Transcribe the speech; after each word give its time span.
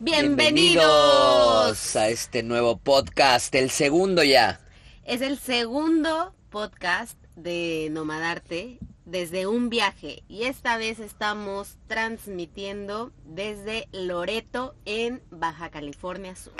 Bienvenidos 0.00 1.94
a 1.94 2.08
este 2.08 2.42
nuevo 2.42 2.78
podcast, 2.78 3.54
el 3.54 3.70
segundo 3.70 4.24
ya. 4.24 4.60
Es 5.04 5.20
el 5.20 5.38
segundo 5.38 6.34
podcast 6.50 7.16
de 7.36 7.88
Nomadarte 7.92 8.80
desde 9.04 9.46
un 9.46 9.70
viaje 9.70 10.24
y 10.26 10.44
esta 10.44 10.76
vez 10.78 10.98
estamos 10.98 11.76
transmitiendo 11.86 13.12
desde 13.24 13.88
Loreto 13.92 14.74
en 14.84 15.22
Baja 15.30 15.70
California 15.70 16.34
Sur. 16.34 16.54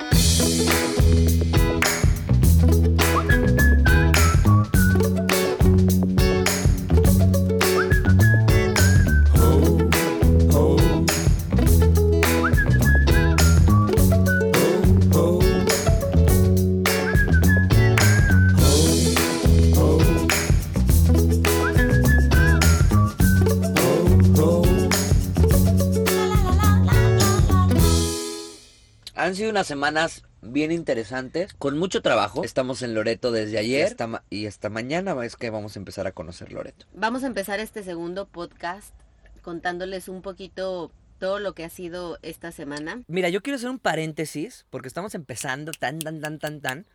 Han 29.35 29.39
sido 29.39 29.51
unas 29.51 29.67
semanas 29.67 30.23
bien 30.43 30.71
interesantes, 30.71 31.55
con 31.55 31.77
mucho 31.77 32.03
trabajo. 32.03 32.45
Estamos 32.45 32.83
en 32.83 32.95
Loreto 32.95 33.33
desde 33.33 33.59
ayer 33.59 33.97
y 34.31 34.47
hasta 34.47 34.71
mañana 34.71 35.27
es 35.27 35.35
que 35.35 35.51
vamos 35.51 35.75
a 35.75 35.81
empezar 35.81 36.07
a 36.07 36.13
conocer 36.13 36.53
Loreto. 36.53 36.87
Vamos 36.95 37.25
a 37.25 37.27
empezar 37.27 37.59
este 37.59 37.83
segundo 37.83 38.29
podcast 38.29 38.95
contándoles 39.43 40.09
un 40.09 40.23
poquito 40.23 40.93
todo 41.19 41.41
lo 41.41 41.53
que 41.53 41.65
ha 41.65 41.69
sido 41.69 42.21
esta 42.23 42.53
semana. 42.53 43.03
Mira, 43.09 43.29
yo 43.29 43.43
quiero 43.43 43.57
hacer 43.57 43.71
un 43.71 43.81
paréntesis 43.81 44.67
porque 44.71 44.87
estamos 44.87 45.17
empezando 45.17 45.73
tan, 45.73 45.99
tan, 45.99 46.21
tan, 46.21 46.39
tan, 46.39 46.61
tan, 46.61 46.87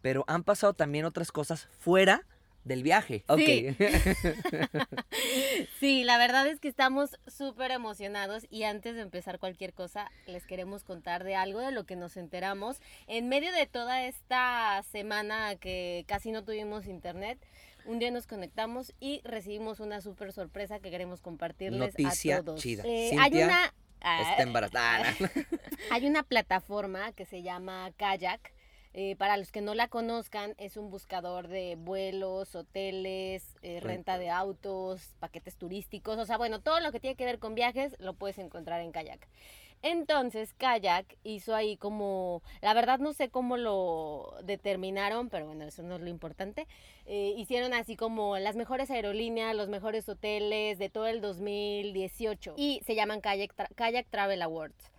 pero 0.00 0.24
han 0.26 0.42
pasado 0.42 0.72
también 0.72 1.04
otras 1.04 1.32
cosas 1.32 1.68
fuera 1.80 2.24
del 2.64 2.82
viaje. 2.82 3.24
Ok. 3.28 3.40
Sí. 3.40 3.76
Sí, 5.78 6.04
la 6.04 6.18
verdad 6.18 6.46
es 6.46 6.60
que 6.60 6.68
estamos 6.68 7.18
súper 7.26 7.70
emocionados 7.70 8.46
y 8.50 8.64
antes 8.64 8.94
de 8.96 9.02
empezar 9.02 9.38
cualquier 9.38 9.72
cosa 9.72 10.10
les 10.26 10.46
queremos 10.46 10.82
contar 10.82 11.24
de 11.24 11.36
algo 11.36 11.60
de 11.60 11.72
lo 11.72 11.84
que 11.84 11.96
nos 11.96 12.16
enteramos 12.16 12.78
en 13.06 13.28
medio 13.28 13.52
de 13.52 13.66
toda 13.66 14.04
esta 14.04 14.82
semana 14.90 15.56
que 15.56 16.04
casi 16.08 16.32
no 16.32 16.44
tuvimos 16.44 16.86
internet. 16.86 17.38
Un 17.84 17.98
día 17.98 18.10
nos 18.10 18.26
conectamos 18.26 18.94
y 18.98 19.20
recibimos 19.24 19.78
una 19.78 20.00
súper 20.00 20.32
sorpresa 20.32 20.80
que 20.80 20.90
queremos 20.90 21.20
compartirles 21.20 21.78
Noticia 21.80 22.38
a 22.38 22.42
todos. 22.42 22.60
chida. 22.60 22.82
Eh, 22.86 23.12
hay 23.18 23.42
una 23.42 23.74
ah, 24.00 24.30
Está 24.30 24.42
embarazada. 24.42 25.14
hay 25.90 26.06
una 26.06 26.22
plataforma 26.22 27.12
que 27.12 27.26
se 27.26 27.42
llama 27.42 27.90
Kayak. 27.96 28.52
Eh, 28.96 29.16
para 29.16 29.36
los 29.36 29.50
que 29.50 29.60
no 29.60 29.74
la 29.74 29.88
conozcan, 29.88 30.54
es 30.56 30.76
un 30.76 30.88
buscador 30.88 31.48
de 31.48 31.74
vuelos, 31.76 32.54
hoteles, 32.54 33.56
eh, 33.62 33.80
renta 33.80 34.18
de 34.18 34.30
autos, 34.30 35.14
paquetes 35.18 35.56
turísticos, 35.56 36.16
o 36.18 36.24
sea, 36.26 36.38
bueno, 36.38 36.60
todo 36.60 36.78
lo 36.78 36.92
que 36.92 37.00
tiene 37.00 37.16
que 37.16 37.24
ver 37.24 37.40
con 37.40 37.56
viajes 37.56 37.96
lo 37.98 38.14
puedes 38.14 38.38
encontrar 38.38 38.80
en 38.82 38.92
Kayak. 38.92 39.26
Entonces, 39.82 40.54
Kayak 40.54 41.04
hizo 41.24 41.54
ahí 41.54 41.76
como, 41.76 42.40
la 42.62 42.72
verdad 42.72 43.00
no 43.00 43.12
sé 43.12 43.28
cómo 43.28 43.56
lo 43.58 44.34
determinaron, 44.42 45.28
pero 45.28 45.46
bueno, 45.46 45.64
eso 45.64 45.82
no 45.82 45.96
es 45.96 46.00
lo 46.00 46.08
importante. 46.08 46.66
Eh, 47.04 47.34
hicieron 47.36 47.74
así 47.74 47.94
como 47.96 48.38
las 48.38 48.56
mejores 48.56 48.90
aerolíneas, 48.90 49.54
los 49.54 49.68
mejores 49.68 50.08
hoteles 50.08 50.78
de 50.78 50.88
todo 50.88 51.06
el 51.08 51.20
2018 51.20 52.54
y 52.56 52.80
se 52.86 52.94
llaman 52.94 53.20
Kayak, 53.20 53.54
Tra- 53.56 53.74
Kayak 53.74 54.06
Travel 54.08 54.40
Awards. 54.40 54.90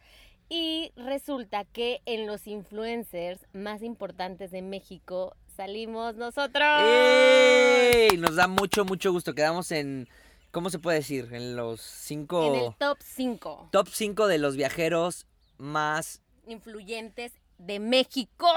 Y 0.50 0.92
resulta 0.96 1.66
que 1.66 2.02
en 2.06 2.28
los 2.28 2.46
influencers 2.48 3.40
más 3.54 3.82
importantes 3.82 4.52
de 4.52 4.62
México 4.62 5.36
salimos 5.56 6.16
nosotros. 6.16 6.68
¡Ey! 6.82 8.18
Nos 8.18 8.36
da 8.36 8.48
mucho, 8.48 8.86
mucho 8.86 9.12
gusto. 9.12 9.34
Quedamos 9.34 9.72
en, 9.72 10.08
¿cómo 10.52 10.70
se 10.70 10.80
puede 10.80 11.00
decir? 11.00 11.30
En 11.32 11.56
los 11.56 11.82
cinco... 11.82 12.54
En 12.54 12.66
el 12.66 12.76
top 12.76 12.98
5 13.02 13.70
Top 13.72 13.88
5 13.92 14.28
de 14.28 14.38
los 14.38 14.56
viajeros 14.56 15.26
más... 15.58 16.22
influyentes 16.46 17.32
de 17.58 17.80
México. 17.80 18.48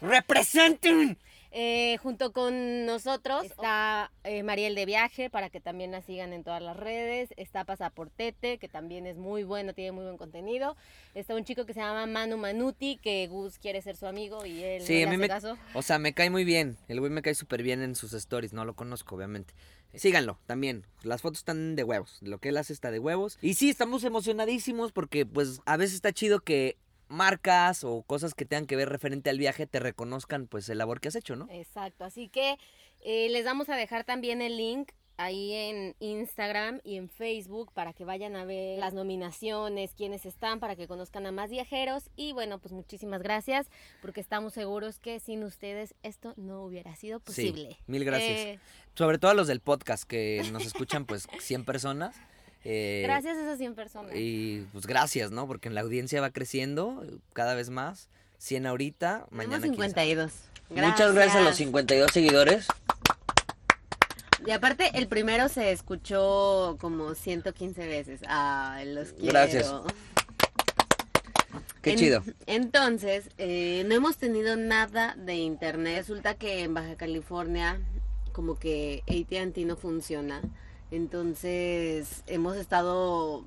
¡Representen! 0.00 1.18
Eh, 1.50 1.96
junto 2.02 2.32
con 2.32 2.84
nosotros 2.84 3.44
está 3.44 4.12
eh, 4.24 4.42
Mariel 4.42 4.74
de 4.74 4.84
Viaje, 4.84 5.30
para 5.30 5.48
que 5.48 5.60
también 5.60 5.90
la 5.92 6.02
sigan 6.02 6.32
en 6.32 6.44
todas 6.44 6.62
las 6.62 6.76
redes. 6.76 7.30
Está 7.36 7.64
Pasaportete, 7.64 8.58
que 8.58 8.68
también 8.68 9.06
es 9.06 9.16
muy 9.16 9.44
bueno, 9.44 9.72
tiene 9.72 9.92
muy 9.92 10.04
buen 10.04 10.18
contenido. 10.18 10.76
Está 11.14 11.34
un 11.34 11.44
chico 11.44 11.64
que 11.64 11.72
se 11.72 11.80
llama 11.80 12.06
Manu 12.06 12.36
Manuti, 12.36 12.98
que 12.98 13.26
Gus 13.28 13.58
quiere 13.58 13.80
ser 13.82 13.96
su 13.96 14.06
amigo 14.06 14.44
y 14.44 14.62
él 14.62 14.82
Sí, 14.82 15.02
no 15.02 15.08
a 15.08 15.10
le 15.12 15.16
mí 15.16 15.16
hace 15.16 15.18
me... 15.20 15.28
caso. 15.28 15.58
O 15.74 15.82
sea, 15.82 15.98
me 15.98 16.12
cae 16.12 16.30
muy 16.30 16.44
bien. 16.44 16.76
El 16.88 17.00
güey 17.00 17.10
me 17.10 17.22
cae 17.22 17.34
súper 17.34 17.62
bien 17.62 17.82
en 17.82 17.94
sus 17.94 18.12
stories. 18.12 18.52
No 18.52 18.64
lo 18.64 18.74
conozco, 18.74 19.16
obviamente. 19.16 19.54
Síganlo 19.94 20.38
también. 20.46 20.84
Las 21.02 21.22
fotos 21.22 21.38
están 21.38 21.74
de 21.76 21.82
huevos. 21.82 22.18
Lo 22.20 22.38
que 22.38 22.50
él 22.50 22.58
hace 22.58 22.74
está 22.74 22.90
de 22.90 22.98
huevos. 22.98 23.38
Y 23.40 23.54
sí, 23.54 23.70
estamos 23.70 24.04
emocionadísimos 24.04 24.92
porque 24.92 25.24
pues 25.24 25.62
a 25.64 25.78
veces 25.78 25.94
está 25.94 26.12
chido 26.12 26.40
que 26.40 26.76
marcas 27.08 27.84
o 27.84 28.02
cosas 28.02 28.34
que 28.34 28.44
tengan 28.44 28.66
que 28.66 28.76
ver 28.76 28.88
referente 28.88 29.30
al 29.30 29.38
viaje 29.38 29.66
te 29.66 29.80
reconozcan 29.80 30.46
pues 30.46 30.68
el 30.68 30.78
labor 30.78 31.00
que 31.00 31.08
has 31.08 31.16
hecho, 31.16 31.36
¿no? 31.36 31.48
Exacto, 31.50 32.04
así 32.04 32.28
que 32.28 32.58
eh, 33.00 33.28
les 33.30 33.44
vamos 33.44 33.68
a 33.68 33.76
dejar 33.76 34.04
también 34.04 34.42
el 34.42 34.56
link 34.56 34.92
ahí 35.18 35.52
en 35.52 35.96
Instagram 35.98 36.80
y 36.84 36.96
en 36.96 37.08
Facebook 37.08 37.72
para 37.74 37.92
que 37.92 38.04
vayan 38.04 38.36
a 38.36 38.44
ver 38.44 38.78
las 38.78 38.94
nominaciones, 38.94 39.92
quiénes 39.94 40.24
están, 40.24 40.60
para 40.60 40.76
que 40.76 40.86
conozcan 40.86 41.26
a 41.26 41.32
más 41.32 41.50
viajeros. 41.50 42.08
Y 42.16 42.32
bueno, 42.32 42.60
pues 42.60 42.72
muchísimas 42.72 43.20
gracias, 43.20 43.68
porque 44.00 44.20
estamos 44.20 44.54
seguros 44.54 45.00
que 45.00 45.20
sin 45.20 45.42
ustedes 45.42 45.94
esto 46.02 46.34
no 46.36 46.62
hubiera 46.62 46.94
sido 46.94 47.20
posible. 47.20 47.76
Sí, 47.78 47.84
mil 47.86 48.04
gracias. 48.04 48.38
Eh, 48.38 48.60
Sobre 48.94 49.18
todo 49.18 49.32
a 49.32 49.34
los 49.34 49.48
del 49.48 49.60
podcast 49.60 50.04
que 50.04 50.42
nos 50.52 50.64
escuchan 50.64 51.04
pues 51.04 51.26
100 51.40 51.64
personas. 51.64 52.16
Eh, 52.64 53.02
gracias 53.04 53.36
a 53.38 53.42
esas 53.42 53.58
100 53.58 53.74
personas. 53.74 54.12
Y 54.14 54.66
pues 54.72 54.86
gracias, 54.86 55.30
¿no? 55.30 55.46
Porque 55.46 55.70
la 55.70 55.80
audiencia 55.82 56.20
va 56.20 56.30
creciendo 56.30 57.02
cada 57.32 57.54
vez 57.54 57.70
más. 57.70 58.08
100 58.38 58.66
ahorita, 58.66 59.26
mañana 59.30 59.56
Tenemos 59.60 59.76
15. 59.78 60.00
52. 60.00 60.32
Muchas 60.70 61.14
gracias 61.14 61.36
a 61.36 61.40
los 61.42 61.56
52 61.56 62.10
seguidores. 62.12 62.66
Y 64.46 64.50
aparte, 64.52 64.90
el 64.94 65.08
primero 65.08 65.48
se 65.48 65.72
escuchó 65.72 66.76
como 66.80 67.14
115 67.14 67.86
veces. 67.86 68.20
Ay, 68.28 68.92
los 68.94 69.12
quiero. 69.12 69.32
Gracias. 69.32 69.72
Qué 71.82 71.92
En- 71.92 71.98
chido. 71.98 72.22
Entonces, 72.46 73.30
eh, 73.38 73.84
no 73.86 73.94
hemos 73.94 74.16
tenido 74.16 74.56
nada 74.56 75.14
de 75.16 75.34
internet. 75.36 75.96
Resulta 75.98 76.34
que 76.34 76.62
en 76.62 76.74
Baja 76.74 76.96
California 76.96 77.80
como 78.32 78.56
que 78.58 79.02
AT&T 79.08 79.64
no 79.64 79.76
funciona. 79.76 80.40
Entonces, 80.90 82.22
hemos 82.26 82.56
estado 82.56 83.44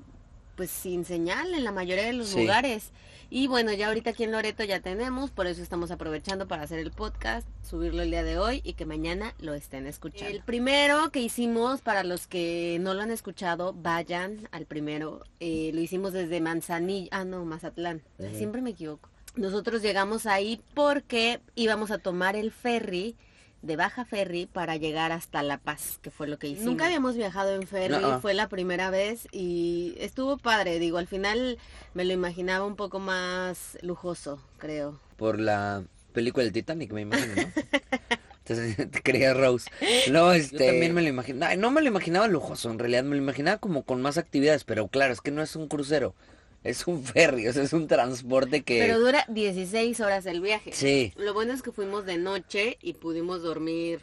pues 0.56 0.70
sin 0.70 1.04
señal 1.06 1.54
en 1.54 1.64
la 1.64 1.72
mayoría 1.72 2.04
de 2.04 2.12
los 2.12 2.28
Sí. 2.28 2.40
lugares. 2.42 2.90
Y 3.30 3.46
bueno, 3.46 3.72
ya 3.72 3.88
ahorita 3.88 4.10
aquí 4.10 4.24
en 4.24 4.32
Loreto 4.32 4.62
ya 4.64 4.80
tenemos, 4.80 5.30
por 5.30 5.46
eso 5.46 5.62
estamos 5.62 5.90
aprovechando 5.90 6.46
para 6.46 6.62
hacer 6.62 6.78
el 6.78 6.90
podcast, 6.90 7.48
subirlo 7.62 8.02
el 8.02 8.10
día 8.10 8.22
de 8.22 8.38
hoy 8.38 8.60
y 8.62 8.74
que 8.74 8.84
mañana 8.84 9.34
lo 9.38 9.54
estén 9.54 9.86
escuchando. 9.86 10.28
El 10.30 10.42
primero 10.42 11.10
que 11.10 11.20
hicimos, 11.20 11.80
para 11.80 12.04
los 12.04 12.26
que 12.26 12.76
no 12.82 12.92
lo 12.92 13.00
han 13.00 13.10
escuchado, 13.10 13.72
vayan 13.72 14.46
al 14.50 14.66
primero. 14.66 15.24
Eh, 15.40 15.70
lo 15.72 15.80
hicimos 15.80 16.12
desde 16.12 16.42
Manzanillo, 16.42 17.08
ah 17.10 17.24
no, 17.24 17.46
Mazatlán, 17.46 18.02
siempre 18.34 18.60
me 18.60 18.70
equivoco. 18.70 19.08
Nosotros 19.34 19.80
llegamos 19.80 20.26
ahí 20.26 20.60
porque 20.74 21.40
íbamos 21.54 21.90
a 21.90 21.96
tomar 21.98 22.36
el 22.36 22.52
ferry 22.52 23.16
de 23.62 23.76
Baja 23.76 24.04
Ferry 24.04 24.46
para 24.46 24.76
llegar 24.76 25.12
hasta 25.12 25.42
La 25.42 25.58
Paz, 25.58 25.98
que 26.02 26.10
fue 26.10 26.26
lo 26.26 26.38
que 26.38 26.48
hicimos. 26.48 26.66
Nunca 26.66 26.86
habíamos 26.86 27.16
viajado 27.16 27.54
en 27.54 27.66
ferry, 27.66 27.94
No. 28.00 28.20
fue 28.20 28.34
la 28.34 28.48
primera 28.48 28.90
vez 28.90 29.28
y 29.32 29.94
estuvo 29.98 30.36
padre, 30.36 30.78
digo, 30.78 30.98
al 30.98 31.06
final 31.06 31.58
me 31.94 32.04
lo 32.04 32.12
imaginaba 32.12 32.66
un 32.66 32.76
poco 32.76 32.98
más 32.98 33.78
lujoso, 33.82 34.40
creo. 34.58 34.98
Por 35.16 35.38
la 35.38 35.84
película 36.12 36.44
del 36.44 36.52
Titanic, 36.52 36.92
me 36.92 37.02
imagino, 37.02 37.34
¿no? 37.36 37.42
Entonces 38.44 38.90
te 38.90 39.02
creía 39.02 39.34
Rose. 39.34 39.70
No, 40.10 40.32
este... 40.32 40.58
Yo 40.58 40.66
también 40.66 40.92
me 40.94 41.02
lo 41.02 41.08
imaginaba. 41.08 41.54
No 41.54 41.70
me 41.70 41.80
lo 41.80 41.86
imaginaba 41.86 42.26
lujoso, 42.26 42.72
en 42.72 42.80
realidad. 42.80 43.04
Me 43.04 43.14
lo 43.14 43.22
imaginaba 43.22 43.58
como 43.58 43.84
con 43.84 44.02
más 44.02 44.18
actividades. 44.18 44.64
Pero 44.64 44.88
claro, 44.88 45.12
es 45.12 45.20
que 45.20 45.30
no 45.30 45.42
es 45.42 45.54
un 45.54 45.68
crucero. 45.68 46.16
Es 46.64 46.86
un 46.86 47.02
ferry, 47.02 47.48
o 47.48 47.52
sea, 47.52 47.62
es 47.62 47.72
un 47.72 47.88
transporte 47.88 48.62
que... 48.62 48.78
Pero 48.78 49.00
dura 49.00 49.24
16 49.28 49.98
horas 50.00 50.26
el 50.26 50.40
viaje. 50.40 50.72
Sí. 50.72 51.12
Lo 51.16 51.34
bueno 51.34 51.52
es 51.52 51.62
que 51.62 51.72
fuimos 51.72 52.06
de 52.06 52.18
noche 52.18 52.78
y 52.80 52.94
pudimos 52.94 53.42
dormir 53.42 54.00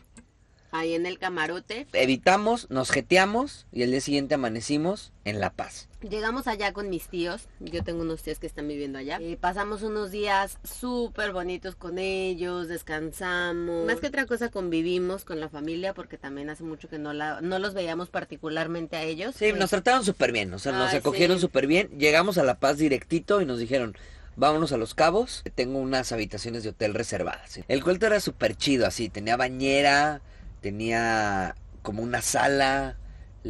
Ahí 0.72 0.94
en 0.94 1.06
el 1.06 1.18
camarote. 1.18 1.88
Evitamos, 1.94 2.70
nos 2.70 2.92
jeteamos 2.92 3.66
y 3.72 3.82
el 3.84 3.92
día 3.92 4.02
siguiente 4.02 4.36
amanecimos 4.36 5.12
en 5.26 5.40
La 5.40 5.52
Paz. 5.52 5.89
Llegamos 6.02 6.48
allá 6.48 6.72
con 6.72 6.90
mis 6.90 7.10
tíos, 7.10 7.50
yo 7.60 7.84
tengo 7.84 8.02
unos 8.02 8.24
tíos 8.24 8.40
que 8.40 8.48
están 8.48 8.70
viviendo 8.70 9.00
allá. 9.00 9.18
Eh, 9.20 9.38
pasamos 9.40 9.82
unos 9.82 10.12
días 10.12 10.58
súper 10.64 11.34
bonitos 11.34 11.76
con 11.76 12.00
ellos, 12.00 12.70
descansamos. 12.70 13.86
Más 13.86 14.00
que 14.00 14.08
otra 14.08 14.26
cosa 14.26 14.50
convivimos 14.50 15.26
con 15.26 15.42
la 15.42 15.50
familia 15.50 15.94
porque 15.94 16.18
también 16.18 16.50
hace 16.50 16.64
mucho 16.64 16.88
que 16.88 17.00
no, 17.00 17.12
la, 17.12 17.42
no 17.42 17.60
los 17.60 17.74
veíamos 17.74 18.10
particularmente 18.10 18.96
a 18.96 19.04
ellos. 19.04 19.36
Sí, 19.36 19.52
nos 19.52 19.72
trataron 19.72 20.06
súper 20.06 20.32
bien, 20.32 20.54
o 20.54 20.60
sea, 20.60 20.72
nos 20.72 20.94
acogieron 20.94 21.40
súper 21.40 21.68
bien. 21.68 21.90
Llegamos 21.98 22.38
a 22.38 22.44
La 22.44 22.60
Paz 22.60 22.78
directito 22.78 23.42
y 23.42 23.46
nos 23.46 23.60
dijeron, 23.60 23.98
vámonos 24.38 24.72
a 24.72 24.78
Los 24.78 24.96
Cabos, 24.96 25.44
tengo 25.54 25.80
unas 25.80 26.14
habitaciones 26.14 26.64
de 26.64 26.70
hotel 26.70 26.94
reservadas. 26.94 27.60
El 27.68 27.84
cuarto 27.84 28.06
era 28.06 28.22
súper 28.22 28.56
chido, 28.56 28.88
así, 28.88 29.10
tenía 29.10 29.36
bañera, 29.36 30.22
tenía 30.62 31.56
como 31.82 32.04
una 32.04 32.22
sala, 32.22 32.96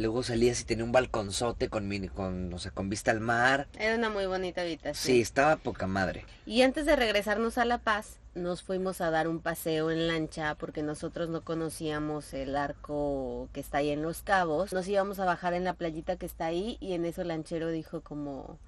luego 0.00 0.22
salías 0.22 0.60
y 0.60 0.64
tenía 0.64 0.84
un 0.84 0.92
balconzote 0.92 1.68
con, 1.68 1.88
con, 2.08 2.52
o 2.52 2.58
sea, 2.58 2.70
con 2.72 2.88
vista 2.88 3.10
al 3.10 3.20
mar. 3.20 3.68
Era 3.78 3.96
una 3.96 4.10
muy 4.10 4.26
bonita 4.26 4.62
habitación. 4.62 4.94
Sí, 4.94 5.20
estaba 5.20 5.56
poca 5.56 5.86
madre. 5.86 6.24
Y 6.46 6.62
antes 6.62 6.86
de 6.86 6.96
regresarnos 6.96 7.58
a 7.58 7.64
La 7.64 7.78
Paz, 7.78 8.16
nos 8.34 8.62
fuimos 8.62 9.00
a 9.00 9.10
dar 9.10 9.28
un 9.28 9.40
paseo 9.40 9.90
en 9.90 10.06
lancha 10.08 10.54
porque 10.54 10.82
nosotros 10.82 11.28
no 11.28 11.42
conocíamos 11.42 12.32
el 12.32 12.56
arco 12.56 13.48
que 13.52 13.60
está 13.60 13.78
ahí 13.78 13.90
en 13.90 14.02
Los 14.02 14.22
Cabos. 14.22 14.72
Nos 14.72 14.88
íbamos 14.88 15.18
a 15.18 15.24
bajar 15.24 15.54
en 15.54 15.64
la 15.64 15.74
playita 15.74 16.16
que 16.16 16.26
está 16.26 16.46
ahí 16.46 16.76
y 16.80 16.94
en 16.94 17.04
eso 17.04 17.22
el 17.22 17.28
lanchero 17.28 17.68
dijo 17.68 18.00
como, 18.00 18.58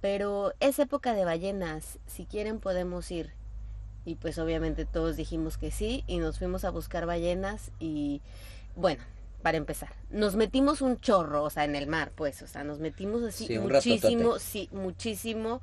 pero 0.00 0.52
es 0.60 0.78
época 0.78 1.14
de 1.14 1.24
ballenas, 1.24 1.98
si 2.06 2.26
quieren 2.26 2.60
podemos 2.60 3.10
ir. 3.10 3.32
Y 4.04 4.14
pues 4.14 4.38
obviamente 4.38 4.84
todos 4.84 5.16
dijimos 5.16 5.58
que 5.58 5.72
sí 5.72 6.04
y 6.06 6.18
nos 6.18 6.38
fuimos 6.38 6.64
a 6.64 6.70
buscar 6.70 7.06
ballenas 7.06 7.72
y 7.80 8.22
bueno, 8.76 9.02
para 9.42 9.58
empezar, 9.58 9.90
nos 10.10 10.36
metimos 10.36 10.80
un 10.80 10.98
chorro, 11.00 11.42
o 11.42 11.50
sea, 11.50 11.64
en 11.64 11.76
el 11.76 11.86
mar, 11.86 12.12
pues, 12.14 12.42
o 12.42 12.46
sea, 12.46 12.64
nos 12.64 12.78
metimos 12.78 13.22
así 13.22 13.58
muchísimo, 13.58 14.38
sí, 14.38 14.68
muchísimo 14.72 15.60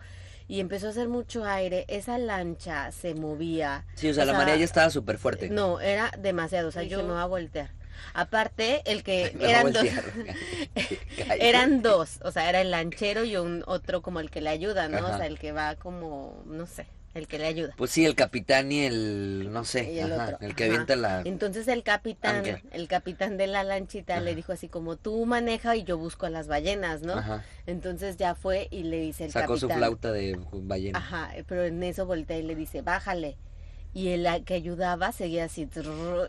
y 0.47 0.59
empezó 0.59 0.87
a 0.87 0.89
hacer 0.91 1.07
mucho 1.07 1.45
aire, 1.45 1.85
esa 1.87 2.17
lancha 2.17 2.91
se 2.91 3.15
movía. 3.15 3.85
Sí, 3.95 4.09
o 4.09 4.13
sea, 4.13 4.25
la 4.25 4.33
marea 4.33 4.55
ya 4.55 4.65
estaba 4.65 4.89
súper 4.89 5.17
fuerte. 5.17 5.49
No, 5.49 5.79
era 5.79 6.11
demasiado, 6.19 6.69
o 6.69 6.71
sea, 6.71 6.83
yo 6.83 6.99
me 7.03 7.13
voy 7.13 7.21
a 7.21 7.25
voltear. 7.25 7.71
Aparte, 8.13 8.81
el 8.85 9.03
que 9.03 9.35
eran 9.39 9.71
dos, 9.71 9.85
eran 11.39 11.81
dos, 11.81 12.19
o 12.23 12.31
sea, 12.31 12.49
era 12.49 12.61
el 12.61 12.71
lanchero 12.71 13.23
y 13.23 13.37
un 13.37 13.63
otro 13.65 14.01
como 14.01 14.19
el 14.19 14.29
que 14.29 14.41
le 14.41 14.49
ayuda, 14.49 14.87
¿no? 14.89 15.05
O 15.05 15.17
sea, 15.17 15.25
el 15.25 15.39
que 15.39 15.51
va 15.51 15.75
como, 15.75 16.43
no 16.45 16.65
sé, 16.67 16.85
el 17.13 17.27
que 17.27 17.37
le 17.37 17.45
ayuda. 17.45 17.73
Pues 17.77 17.91
sí, 17.91 18.05
el 18.05 18.15
capitán 18.15 18.71
y 18.71 18.81
el, 18.81 19.49
no 19.51 19.65
sé, 19.65 19.99
el, 19.99 20.55
que 20.55 20.65
avienta 20.65 20.95
la... 20.95 21.21
Entonces 21.25 21.67
el 21.67 21.83
capitán, 21.83 22.43
el 22.71 22.87
capitán 22.87 23.37
de 23.37 23.47
la 23.47 23.63
lanchita 23.63 24.19
le 24.19 24.35
dijo 24.35 24.51
así 24.51 24.67
como, 24.67 24.95
tú 24.95 25.25
maneja 25.25 25.75
y 25.75 25.83
yo 25.83 25.97
busco 25.97 26.25
a 26.25 26.29
las 26.29 26.47
ballenas, 26.47 27.01
¿no? 27.01 27.21
Entonces 27.65 28.17
ya 28.17 28.35
fue 28.35 28.67
y 28.71 28.83
le 28.83 28.99
dice 28.99 29.25
el 29.25 29.31
Sacó 29.31 29.57
su 29.57 29.69
flauta 29.69 30.11
de 30.11 30.39
ballena. 30.51 30.99
Ajá, 30.99 31.31
pero 31.47 31.63
en 31.63 31.81
eso 31.83 32.05
voltea 32.05 32.37
y 32.37 32.43
le 32.43 32.55
dice, 32.55 32.81
bájale 32.81 33.37
y 33.93 34.09
el 34.09 34.27
que 34.45 34.55
ayudaba 34.55 35.11
seguía 35.11 35.45
así 35.45 35.67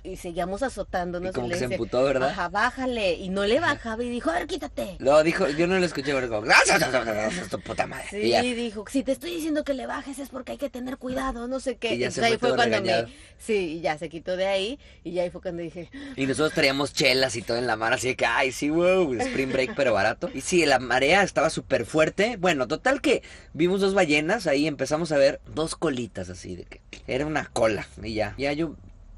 y 0.03 0.17
seguíamos 0.17 0.63
azotándonos. 0.63 1.31
Y 1.31 1.33
como 1.33 1.49
que 1.49 1.57
se 1.57 1.65
emputó, 1.65 2.05
¿verdad? 2.05 2.29
Baja, 2.29 2.49
bájale. 2.49 3.15
Y 3.15 3.31
no 3.31 3.45
le 3.45 3.59
bajaba 3.61 4.03
y 4.03 4.11
dijo, 4.11 4.31
a 4.31 4.35
ver, 4.35 4.47
quítate. 4.47 4.97
No, 4.99 5.23
dijo, 5.23 5.49
yo 5.49 5.67
no 5.67 5.79
lo 5.79 5.87
escuché, 5.87 6.13
pero 6.13 6.29
dijo, 6.29 6.43
gracias, 6.43 7.49
tu 7.49 7.61
puta 7.61 7.87
madre. 7.87 8.07
Sí, 8.11 8.55
dijo, 8.55 8.85
si 8.91 9.03
te 9.03 9.13
estoy 9.13 9.35
diciendo 9.35 9.65
que 9.65 9.75
le 9.75 9.87
bajes 9.87 10.19
es 10.19 10.29
porque 10.29 10.53
hay 10.53 10.59
que 10.59 10.69
tener 10.69 10.99
cuidado, 10.99 11.49
no 11.49 11.59
sé 11.61 11.77
qué. 11.77 11.95
Y 11.95 11.99
ya 11.99 12.11
se 12.11 12.25
ahí 12.25 12.37
fue 12.37 12.55
cuando 12.55 12.83
me, 12.83 13.07
Sí, 13.39 13.77
y 13.77 13.81
ya 13.81 13.99
se 13.99 14.09
quitó 14.09 14.37
de 14.37 14.47
ahí 14.47 14.79
y 15.03 15.13
ya 15.13 15.23
ahí 15.23 15.31
fue 15.31 15.41
cuando 15.41 15.63
dije. 15.63 15.91
Y 16.17 16.27
nosotros 16.27 16.53
traíamos 16.53 16.93
chelas 16.93 17.37
y 17.37 17.43
todo 17.43 17.57
en 17.57 17.67
la 17.67 17.77
mar, 17.77 17.93
así 17.93 18.09
de 18.09 18.17
que, 18.17 18.27
ay, 18.27 18.53
sí, 18.53 18.71
wow, 18.71 19.13
spring 19.15 19.53
break 19.53 19.75
pero 19.75 19.93
barato. 19.93 20.31
Y 20.35 20.43
sí, 20.43 20.65
la 20.67 20.79
marea 20.79 21.23
estaba 21.23 21.51
súper 21.51 21.87
fuerte. 21.87 22.37
Bueno, 22.37 22.69
total 22.69 23.01
que 23.01 23.23
vimos 23.53 23.81
dos 23.81 23.95
ballenas, 23.95 24.47
ahí 24.47 24.67
empezamos 24.67 25.13
a 25.13 25.17
ver 25.17 25.41
dos 25.55 25.77
colitas 25.77 26.29
así 26.29 26.57
de 26.57 26.65
que 26.65 26.81
era 27.07 27.27
una 27.27 27.51
cola 27.55 27.87
y 28.03 28.13
ya. 28.13 28.35
Ya 28.37 28.53
yo 28.53 28.77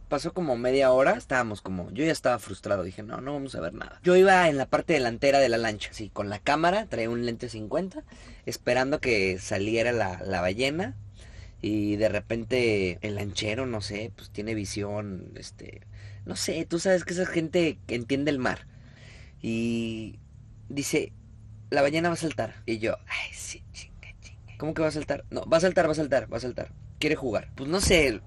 pasó 0.08 0.32
como 0.32 0.56
media 0.56 0.92
hora, 0.92 1.16
estábamos 1.16 1.60
como, 1.60 1.90
yo 1.90 2.04
ya 2.04 2.12
estaba 2.12 2.38
frustrado, 2.38 2.84
dije, 2.84 3.02
no, 3.02 3.20
no 3.20 3.32
vamos 3.32 3.54
a 3.56 3.60
ver 3.60 3.74
nada. 3.74 3.98
Yo 4.04 4.14
iba 4.16 4.48
en 4.48 4.56
la 4.56 4.66
parte 4.66 4.92
delantera 4.92 5.40
de 5.40 5.48
la 5.48 5.58
lancha, 5.58 5.90
sí, 5.92 6.10
con 6.10 6.28
la 6.28 6.38
cámara, 6.38 6.86
traía 6.86 7.10
un 7.10 7.26
lente 7.26 7.48
50, 7.48 8.04
esperando 8.44 9.00
que 9.00 9.38
saliera 9.38 9.92
la, 9.92 10.20
la 10.24 10.40
ballena. 10.40 10.94
Y 11.62 11.96
de 11.96 12.10
repente 12.10 12.98
el 13.00 13.16
lanchero, 13.16 13.66
no 13.66 13.80
sé, 13.80 14.12
pues 14.14 14.30
tiene 14.30 14.54
visión, 14.54 15.32
este, 15.36 15.80
no 16.24 16.36
sé, 16.36 16.64
tú 16.66 16.78
sabes 16.78 17.04
que 17.04 17.14
esa 17.14 17.26
gente 17.26 17.78
que 17.86 17.94
entiende 17.94 18.30
el 18.30 18.38
mar. 18.38 18.66
Y 19.40 20.20
dice, 20.68 21.12
la 21.70 21.82
ballena 21.82 22.10
va 22.10 22.14
a 22.14 22.18
saltar. 22.18 22.62
Y 22.66 22.78
yo, 22.78 22.96
ay, 23.06 23.32
sí, 23.32 23.64
chinga, 23.72 24.08
chinga. 24.20 24.58
¿Cómo 24.58 24.74
que 24.74 24.82
va 24.82 24.88
a 24.88 24.92
saltar? 24.92 25.24
No, 25.30 25.44
va 25.46 25.56
a 25.56 25.60
saltar, 25.60 25.88
va 25.88 25.92
a 25.92 25.96
saltar, 25.96 26.32
va 26.32 26.36
a 26.36 26.40
saltar. 26.40 26.72
Quiere 26.98 27.16
jugar. 27.16 27.50
Pues 27.54 27.68
no 27.68 27.80
sé, 27.80 28.20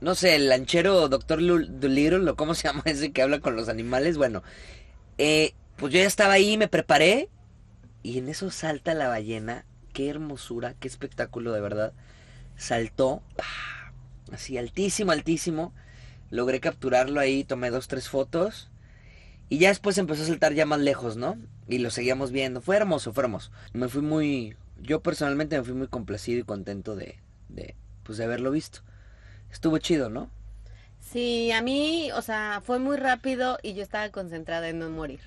no 0.00 0.14
sé, 0.14 0.36
el 0.36 0.48
lanchero 0.48 1.08
Doctor 1.08 1.40
Dolittle, 1.40 2.34
cómo 2.34 2.54
se 2.54 2.68
llama 2.68 2.82
ese 2.84 3.12
que 3.12 3.22
habla 3.22 3.40
con 3.40 3.56
los 3.56 3.68
animales, 3.68 4.16
bueno, 4.16 4.42
eh, 5.18 5.54
pues 5.76 5.92
yo 5.92 6.00
ya 6.00 6.06
estaba 6.06 6.34
ahí, 6.34 6.56
me 6.56 6.68
preparé, 6.68 7.28
y 8.02 8.18
en 8.18 8.28
eso 8.28 8.50
salta 8.50 8.94
la 8.94 9.08
ballena, 9.08 9.64
qué 9.92 10.08
hermosura, 10.08 10.74
qué 10.78 10.88
espectáculo 10.88 11.52
de 11.52 11.60
verdad, 11.60 11.92
saltó, 12.56 13.22
así 14.32 14.58
altísimo, 14.58 15.12
altísimo, 15.12 15.74
logré 16.30 16.60
capturarlo 16.60 17.20
ahí, 17.20 17.44
tomé 17.44 17.70
dos, 17.70 17.88
tres 17.88 18.08
fotos, 18.08 18.70
y 19.48 19.58
ya 19.58 19.68
después 19.68 19.98
empezó 19.98 20.22
a 20.22 20.26
saltar 20.26 20.52
ya 20.52 20.66
más 20.66 20.80
lejos, 20.80 21.16
¿no? 21.16 21.38
Y 21.68 21.78
lo 21.78 21.90
seguíamos 21.90 22.30
viendo, 22.32 22.60
fue 22.60 22.76
hermoso, 22.76 23.12
fue 23.12 23.24
hermoso, 23.24 23.50
me 23.72 23.88
fui 23.88 24.02
muy, 24.02 24.56
yo 24.80 25.00
personalmente 25.00 25.56
me 25.58 25.64
fui 25.64 25.74
muy 25.74 25.88
complacido 25.88 26.40
y 26.40 26.44
contento 26.44 26.94
de, 26.94 27.18
de 27.48 27.74
pues 28.08 28.18
de 28.18 28.24
haberlo 28.24 28.50
visto 28.50 28.80
estuvo 29.52 29.78
chido, 29.78 30.08
¿no? 30.08 30.30
Sí, 31.00 31.52
a 31.52 31.62
mí, 31.62 32.10
o 32.14 32.22
sea, 32.22 32.62
fue 32.64 32.78
muy 32.78 32.96
rápido 32.96 33.58
y 33.62 33.74
yo 33.74 33.82
estaba 33.82 34.10
concentrada 34.10 34.68
en 34.68 34.78
no 34.78 34.90
morir. 34.90 35.20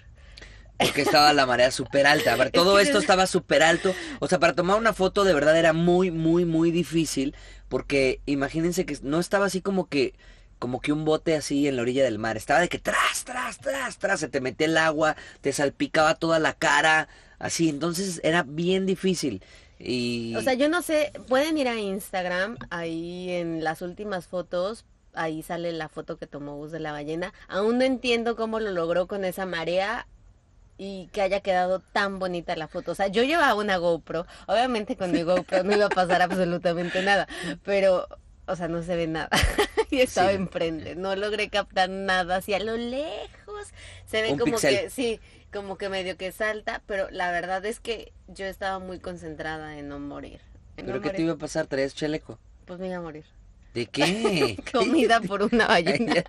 Porque 0.78 1.01
estaba 1.01 1.33
la 1.33 1.45
marea 1.45 1.72
súper 1.72 2.07
alta. 2.07 2.33
A 2.33 2.36
ver, 2.36 2.51
todo 2.51 2.80
esto 2.80 3.00
estaba 3.00 3.28
súper 3.28 3.63
alto. 3.63 3.94
O 4.19 4.28
sea, 4.28 4.39
para 4.39 4.54
tomar 4.54 4.78
una 4.78 4.94
foto 4.94 5.24
de 5.24 5.33
verdad 5.33 5.57
era 5.57 5.74
muy, 5.74 6.12
muy, 6.12 6.45
muy 6.45 6.72
difícil. 6.72 7.36
Porque 7.69 8.19
imagínense 8.25 8.86
que 8.86 8.98
no 9.01 9.19
estaba 9.19 9.45
así 9.45 9.62
como 9.62 9.88
que 9.88 10.13
como 10.60 10.80
que 10.80 10.94
un 10.94 11.06
bote 11.06 11.36
así 11.36 11.68
en 11.68 11.75
la 11.75 11.81
orilla 11.81 12.04
del 12.04 12.19
mar. 12.19 12.38
Estaba 12.38 12.60
de 12.60 12.69
que 12.69 12.78
tras, 12.78 13.24
tras, 13.25 13.57
tras, 13.57 13.98
tras, 13.98 14.19
se 14.19 14.28
te 14.28 14.42
metía 14.42 14.68
el 14.68 14.78
agua, 14.78 15.16
te 15.42 15.51
salpicaba 15.54 16.13
toda 16.13 16.38
la 16.38 16.54
cara, 16.54 17.07
así. 17.39 17.69
Entonces 17.69 18.22
era 18.24 18.44
bien 18.44 18.86
difícil. 18.86 19.44
O 20.36 20.42
sea, 20.42 20.54
yo 20.54 20.69
no 20.69 20.81
sé, 20.81 21.12
pueden 21.28 21.57
ir 21.57 21.68
a 21.68 21.80
Instagram, 21.80 22.57
ahí 22.69 23.31
en 23.31 23.63
las 23.63 23.81
últimas 23.81 24.28
fotos, 24.28 24.86
ahí 25.13 25.44
sale 25.44 25.72
la 25.72 25.89
foto 25.89 26.18
que 26.18 26.28
tomó 26.28 26.56
Gus 26.57 26.72
de 26.72 26.80
la 26.80 26.92
ballena. 26.92 27.33
Aún 27.48 27.78
no 27.78 27.83
entiendo 27.83 28.36
cómo 28.36 28.60
lo 28.60 28.72
logró 28.72 29.07
con 29.07 29.25
esa 29.25 29.45
marea 29.45 30.07
y 30.78 31.07
que 31.13 31.22
haya 31.22 31.42
quedado 31.42 31.80
tan 31.80 32.19
bonita 32.19 32.56
la 32.56 32.68
foto. 32.68 32.92
O 32.92 32.95
sea, 32.95 33.07
yo 33.07 33.24
llevaba 33.24 33.56
una 33.56 33.78
GoPro, 33.78 34.25
obviamente 34.48 34.95
con 34.95 35.12
mi 35.12 35.24
GoPro 35.24 35.63
no 35.63 35.75
iba 35.75 35.86
a 35.86 35.89
pasar 35.89 36.22
absolutamente 36.22 37.01
nada, 37.04 37.28
pero, 37.64 38.07
o 38.47 38.56
sea, 38.56 38.68
no 38.68 38.81
se 38.83 38.95
ve 38.95 39.07
nada. 39.07 39.30
y 39.92 40.00
estaba 40.00 40.31
enfrente, 40.31 40.95
no 40.95 41.16
logré 41.16 41.50
captar 41.50 41.90
nada, 41.90 42.38
hacia 42.38 42.59
lo 42.59 42.78
lejos 42.78 43.68
se 44.06 44.21
ve 44.21 44.38
como 44.38 44.57
que, 44.57 44.90
sí, 44.90 45.19
como 45.52 45.78
que 45.78 45.90
medio 45.90 46.18
que 46.18 46.31
salta, 46.31 46.81
pero 46.86 47.10
la 47.12 47.31
verdad 47.31 47.66
es 47.66 47.80
que 47.80 48.14
yo 48.28 48.46
estaba 48.46 48.80
muy 48.80 49.00
concentrada 49.00 49.78
en 49.78 49.90
no 49.90 50.00
morir. 50.00 50.42
¿Pero 50.76 51.02
qué 51.02 51.10
te 51.12 51.22
iba 51.22 51.34
a 51.34 51.38
pasar? 51.38 51.68
¿Traías 51.68 51.94
chaleco? 51.94 52.40
Pues 52.66 52.80
me 52.80 52.88
iba 52.88 52.98
a 52.98 53.02
morir. 53.02 53.26
¿De 53.74 53.86
qué? 53.86 54.58
Comida 54.72 55.22
por 55.22 55.44
una 55.44 55.68
ballena. 55.68 56.24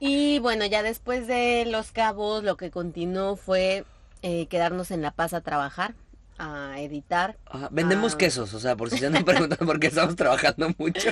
y 0.00 0.38
bueno, 0.38 0.64
ya 0.66 0.82
después 0.82 1.26
de 1.26 1.64
Los 1.66 1.92
Cabos, 1.92 2.44
lo 2.44 2.56
que 2.56 2.70
continuó 2.70 3.36
fue 3.36 3.84
eh, 4.22 4.46
quedarnos 4.46 4.90
en 4.90 5.02
La 5.02 5.10
Paz 5.10 5.34
a 5.34 5.40
trabajar 5.40 5.94
a 6.38 6.80
editar. 6.80 7.36
vendemos 7.70 8.16
quesos, 8.16 8.52
o 8.54 8.58
sea, 8.58 8.76
por 8.76 8.90
si 8.90 8.98
se 8.98 9.06
andan 9.06 9.24
preguntando 9.24 9.64
por 9.64 9.78
qué 9.78 9.88
estamos 9.88 10.16
trabajando 10.16 10.74
mucho. 10.78 11.08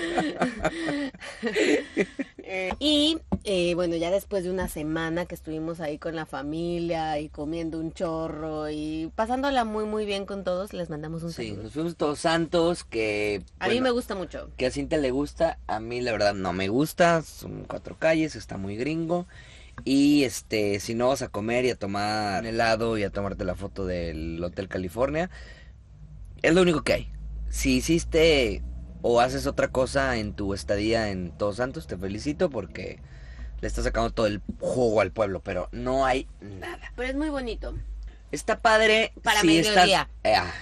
Eh, 2.38 2.73
y 2.80 3.19
eh, 3.44 3.75
bueno, 3.75 3.97
ya 3.97 4.11
después 4.11 4.44
de 4.44 4.50
una 4.50 4.68
semana 4.68 5.25
que 5.25 5.35
estuvimos 5.35 5.80
ahí 5.80 5.99
con 5.99 6.14
la 6.14 6.26
familia 6.26 7.18
y 7.18 7.28
comiendo 7.28 7.78
un 7.78 7.92
chorro 7.92 8.68
y 8.68 9.11
pasándola 9.14 9.64
muy 9.64 9.85
muy 9.85 10.04
bien 10.04 10.26
con 10.26 10.44
todos, 10.44 10.73
les 10.73 10.90
mandamos 10.90 11.23
un 11.23 11.32
saludo. 11.32 11.54
Sí, 11.54 11.62
nos 11.62 11.73
fuimos 11.73 11.97
todos 11.97 12.18
santos, 12.18 12.85
que... 12.85 13.42
A 13.59 13.68
mí 13.68 13.80
me 13.80 13.90
gusta 13.90 14.14
mucho. 14.14 14.50
Que 14.56 14.66
a 14.66 14.70
Cintia 14.70 14.99
le 14.99 15.11
gusta, 15.11 15.59
a 15.66 15.80
mí 15.80 16.00
la 16.02 16.12
verdad 16.12 16.35
no 16.35 16.52
me 16.52 16.68
gusta, 16.68 17.23
son 17.23 17.64
cuatro 17.64 17.97
calles, 17.99 18.37
está 18.37 18.59
muy 18.59 18.76
gringo. 18.76 19.26
Y 19.85 20.25
este, 20.25 20.78
si 20.78 20.94
no 20.94 21.09
vas 21.09 21.23
a 21.23 21.28
comer 21.28 21.64
y 21.64 21.70
a 21.70 21.76
tomar 21.76 22.44
helado 22.44 22.99
y 22.99 23.04
a 23.04 23.11
tomarte 23.11 23.44
la 23.44 23.54
foto 23.54 23.87
del 23.87 24.42
Hotel 24.44 24.68
California, 24.68 25.30
es 26.42 26.54
lo 26.54 26.61
único 26.61 26.82
que 26.82 26.92
hay. 26.92 27.12
Si 27.49 27.76
hiciste 27.76 28.62
o 29.02 29.20
haces 29.20 29.47
otra 29.47 29.68
cosa 29.68 30.18
en 30.18 30.35
tu 30.35 30.52
estadía 30.52 31.11
en 31.11 31.30
Todos 31.37 31.56
Santos, 31.56 31.87
te 31.87 31.97
felicito 31.97 32.50
porque 32.50 33.00
le 33.60 33.68
está 33.68 33.82
sacando 33.82 34.10
todo 34.10 34.26
el 34.26 34.40
jugo 34.58 35.00
al 35.00 35.12
pueblo, 35.12 35.40
pero 35.40 35.68
no 35.72 36.06
hay 36.06 36.26
nada. 36.40 36.92
Pero 36.96 37.08
es 37.08 37.16
muy 37.16 37.28
bonito. 37.28 37.74
Está 38.32 38.60
padre 38.60 39.12
Para 39.22 39.40
si 39.40 39.46
mediodía. 39.48 40.08
estás... 40.22 40.32
eh, 40.32 40.36
ah. 40.36 40.52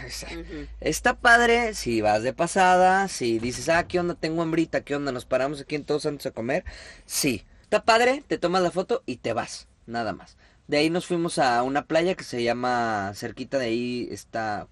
Está 0.81 1.15
padre 1.15 1.75
si 1.75 2.01
vas 2.01 2.23
de 2.23 2.33
pasada, 2.33 3.09
si 3.09 3.39
dices, 3.39 3.69
ah, 3.69 3.87
¿qué 3.87 4.01
onda? 4.01 4.15
Tengo 4.15 4.41
hambrita, 4.43 4.81
¿qué 4.83 4.97
onda? 4.97 5.13
Nos 5.13 5.27
paramos 5.27 5.61
aquí 5.61 5.75
en 5.75 5.85
Todos 5.85 6.03
Santos 6.05 6.27
a 6.27 6.31
comer. 6.31 6.65
Sí. 7.05 7.45
Está 7.63 7.85
padre, 7.85 8.25
te 8.27 8.39
tomas 8.39 8.63
la 8.63 8.71
foto 8.71 9.03
y 9.05 9.17
te 9.17 9.35
vas, 9.35 9.69
nada 9.85 10.15
más. 10.15 10.39
De 10.69 10.79
ahí 10.79 10.89
nos 10.89 11.07
fuimos 11.07 11.39
a 11.39 11.63
una 11.63 11.85
playa 11.85 12.15
que 12.15 12.25
se 12.25 12.43
llama, 12.43 13.13
cerquita 13.15 13.59
de 13.59 13.67
ahí 13.67 14.09
está... 14.11 14.69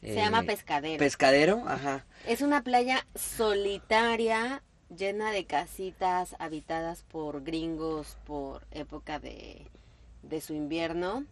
Se 0.00 0.12
eh, 0.12 0.14
llama 0.16 0.42
Pescadero. 0.42 0.98
Pescadero, 0.98 1.64
ajá. 1.68 2.04
es 2.26 2.40
una 2.40 2.62
playa 2.62 3.06
solitaria, 3.14 4.62
llena 4.96 5.30
de 5.32 5.44
casitas 5.44 6.34
habitadas 6.38 7.02
por 7.10 7.42
gringos 7.42 8.16
por 8.26 8.62
época 8.70 9.18
de, 9.18 9.66
de 10.22 10.40
su 10.40 10.54
invierno. 10.54 11.24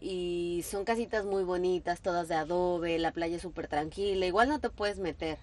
Y 0.00 0.64
son 0.68 0.84
casitas 0.84 1.24
muy 1.24 1.42
bonitas, 1.42 2.00
todas 2.00 2.28
de 2.28 2.36
adobe, 2.36 2.98
la 2.98 3.12
playa 3.12 3.36
es 3.36 3.42
súper 3.42 3.66
tranquila. 3.68 4.26
Igual 4.26 4.48
no 4.48 4.60
te 4.60 4.70
puedes 4.70 4.98
meter, 4.98 5.38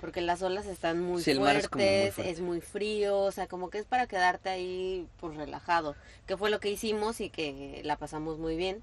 porque 0.00 0.20
las 0.20 0.42
olas 0.42 0.66
están 0.66 1.00
muy 1.00 1.22
Sí, 1.22 1.34
mar 1.38 1.54
es 1.56 1.70
muy 1.72 1.80
fuertes, 1.80 2.14
fuerte. 2.14 2.30
es 2.32 2.40
muy 2.40 2.60
frío, 2.60 3.20
o 3.20 3.30
sea, 3.30 3.46
como 3.46 3.70
que 3.70 3.78
es 3.78 3.84
para 3.86 4.08
quedarte 4.08 4.48
ahí 4.48 5.06
pues 5.20 5.36
relajado, 5.36 5.94
que 6.26 6.36
fue 6.36 6.50
lo 6.50 6.58
que 6.58 6.70
hicimos 6.70 7.20
y 7.20 7.30
que 7.30 7.80
la 7.84 7.96
pasamos 7.96 8.38
muy 8.38 8.56
bien. 8.56 8.82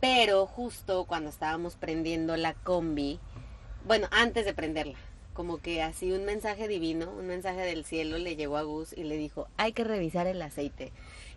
Pero 0.00 0.46
justo 0.46 1.04
cuando 1.04 1.28
estábamos 1.28 1.76
prendiendo 1.76 2.36
la 2.36 2.54
combi, 2.54 3.20
bueno, 3.84 4.08
antes 4.10 4.46
de 4.46 4.54
prenderla, 4.54 4.96
como 5.38 5.58
que 5.58 5.82
así 5.82 6.10
un 6.10 6.24
mensaje 6.24 6.66
divino, 6.66 7.12
un 7.12 7.28
mensaje 7.28 7.60
del 7.60 7.84
cielo 7.84 8.18
le 8.18 8.34
llegó 8.34 8.56
a 8.56 8.62
Gus 8.62 8.92
y 8.92 9.04
le 9.04 9.16
dijo, 9.16 9.46
hay 9.56 9.72
que 9.72 9.84
revisar 9.84 10.26
el 10.26 10.42
aceite. 10.42 10.90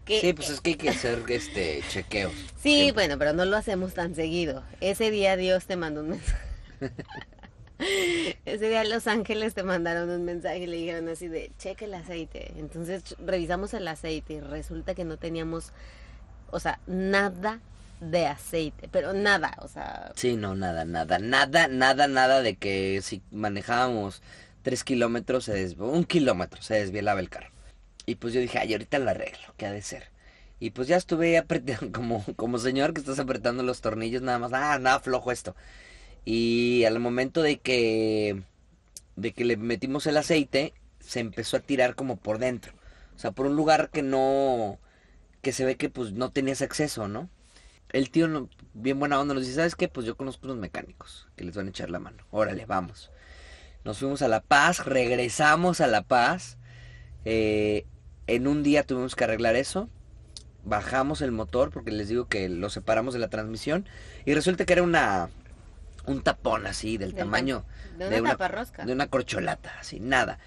Que, 0.05 0.20
Sí, 0.20 0.34
pues 0.34 0.50
es 0.50 0.60
que 0.60 0.72
hay 0.72 0.75
que 0.75 0.89
hacer 0.89 1.24
este 1.27 1.84
chequeos. 1.88 2.34
Sí, 2.60 2.77
Siempre. 2.77 2.93
bueno, 2.93 3.20
pero 3.20 3.34
no 3.34 3.46
lo 3.46 3.55
hacemos 3.55 3.93
tan 3.93 4.15
seguido. 4.15 4.63
Ese 4.79 5.12
día 5.12 5.38
Dios 5.38 5.67
te 5.67 5.75
mandó 5.75 6.01
un 6.01 6.10
mensaje. 6.10 6.41
Ese 8.46 8.70
día 8.70 8.84
Los 8.86 9.05
Ángeles 9.05 9.53
te 9.53 9.62
mandaron 9.62 10.10
un 10.10 10.25
mensaje 10.25 10.58
y 10.58 10.65
le 10.65 10.77
dijeron 10.77 11.08
así 11.08 11.27
de, 11.27 11.51
cheque 11.60 11.86
el 11.86 11.93
aceite. 11.93 12.53
Entonces 12.58 13.15
revisamos 13.20 13.75
el 13.75 13.88
aceite 13.88 14.34
y 14.34 14.39
resulta 14.39 14.96
que 14.96 15.05
no 15.05 15.17
teníamos, 15.17 15.74
o 16.50 16.60
sea, 16.60 16.79
nada 16.88 17.62
de 18.01 18.25
aceite, 18.25 18.89
pero 18.91 19.13
nada, 19.13 19.55
o 19.60 19.67
sea, 19.67 20.12
Sí, 20.15 20.36
no, 20.36 20.55
nada, 20.55 20.86
nada, 20.86 21.20
nada, 21.20 21.67
nada, 21.67 22.08
nada 22.08 22.41
de 22.41 22.55
que 22.55 23.00
si 23.03 23.22
manejábamos 23.31 24.22
tres 24.63 24.84
kilómetros, 24.84 25.46
se 25.46 25.75
un 25.77 26.03
kilómetro, 26.03 26.62
se 26.62 26.75
desvielaba 26.75 27.20
el 27.20 27.29
carro. 27.29 27.51
Y 28.08 28.15
pues 28.15 28.34
yo 28.34 28.41
dije, 28.41 28.58
ay, 28.58 28.74
ahorita 28.74 29.00
lo 29.00 29.12
arreglo, 29.12 29.53
¿qué 29.55 29.67
ha 29.67 29.72
de 29.72 29.84
ser? 29.84 30.12
Y 30.60 30.72
pues 30.72 30.88
ya 30.88 30.98
estuve 30.98 31.38
apretando, 31.38 31.91
como, 31.91 32.25
como 32.36 32.58
señor 32.58 32.93
que 32.93 33.01
estás 33.01 33.20
apretando 33.20 33.63
los 33.63 33.81
tornillos, 33.81 34.24
nada 34.24 34.39
más, 34.39 34.51
ah, 34.53 34.79
nada 34.79 35.00
flojo 35.00 35.31
esto. 35.31 35.55
Y 36.25 36.84
al 36.86 37.00
momento 37.00 37.41
de 37.43 37.60
que, 37.60 38.43
de 39.15 39.34
que 39.34 39.46
le 39.46 39.58
metimos 39.58 40.08
el 40.08 40.17
aceite, 40.17 40.74
se 41.00 41.20
empezó 41.20 41.58
a 41.58 41.62
tirar 41.62 41.96
como 41.96 42.17
por 42.17 42.39
dentro. 42.39 42.74
O 43.15 43.20
sea, 43.20 43.31
por 43.31 43.46
un 43.46 43.55
lugar 43.55 43.91
que 43.91 44.01
no, 44.01 44.79
que 45.41 45.51
se 45.51 45.65
ve 45.65 45.77
que 45.77 45.89
pues 45.89 46.13
no 46.13 46.31
tenías 46.31 46.63
acceso, 46.63 47.08
¿no? 47.08 47.29
El 47.93 48.10
tío, 48.10 48.27
no- 48.27 48.50
bien 48.74 49.00
buena 49.00 49.19
onda, 49.19 49.33
nos 49.33 49.43
dice, 49.43 49.55
¿sabes 49.55 49.75
qué? 49.75 49.88
Pues 49.88 50.05
yo 50.05 50.15
conozco 50.15 50.45
unos 50.48 50.57
mecánicos 50.57 51.27
que 51.36 51.43
les 51.43 51.55
van 51.55 51.67
a 51.67 51.69
echar 51.69 51.89
la 51.89 52.00
mano. 52.00 52.24
Órale, 52.31 52.65
vamos. 52.65 53.12
Nos 53.83 53.98
fuimos 54.00 54.21
a 54.21 54.27
La 54.27 54.41
Paz, 54.41 54.86
regresamos 54.86 55.81
a 55.81 55.88
La 55.88 56.03
Paz. 56.03 56.57
eh, 57.25 57.86
en 58.27 58.48
un 58.48 58.63
día 58.63 58.83
tuvimos 58.83 59.15
que 59.15 59.24
arreglar 59.25 59.55
eso. 59.55 59.89
Bajamos 60.63 61.21
el 61.21 61.31
motor 61.31 61.71
porque 61.71 61.91
les 61.91 62.07
digo 62.07 62.27
que 62.27 62.48
lo 62.50 62.69
separamos 62.69 63.13
de 63.13 63.19
la 63.19 63.29
transmisión. 63.29 63.88
Y 64.25 64.33
resulta 64.33 64.65
que 64.65 64.74
era 64.74 64.83
una 64.83 65.29
un 66.05 66.24
tapón 66.24 66.65
así 66.65 66.98
del, 66.98 67.10
Del 67.12 67.19
tamaño 67.25 67.63
de 68.00 68.19
una, 68.21 68.31
taparrosca. 68.31 68.86
de 68.86 68.93
una 68.93 69.07
corcholata, 69.07 69.71
así, 69.79 70.00
nada. 70.00 70.39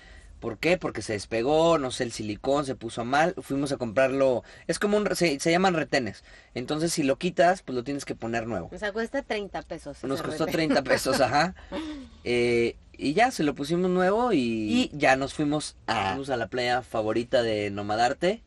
¿Por 0.45 0.59
qué? 0.59 0.77
Porque 0.77 1.01
se 1.01 1.15
despegó, 1.15 1.79
no 1.79 1.91
sé, 1.91 2.05
el 2.05 2.13
silicón 2.13 2.67
se 2.67 2.75
puso 2.75 3.03
mal, 3.07 3.35
fuimos 3.41 3.73
a 3.73 3.79
comprarlo, 3.79 4.45
es 4.67 4.79
como 4.79 4.99
un, 4.99 5.17
se, 5.17 5.41
se 5.41 5.51
llaman 5.51 5.73
retenes, 5.73 6.23
entonces 6.53 6.93
si 6.93 7.03
lo 7.03 7.17
quitas, 7.17 7.63
pues 7.63 7.75
lo 7.75 7.83
tienes 7.83 8.05
que 8.05 8.15
poner 8.15 8.47
nuevo. 8.47 8.69
O 8.71 8.77
sea, 8.79 8.93
cuesta 8.93 9.23
30 9.23 9.63
pesos. 9.63 10.05
Nos 10.05 10.21
costó 10.21 10.45
retén. 10.45 10.69
30 10.69 10.83
pesos, 10.83 11.21
ajá. 11.23 11.55
Eh, 12.25 12.77
y 12.93 13.15
ya, 13.15 13.31
se 13.31 13.43
lo 13.43 13.55
pusimos 13.55 13.91
nuevo 13.91 14.35
y, 14.35 14.39
y 14.39 14.91
ya 14.93 15.17
nos 15.17 15.33
fuimos 15.33 15.77
a, 15.87 16.11
fuimos 16.11 16.29
a 16.29 16.37
la 16.37 16.49
playa 16.49 16.83
favorita 16.83 17.43
de 17.43 17.71
Nomadarte, 17.71 18.43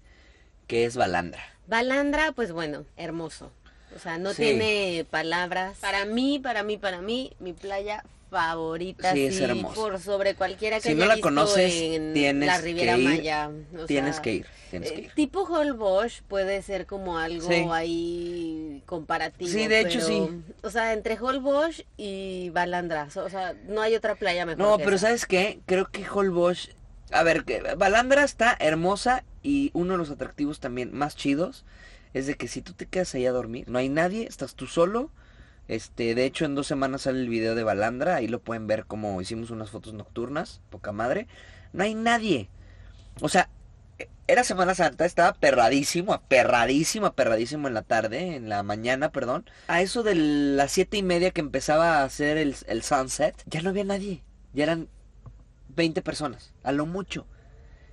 que 0.68 0.86
es 0.86 0.96
Balandra. 0.98 1.42
Balandra, 1.66 2.32
pues 2.32 2.52
bueno, 2.52 2.86
hermoso. 2.96 3.52
O 3.96 4.00
sea, 4.00 4.20
no 4.20 4.34
Sí. 4.34 4.44
tiene 4.44 5.04
palabras. 5.10 5.80
Para 5.80 6.06
mí, 6.06 6.38
para 6.38 6.62
mí, 6.62 6.78
para 6.78 7.02
mí, 7.02 7.34
mi 7.40 7.54
playa 7.54 8.04
favorita. 8.30 9.14
Sí, 9.14 9.26
es 9.26 9.38
sí, 9.38 9.44
hermoso. 9.44 9.76
Por 9.76 10.00
sobre 10.00 10.36
cualquiera 10.36 10.78
que 10.78 10.84
Si 10.84 10.90
haya 10.90 11.00
no 11.00 11.06
la 11.06 11.16
visto 11.16 11.28
conoces, 11.28 11.74
en 11.74 12.14
tienes 12.14 12.48
la 12.48 12.58
que 12.58 12.62
Riviera 12.62 12.98
ir, 12.98 13.04
Maya. 13.10 13.52
O 13.78 13.86
Tienes 13.86 14.16
sea, 14.16 14.22
que 14.22 14.34
ir, 14.34 14.46
tienes 14.70 14.92
que 14.92 14.98
eh, 15.00 15.02
ir. 15.06 15.12
Tipo 15.14 15.42
Holbox 15.44 16.24
puede 16.28 16.62
ser 16.62 16.86
como 16.86 17.18
algo 17.18 17.48
Sí. 17.48 17.66
ahí 17.72 18.84
comparativo. 18.86 19.50
Sí, 19.52 19.68
de 19.68 19.80
hecho, 19.82 20.00
pero, 20.00 20.28
sí. 20.28 20.44
O 20.64 20.70
sea, 20.70 20.94
entre 20.94 21.18
Holbox 21.20 21.86
y 21.98 22.50
Balandra. 22.52 23.08
O 23.16 23.30
sea, 23.30 23.56
no 23.68 23.82
hay 23.82 23.96
otra 23.96 24.16
playa 24.16 24.46
mejor. 24.46 24.60
No, 24.60 24.78
que 24.78 24.84
pero 24.84 24.96
esa. 24.98 25.08
¿sabes 25.08 25.26
qué? 25.26 25.60
Creo 25.66 25.88
que 25.90 26.08
Holbox... 26.08 26.70
A 27.12 27.24
ver, 27.24 27.46
que 27.46 27.62
Balandra 27.78 28.24
está 28.24 28.58
hermosa 28.60 29.24
y 29.42 29.72
uno 29.74 29.94
de 29.94 29.98
los 29.98 30.10
atractivos 30.10 30.60
también 30.60 30.94
más 30.94 31.16
chidos 31.16 31.64
es 32.14 32.26
de 32.28 32.36
que 32.36 32.48
si 32.50 32.62
tú 32.62 32.74
te 32.74 32.86
quedas 32.86 33.14
ahí 33.16 33.26
a 33.26 33.32
dormir, 33.32 33.70
no 33.70 33.78
hay 33.80 33.88
nadie, 33.90 34.28
estás 34.28 34.56
tú 34.56 34.68
solo. 34.68 35.10
Este, 35.68 36.16
de 36.16 36.26
hecho, 36.26 36.46
en 36.46 36.56
dos 36.56 36.68
semanas 36.68 37.04
sale 37.04 37.20
el 37.20 37.30
video 37.30 37.56
de 37.56 37.64
Balandra, 37.64 38.16
ahí 38.16 38.28
lo 38.28 38.40
pueden 38.40 38.68
ver 38.68 38.86
como 38.86 39.22
hicimos 39.22 39.52
unas 39.52 39.70
fotos 39.70 39.94
nocturnas, 39.94 40.62
poca 40.70 40.92
madre. 40.92 41.28
No 41.74 41.84
hay 41.84 41.94
nadie. 41.94 42.50
O 43.22 43.30
sea, 43.30 43.50
era 44.28 44.44
Semana 44.44 44.76
Santa, 44.76 45.06
estaba 45.06 45.34
perradísimo, 45.34 46.14
aperradísimo, 46.14 47.06
aperradísimo 47.06 47.68
en 47.68 47.74
la 47.74 47.82
tarde, 47.82 48.36
en 48.36 48.50
la 48.50 48.62
mañana, 48.64 49.12
perdón. 49.12 49.50
A 49.68 49.82
eso 49.82 50.04
de 50.04 50.16
las 50.16 50.72
siete 50.72 50.98
y 50.98 51.04
media 51.04 51.32
que 51.32 51.42
empezaba 51.42 52.00
a 52.00 52.04
hacer 52.04 52.38
el, 52.38 52.56
el 52.68 52.84
sunset, 52.84 53.36
ya 53.46 53.62
no 53.62 53.70
había 53.70 53.86
nadie. 53.86 54.24
Ya 54.54 54.64
eran 54.64 54.90
20 55.70 56.02
personas, 56.02 56.54
a 56.64 56.72
lo 56.72 56.86
mucho. 56.86 57.26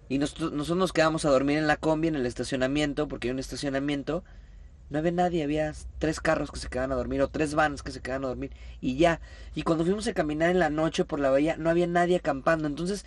Y 0.09 0.19
nosotros, 0.19 0.53
nosotros 0.53 0.79
nos 0.79 0.93
quedamos 0.93 1.25
a 1.25 1.31
dormir 1.31 1.59
en 1.59 1.67
la 1.67 1.77
combi, 1.77 2.09
en 2.09 2.17
el 2.17 2.27
estacionamiento, 2.27 3.09
porque 3.09 3.29
hay 3.29 3.33
un 3.33 3.39
estacionamiento. 3.39 4.25
No 4.95 5.01
había 5.01 5.11
nadie, 5.13 5.43
había 5.43 5.75
tres 5.99 6.21
carros 6.21 6.53
que 6.53 6.61
se 6.61 6.69
quedaban 6.69 6.93
a 6.93 6.95
dormir, 6.95 7.21
o 7.21 7.29
tres 7.29 7.55
vans 7.55 7.83
que 7.83 7.91
se 7.91 8.01
quedaban 8.01 8.25
a 8.25 8.29
dormir, 8.29 8.53
y 8.81 8.97
ya. 8.97 9.21
Y 9.55 9.63
cuando 9.65 9.85
fuimos 9.85 10.07
a 10.07 10.15
caminar 10.15 10.51
en 10.51 10.61
la 10.61 10.71
noche 10.71 11.05
por 11.05 11.19
la 11.19 11.31
bahía, 11.31 11.57
no 11.57 11.69
había 11.69 11.89
nadie 11.89 12.17
acampando. 12.17 12.69
Entonces, 12.69 13.05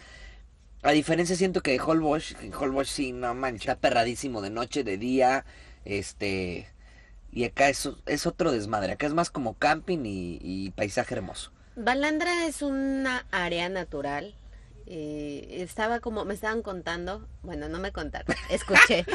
a 0.83 0.91
diferencia 0.91 1.35
siento 1.37 1.61
que 1.61 1.71
de 1.71 1.79
Holbox, 1.79 2.35
en 2.41 2.53
Holbox 2.53 2.89
sí, 2.89 3.13
no 3.13 3.33
mancha, 3.35 3.71
está 3.71 3.81
perradísimo 3.81 4.41
de 4.41 4.49
noche, 4.49 4.83
de 4.83 4.97
día, 4.97 5.45
este... 5.85 6.67
Y 7.31 7.43
acá 7.45 7.69
es, 7.69 7.89
es 8.05 8.25
otro 8.25 8.51
desmadre, 8.51 8.93
acá 8.93 9.05
es 9.07 9.13
más 9.13 9.29
como 9.29 9.53
camping 9.55 9.99
y, 10.05 10.39
y 10.41 10.71
paisaje 10.71 11.15
hermoso. 11.15 11.51
Balandra 11.75 12.47
es 12.47 12.61
una 12.61 13.25
área 13.31 13.69
natural. 13.69 14.35
eh, 14.87 15.57
estaba 15.61 15.99
como, 15.99 16.25
me 16.25 16.33
estaban 16.33 16.61
contando, 16.61 17.27
bueno, 17.43 17.67
no 17.69 17.79
me 17.79 17.91
contaron, 17.91 18.35
escuché. 18.49 19.05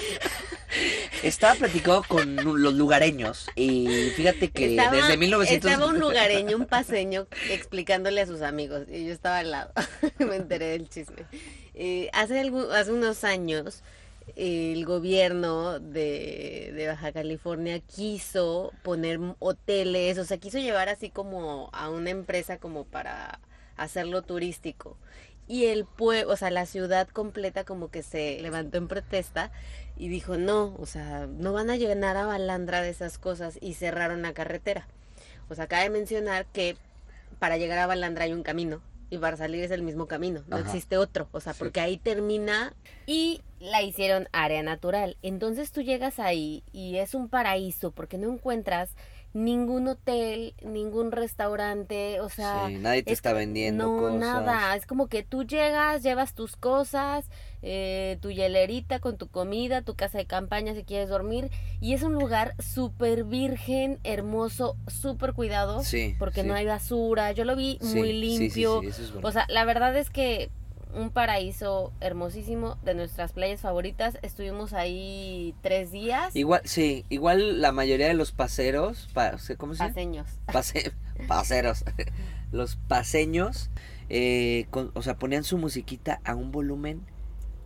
Estaba 1.22 1.54
platicado 1.54 2.02
con 2.08 2.36
los 2.36 2.74
lugareños 2.74 3.46
y 3.54 4.10
fíjate 4.16 4.50
que 4.50 4.70
estaba, 4.70 4.96
desde 4.96 5.16
1900... 5.16 5.70
estaba 5.70 5.90
un 5.90 5.98
lugareño, 6.00 6.56
un 6.56 6.66
paseño, 6.66 7.26
explicándole 7.50 8.20
a 8.20 8.26
sus 8.26 8.42
amigos, 8.42 8.86
y 8.90 9.06
yo 9.06 9.12
estaba 9.12 9.38
al 9.38 9.50
lado, 9.50 9.72
me 10.18 10.36
enteré 10.36 10.66
del 10.66 10.88
chisme. 10.88 11.24
Eh, 11.74 12.10
hace, 12.12 12.42
algu- 12.42 12.70
hace 12.72 12.92
unos 12.92 13.24
años, 13.24 13.82
el 14.36 14.84
gobierno 14.84 15.78
de, 15.78 16.72
de 16.74 16.86
Baja 16.86 17.12
California 17.12 17.80
quiso 17.80 18.72
poner 18.82 19.18
hoteles, 19.40 20.18
o 20.18 20.24
sea, 20.24 20.38
quiso 20.38 20.58
llevar 20.58 20.88
así 20.88 21.10
como 21.10 21.70
a 21.72 21.90
una 21.90 22.10
empresa 22.10 22.58
como 22.58 22.84
para 22.84 23.40
hacerlo 23.76 24.22
turístico. 24.22 24.96
Y 25.48 25.66
el 25.66 25.84
pueblo, 25.86 26.32
o 26.32 26.36
sea, 26.36 26.50
la 26.50 26.66
ciudad 26.66 27.08
completa 27.08 27.64
como 27.64 27.90
que 27.90 28.02
se 28.02 28.38
levantó 28.40 28.78
en 28.78 28.86
protesta 28.86 29.50
y 29.96 30.08
dijo, 30.08 30.36
no, 30.36 30.74
o 30.78 30.86
sea, 30.86 31.26
no 31.26 31.52
van 31.52 31.70
a 31.70 31.76
llenar 31.76 32.16
a 32.16 32.26
Balandra 32.26 32.82
de 32.82 32.90
esas 32.90 33.18
cosas 33.18 33.58
y 33.60 33.74
cerraron 33.74 34.22
la 34.22 34.32
carretera. 34.32 34.86
O 35.48 35.54
sea, 35.54 35.66
cabe 35.66 35.90
mencionar 35.90 36.46
que 36.46 36.76
para 37.38 37.56
llegar 37.56 37.78
a 37.78 37.86
Balandra 37.86 38.24
hay 38.24 38.32
un 38.32 38.42
camino 38.42 38.80
y 39.10 39.18
para 39.18 39.36
salir 39.36 39.62
es 39.62 39.70
el 39.70 39.82
mismo 39.82 40.06
camino, 40.06 40.42
no 40.48 40.56
Ajá. 40.56 40.64
existe 40.66 40.96
otro, 40.96 41.28
o 41.32 41.40
sea, 41.40 41.52
Sí. 41.52 41.58
porque 41.58 41.80
ahí 41.80 41.98
termina 41.98 42.72
y 43.06 43.42
la 43.60 43.82
hicieron 43.82 44.28
área 44.32 44.62
natural. 44.62 45.16
Entonces 45.22 45.70
tú 45.72 45.82
llegas 45.82 46.18
ahí 46.18 46.62
y 46.72 46.96
es 46.96 47.14
un 47.14 47.28
paraíso 47.28 47.90
porque 47.90 48.16
no 48.16 48.32
encuentras 48.32 48.90
ningún 49.34 49.88
hotel, 49.88 50.54
ningún 50.62 51.10
restaurante, 51.12 52.20
o 52.20 52.28
sea, 52.28 52.68
Sí, 52.68 52.74
nadie 52.78 53.02
te 53.02 53.12
es 53.12 53.18
está 53.18 53.32
vendiendo 53.32 53.84
no, 53.84 53.96
cosas. 53.98 54.18
nada, 54.20 54.76
es 54.76 54.86
como 54.86 55.08
que 55.08 55.22
tú 55.22 55.44
llegas, 55.44 56.02
llevas 56.02 56.34
tus 56.34 56.56
cosas, 56.56 57.30
eh, 57.62 58.18
tu 58.20 58.30
hielerita 58.30 58.98
con 59.00 59.16
tu 59.16 59.28
comida, 59.28 59.82
tu 59.82 59.94
casa 59.94 60.18
de 60.18 60.26
campaña 60.26 60.74
si 60.74 60.84
quieres 60.84 61.08
dormir, 61.08 61.50
y 61.80 61.94
es 61.94 62.02
un 62.02 62.12
lugar 62.14 62.54
súper 62.58 63.24
virgen, 63.24 63.98
hermoso, 64.04 64.76
súper 64.86 65.32
cuidado, 65.32 65.82
Sí, 65.82 66.14
porque 66.18 66.42
sí. 66.42 66.46
no 66.48 66.54
hay 66.54 66.66
basura, 66.66 67.32
yo 67.32 67.44
lo 67.44 67.56
vi 67.56 67.78
muy 67.80 68.12
sí, 68.12 68.50
sí, 68.50 68.60
limpio, 68.64 68.82
es 68.82 69.12
o 69.22 69.32
sea, 69.32 69.46
la 69.48 69.64
verdad 69.64 69.96
es 69.96 70.10
que 70.10 70.50
un 70.94 71.10
paraíso 71.10 71.92
hermosísimo 72.00 72.76
de 72.84 72.94
nuestras 72.94 73.32
playas 73.32 73.60
favoritas, 73.60 74.18
estuvimos 74.22 74.72
ahí 74.72 75.54
tres 75.62 75.90
días, 75.90 76.34
Igual, 76.36 76.60
sí, 76.64 77.04
igual 77.08 77.60
la 77.60 77.72
mayoría 77.72 78.08
de 78.08 78.14
los 78.14 78.32
paseros, 78.32 79.08
pa- 79.14 79.36
¿cómo 79.56 79.74
se 79.74 79.78
llama? 79.80 79.90
paseños. 79.94 80.26
Pase, 80.52 80.92
paseros, 81.28 81.84
los 82.52 82.76
paseños, 82.76 83.70
eh, 84.10 84.66
con- 84.70 84.90
o 84.94 85.02
sea, 85.02 85.16
ponían 85.16 85.44
su 85.44 85.56
musiquita 85.58 86.20
a 86.24 86.34
un 86.34 86.52
volumen 86.52 87.02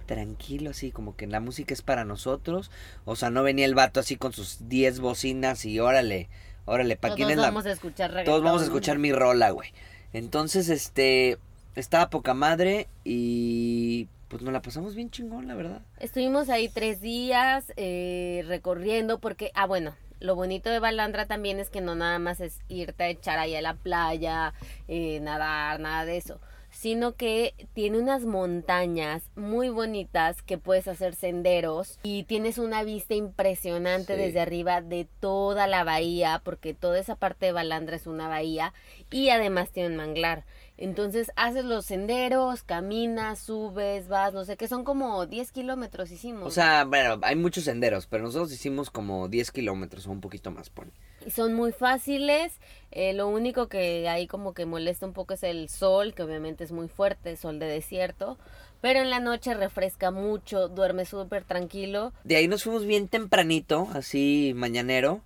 tranquilo, 0.07 0.71
así 0.71 0.93
como 0.93 1.17
que 1.17 1.27
la 1.27 1.41
música 1.41 1.75
es 1.75 1.83
para 1.83 2.05
nosotros, 2.05 2.71
o 3.05 3.17
sea, 3.17 3.31
no 3.31 3.43
venía 3.43 3.67
el 3.67 3.75
vato 3.75 3.99
así 4.01 4.17
con 4.17 4.33
sus 4.33 4.69
10 4.69 5.01
bocinas 5.01 5.65
y 5.65 5.81
órale, 5.81 6.29
órale, 6.65 6.97
¿para 6.97 7.15
quién 7.17 7.27
Todos 7.27 7.33
es 7.33 7.37
la...? 7.39 7.49
vamos 7.49 7.67
a 7.67 7.73
escuchar 7.73 8.11
Todos 8.25 8.43
vamos 8.43 8.61
a 8.61 8.65
reggaetón. 8.65 8.65
escuchar 8.65 8.99
mi 8.99 9.13
rola, 9.13 9.51
güey. 9.51 9.73
Entonces, 10.13 10.69
este, 10.69 11.39
estaba 11.77 12.11
poca 12.11 12.35
madre 12.35 12.89
y 13.05 14.09
pues 14.29 14.43
nos 14.43 14.53
la 14.53 14.61
pasamos 14.61 14.95
bien 14.97 15.11
chingón, 15.11 15.47
la 15.47 15.55
verdad. 15.55 15.83
Estuvimos 16.01 16.49
ahí 16.49 16.69
tres 16.69 17.01
días 17.01 17.73
eh, 17.77 18.43
recorriendo 18.49 19.21
porque, 19.21 19.53
ah, 19.55 19.67
bueno, 19.67 19.95
lo 20.19 20.35
bonito 20.35 20.69
de 20.71 20.81
Balandra 20.81 21.27
también 21.27 21.61
es 21.61 21.71
que 21.71 21.81
no 21.81 21.95
nada 21.95 22.19
más 22.19 22.41
es 22.41 22.59
irte 22.69 23.05
a 23.05 23.09
echar 23.09 23.39
ahí 23.39 23.55
a 23.55 23.63
la 23.63 23.75
playa, 23.75 24.53
eh, 24.89 25.21
nadar, 25.21 25.79
nada 25.79 26.05
de 26.05 26.17
eso, 26.17 26.41
sino 26.71 27.13
que 27.13 27.55
tiene 27.75 27.99
unas 27.99 28.25
montañas 28.25 29.23
muy 29.37 29.69
bonitas 29.69 30.43
que 30.43 30.59
puedes 30.59 30.89
hacer 30.89 31.15
senderos 31.15 31.99
y 32.03 32.25
tienes 32.25 32.59
una 32.59 32.83
vista 32.83 33.15
impresionante 33.15 34.17
Sí. 34.17 34.23
desde 34.23 34.41
arriba 34.41 34.81
de 34.81 35.07
toda 35.21 35.67
la 35.67 35.85
bahía, 35.85 36.41
porque 36.45 36.75
toda 36.75 36.99
esa 36.99 37.15
parte 37.15 37.47
de 37.47 37.53
Balandra 37.53 37.95
es 37.97 38.07
una 38.07 38.27
bahía 38.29 38.73
y 39.13 39.29
además 39.29 39.71
tiene 39.71 39.91
un 39.91 39.97
manglar. 39.97 40.45
Entonces 40.79 41.33
haces 41.37 41.65
los 41.65 41.87
senderos, 41.87 42.63
caminas, 42.63 43.39
subes, 43.39 44.09
vas, 44.09 44.35
no 44.35 44.45
sé 44.45 44.57
qué, 44.57 44.69
son 44.69 44.85
como 44.85 45.25
10 45.27 45.53
kilómetros 45.53 46.11
hicimos. 46.11 46.47
O 46.47 46.51
sea, 46.51 46.85
bueno, 46.85 47.19
hay 47.23 47.37
muchos 47.37 47.65
senderos, 47.65 48.07
pero 48.07 48.25
nosotros 48.25 48.53
hicimos 48.53 48.91
como 48.91 49.29
10 49.29 49.51
kilómetros 49.53 50.07
o 50.07 50.11
un 50.11 50.21
poquito 50.21 50.51
más, 50.51 50.69
pone. 50.69 50.91
Y 51.25 51.31
son 51.31 51.55
muy 51.55 51.73
fáciles. 51.73 52.53
eh, 52.91 53.15
lo 53.15 53.29
único 53.29 53.69
que 53.69 54.09
ahí 54.09 54.27
como 54.27 54.53
que 54.53 54.67
molesta 54.67 55.07
un 55.07 55.13
poco 55.13 55.35
es 55.35 55.43
el 55.43 55.69
sol, 55.69 56.15
que 56.15 56.23
obviamente 56.23 56.65
es 56.65 56.73
muy 56.73 56.89
fuerte, 56.89 57.37
sol 57.37 57.59
de 57.59 57.67
desierto. 57.67 58.37
Pero 58.83 59.01
en 59.01 59.09
la 59.11 59.21
noche 59.21 59.55
refresca 59.55 60.11
mucho, 60.11 60.69
duerme 60.69 61.07
súper 61.07 61.45
tranquilo. 61.45 62.13
De 62.25 62.37
ahí 62.37 62.47
nos 62.47 62.63
fuimos 62.63 62.85
bien 62.85 63.09
tempranito, 63.09 63.89
así 63.95 64.53
mañanero. 64.55 65.23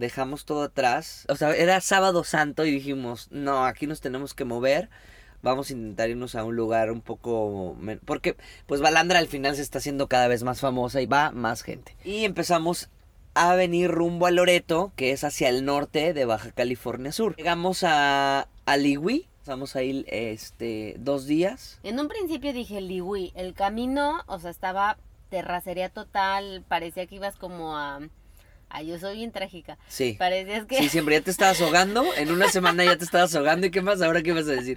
Dejamos 0.00 0.46
todo 0.46 0.62
atrás. 0.62 1.26
O 1.28 1.36
sea, 1.36 1.54
era 1.54 1.78
sábado 1.82 2.24
santo 2.24 2.64
y 2.64 2.70
dijimos, 2.70 3.28
no, 3.30 3.66
aquí 3.66 3.86
nos 3.86 4.00
tenemos 4.00 4.32
que 4.32 4.46
mover. 4.46 4.88
Vamos 5.42 5.68
a 5.68 5.74
intentar 5.74 6.08
irnos 6.08 6.34
a 6.34 6.42
un 6.42 6.56
lugar 6.56 6.90
un 6.90 7.02
poco... 7.02 7.76
Porque 8.06 8.34
pues 8.66 8.80
Balandra 8.80 9.18
al 9.18 9.28
final 9.28 9.56
se 9.56 9.62
está 9.62 9.76
haciendo 9.76 10.08
cada 10.08 10.26
vez 10.26 10.42
más 10.42 10.60
famosa 10.60 11.02
y 11.02 11.06
va 11.06 11.32
más 11.32 11.62
gente. 11.62 11.98
Y 12.02 12.24
empezamos 12.24 12.88
a 13.34 13.54
venir 13.54 13.90
rumbo 13.90 14.24
a 14.24 14.30
Loreto, 14.30 14.90
que 14.96 15.12
es 15.12 15.22
hacia 15.22 15.50
el 15.50 15.66
norte 15.66 16.14
de 16.14 16.24
Baja 16.24 16.50
California 16.52 17.12
Sur. 17.12 17.36
Llegamos 17.36 17.84
a 17.84 18.48
Aliwi, 18.64 19.28
estamos 19.38 19.76
ahí 19.76 20.06
este, 20.08 20.96
dos 20.98 21.26
días. 21.26 21.78
En 21.82 22.00
un 22.00 22.08
principio 22.08 22.54
dije, 22.54 22.80
Liwi, 22.80 23.32
el 23.34 23.52
camino, 23.52 24.22
o 24.28 24.38
sea, 24.38 24.50
estaba 24.50 24.96
terracería 25.28 25.90
total, 25.90 26.64
parecía 26.68 27.06
que 27.06 27.16
ibas 27.16 27.36
como 27.36 27.76
a... 27.76 28.00
Ay, 28.70 28.86
yo 28.86 28.98
soy 28.98 29.16
bien 29.16 29.32
trágica. 29.32 29.78
Sí. 29.88 30.14
Parecías 30.18 30.64
que... 30.64 30.76
Sí, 30.78 30.88
siempre 30.88 31.16
ya 31.16 31.20
te 31.22 31.30
estabas 31.32 31.60
ahogando. 31.60 32.04
En 32.16 32.30
una 32.30 32.48
semana 32.48 32.84
ya 32.84 32.96
te 32.96 33.04
estabas 33.04 33.34
ahogando. 33.34 33.66
¿Y 33.66 33.70
qué 33.70 33.82
más? 33.82 34.00
¿Ahora 34.00 34.22
qué 34.22 34.32
vas 34.32 34.46
a 34.46 34.52
decir? 34.52 34.76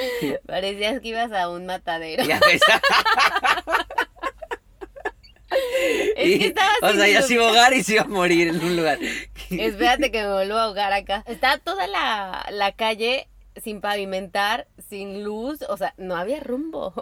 Parecías 0.46 1.00
que 1.00 1.08
ibas 1.08 1.30
a 1.32 1.50
un 1.50 1.66
matadero. 1.66 2.24
Ya 2.24 2.40
ves. 2.40 2.60
Es 6.16 6.26
Y, 6.26 6.38
que 6.38 6.46
estaba 6.48 6.72
o 6.82 6.92
sea, 6.92 7.06
ya 7.06 7.22
se 7.22 7.34
iba 7.34 7.44
a 7.44 7.48
ahogar 7.48 7.72
y 7.74 7.84
se 7.84 7.94
iba 7.94 8.02
a 8.02 8.06
morir 8.06 8.48
en 8.48 8.60
un 8.60 8.76
lugar. 8.76 8.98
Espérate 9.50 10.10
que 10.10 10.22
me 10.22 10.32
vuelvo 10.32 10.56
a 10.56 10.64
ahogar 10.64 10.92
acá. 10.92 11.22
Está 11.26 11.58
toda 11.58 11.86
la, 11.86 12.46
la 12.50 12.72
calle 12.72 13.28
sin 13.62 13.80
pavimentar, 13.80 14.66
sin 14.88 15.22
luz, 15.24 15.60
o 15.68 15.76
sea, 15.76 15.94
no 15.96 16.16
había 16.16 16.40
rumbo. 16.40 16.92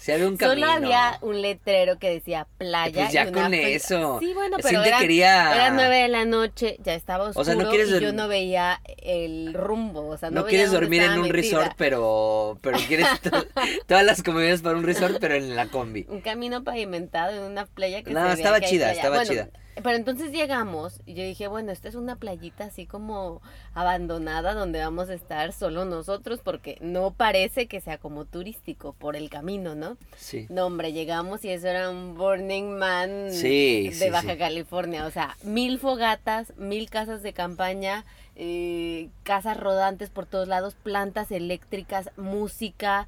Si 0.00 0.12
había 0.12 0.26
un 0.26 0.36
camino. 0.38 0.66
Solo 0.66 0.72
había 0.86 1.18
un 1.22 1.40
letrero 1.42 1.98
que 1.98 2.10
decía 2.10 2.46
playa. 2.58 3.02
Pues 3.02 3.12
ya 3.12 3.24
y 3.24 3.28
una 3.28 3.42
con 3.42 3.54
eso. 3.54 4.18
Sí, 4.20 4.32
bueno, 4.34 4.56
pero 4.62 4.82
eran, 4.82 5.00
quería- 5.00 5.70
nueve 5.72 5.96
de 6.02 6.08
la 6.08 6.24
noche, 6.24 6.76
ya 6.82 6.94
estaba 6.94 7.24
oscuro 7.24 7.40
O 7.42 7.44
sea, 7.44 7.54
no 7.54 7.68
quieres 7.70 7.88
y 7.90 8.00
yo 8.00 8.12
no 8.12 8.28
veía 8.28 8.80
el 8.98 9.54
rumbo, 9.54 10.08
o 10.08 10.16
sea, 10.16 10.30
no, 10.30 10.36
No 10.40 10.44
veía 10.44 10.50
quieres 10.58 10.72
dormir 10.72 11.02
en 11.02 11.12
un 11.12 11.20
metida. 11.22 11.32
resort, 11.36 11.72
pero 11.76 12.58
pero 12.60 12.78
quieres 12.88 13.06
to- 13.22 13.46
todas 13.86 14.04
las 14.04 14.22
comodidades 14.22 14.62
para 14.62 14.76
un 14.76 14.82
resort, 14.84 15.18
pero 15.20 15.34
en 15.34 15.54
la 15.56 15.66
combi. 15.66 16.06
Un 16.08 16.20
camino 16.20 16.64
pavimentado 16.64 17.32
en 17.36 17.42
una 17.50 17.66
playa 17.66 18.02
que 18.02 18.10
No, 18.10 18.26
se 18.28 18.34
estaba 18.34 18.60
chida, 18.60 18.92
estaba 18.92 19.16
Bueno, 19.16 19.30
chida. 19.30 19.48
Pero 19.82 19.96
entonces 19.96 20.32
llegamos 20.32 21.00
y 21.06 21.14
yo 21.14 21.22
dije, 21.22 21.46
bueno, 21.48 21.72
esta 21.72 21.88
es 21.88 21.94
una 21.94 22.16
playita 22.16 22.64
así 22.64 22.86
como 22.86 23.40
abandonada 23.74 24.54
donde 24.54 24.80
vamos 24.80 25.08
a 25.08 25.14
estar 25.14 25.52
solo 25.52 25.84
nosotros 25.84 26.40
porque 26.42 26.78
no 26.80 27.12
parece 27.12 27.66
que 27.66 27.80
sea 27.80 27.98
como 27.98 28.24
turístico 28.24 28.92
por 28.92 29.16
el 29.16 29.30
camino, 29.30 29.74
¿no? 29.74 29.96
Sí. 30.16 30.46
No, 30.48 30.66
hombre, 30.66 30.92
llegamos 30.92 31.44
y 31.44 31.50
eso 31.50 31.68
era 31.68 31.90
un 31.90 32.16
Burning 32.16 32.78
Man 32.78 33.28
Sí, 33.30 33.88
de 33.88 33.94
sí, 33.94 34.10
Baja 34.10 34.32
sí. 34.32 34.38
California. 34.38 35.06
O 35.06 35.10
sea, 35.10 35.36
mil 35.42 35.78
fogatas, 35.78 36.52
mil 36.56 36.90
casas 36.90 37.22
de 37.22 37.32
campaña, 37.32 38.04
eh, 38.36 39.08
casas 39.22 39.56
rodantes 39.56 40.10
por 40.10 40.26
todos 40.26 40.48
lados, 40.48 40.74
plantas 40.82 41.30
eléctricas, 41.30 42.10
música, 42.16 43.06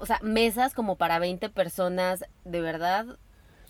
o 0.00 0.06
sea, 0.06 0.18
mesas 0.22 0.74
como 0.74 0.96
para 0.96 1.18
20 1.18 1.48
personas. 1.48 2.24
De 2.44 2.60
verdad, 2.60 3.06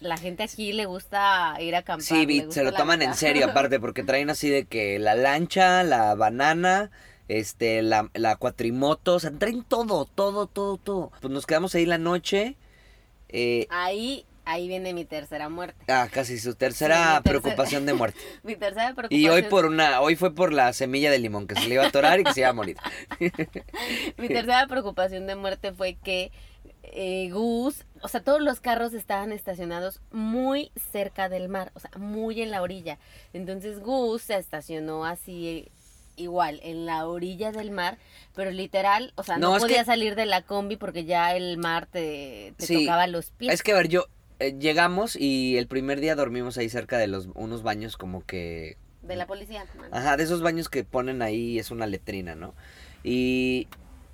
la 0.01 0.17
gente 0.17 0.43
aquí 0.45 0.73
le 0.73 0.87
gusta 0.87 1.57
ir 1.61 1.75
a 1.75 1.79
acampar. 1.79 2.05
Sí, 2.05 2.15
le 2.21 2.27
vi- 2.27 2.39
gusta 2.41 2.55
se 2.55 2.65
lo 2.65 2.73
toman 2.73 3.03
en 3.03 3.15
serio 3.15 3.47
aparte 3.47 3.81
porque 3.81 4.03
traen 4.03 4.31
así 4.31 4.49
de 4.49 4.65
que 4.67 4.99
la 4.99 5.15
lancha, 5.15 5.83
la 5.83 6.15
banana, 6.15 6.91
este, 7.29 7.83
la, 7.83 8.09
la 8.15 8.37
cuatrimoto, 8.37 9.15
o 9.17 9.21
sea, 9.21 9.31
traen 9.33 9.63
todo, 9.65 10.05
todo, 10.07 10.47
todo, 10.47 10.77
todo. 10.77 11.13
Pues 11.21 11.33
nos 11.33 11.47
quedamos 11.47 11.75
ahí 11.75 11.85
la 11.87 11.99
noche. 11.99 12.57
Eh, 13.29 13.67
Ahí, 13.69 14.25
ahí 14.47 14.67
viene 14.69 14.95
mi 14.95 15.05
tercera 15.05 15.51
muerte. 15.51 15.85
ah, 15.89 16.09
casi 16.11 16.39
su 16.39 16.55
tercera 16.55 17.21
preocupación 17.23 17.85
de 17.85 17.93
muerte. 17.93 18.19
Mi 18.43 18.57
tercera 18.57 18.95
preocupación. 18.95 19.21
Y 19.21 19.29
hoy 19.29 19.43
por 19.43 19.67
una, 19.67 20.01
hoy 20.01 20.17
fue 20.17 20.35
por 20.35 20.53
la 20.55 20.73
semilla 20.73 21.11
de 21.11 21.19
limón 21.19 21.47
que 21.47 21.55
se 21.55 21.67
le 21.69 21.75
iba 21.75 21.85
a 21.85 21.89
atorar 21.89 22.21
y 22.21 22.25
que 22.25 22.33
se 22.33 22.41
iba 22.41 22.49
a 22.49 22.55
morir. 22.55 22.79
Mi 24.17 24.29
tercera 24.29 24.67
preocupación 24.67 25.27
de 25.27 25.37
muerte 25.37 25.73
fue 25.73 25.95
que 26.03 26.33
eh, 26.92 27.31
Gus, 27.31 27.85
o 28.03 28.09
sea, 28.09 28.20
todos 28.22 28.40
los 28.40 28.61
carros 28.61 28.92
estaban 28.94 29.33
estacionados 29.33 30.01
muy 30.11 30.70
cerca 30.92 31.29
del 31.29 31.48
mar, 31.48 31.70
o 31.74 31.81
sea, 31.81 31.90
muy 31.96 32.40
en 32.42 32.51
la 32.51 32.62
orilla. 32.62 32.98
Entonces 33.33 33.81
Gus 33.81 34.22
se 34.22 34.37
estacionó 34.37 35.05
así 35.05 35.48
eh, 35.48 35.70
igual, 36.16 36.61
en 36.62 36.85
la 36.87 37.07
orilla 37.07 37.53
del 37.53 37.70
mar, 37.70 37.96
pero 38.35 38.51
literal, 38.51 39.12
o 39.16 39.22
sea, 39.22 39.38
no, 39.38 39.57
podía 39.59 39.79
que- 39.81 39.85
salir 39.85 40.14
de 40.16 40.27
la 40.27 40.42
combi 40.42 40.77
porque 40.77 41.05
ya 41.05 41.35
el 41.37 41.59
mar 41.59 41.87
te, 41.87 42.55
te 42.57 42.66
Sí, 42.66 42.85
tocaba 42.85 43.07
los 43.07 43.31
pies. 43.31 43.55
Es 43.55 43.62
que 43.62 43.72
a 43.72 43.77
ver, 43.77 43.88
yo 43.88 44.07
eh, 44.40 44.55
llegamos 44.59 45.16
y 45.16 45.57
el 45.59 45.66
primer 45.68 46.01
día 46.01 46.14
dormimos 46.16 46.59
ahí 46.59 46.68
cerca 46.68 46.98
de 46.98 47.07
los 47.09 47.29
unos 47.35 47.62
baños 47.62 47.96
como 47.96 48.24
que 48.24 48.77
De 49.03 49.16
la 49.16 49.27
policía. 49.27 49.64
man. 49.77 49.92
Ajá, 49.92 50.16
de 50.16 50.24
esos 50.24 50.42
baños 50.42 50.68
que 50.68 50.85
ponen 50.85 51.22
ahí 51.22 51.59
es 51.59 51.70
una 51.70 51.87
letrina, 51.87 52.35
¿no? 52.35 52.55
Y 53.05 53.68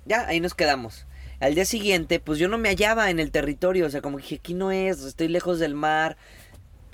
ya, 0.05 0.27
ahí 0.27 0.39
nos 0.39 0.53
quedamos. 0.53 1.05
Al 1.39 1.55
día 1.55 1.65
siguiente, 1.65 2.19
pues 2.19 2.39
yo 2.39 2.47
no 2.47 2.57
me 2.57 2.69
hallaba 2.69 3.09
en 3.09 3.19
el 3.19 3.31
territorio, 3.31 3.85
o 3.85 3.89
sea, 3.89 4.01
como 4.01 4.17
dije, 4.17 4.35
aquí 4.35 4.53
no 4.53 4.71
es, 4.71 5.03
estoy 5.03 5.27
lejos 5.27 5.59
del 5.59 5.73
mar. 5.73 6.17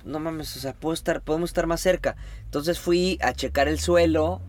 No 0.04 0.20
mames, 0.20 0.58
o 0.58 0.60
sea, 0.60 0.74
puedo 0.74 0.94
estar, 0.94 1.22
podemos 1.22 1.52
estar 1.52 1.68
más 1.68 1.82
cerca. 1.82 2.16
Entonces 2.46 2.80
fui 2.80 3.20
a 3.22 3.34
checar 3.34 3.68
el 3.68 3.80
suelo, 3.80 4.42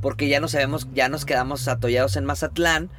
porque 0.00 0.28
ya 0.28 0.40
nos 0.40 0.52
sabemos, 0.52 0.88
ya 0.94 1.08
nos 1.08 1.24
quedamos 1.24 1.68
atollados 1.68 2.16
en 2.16 2.24
Mazatlán. 2.24 2.90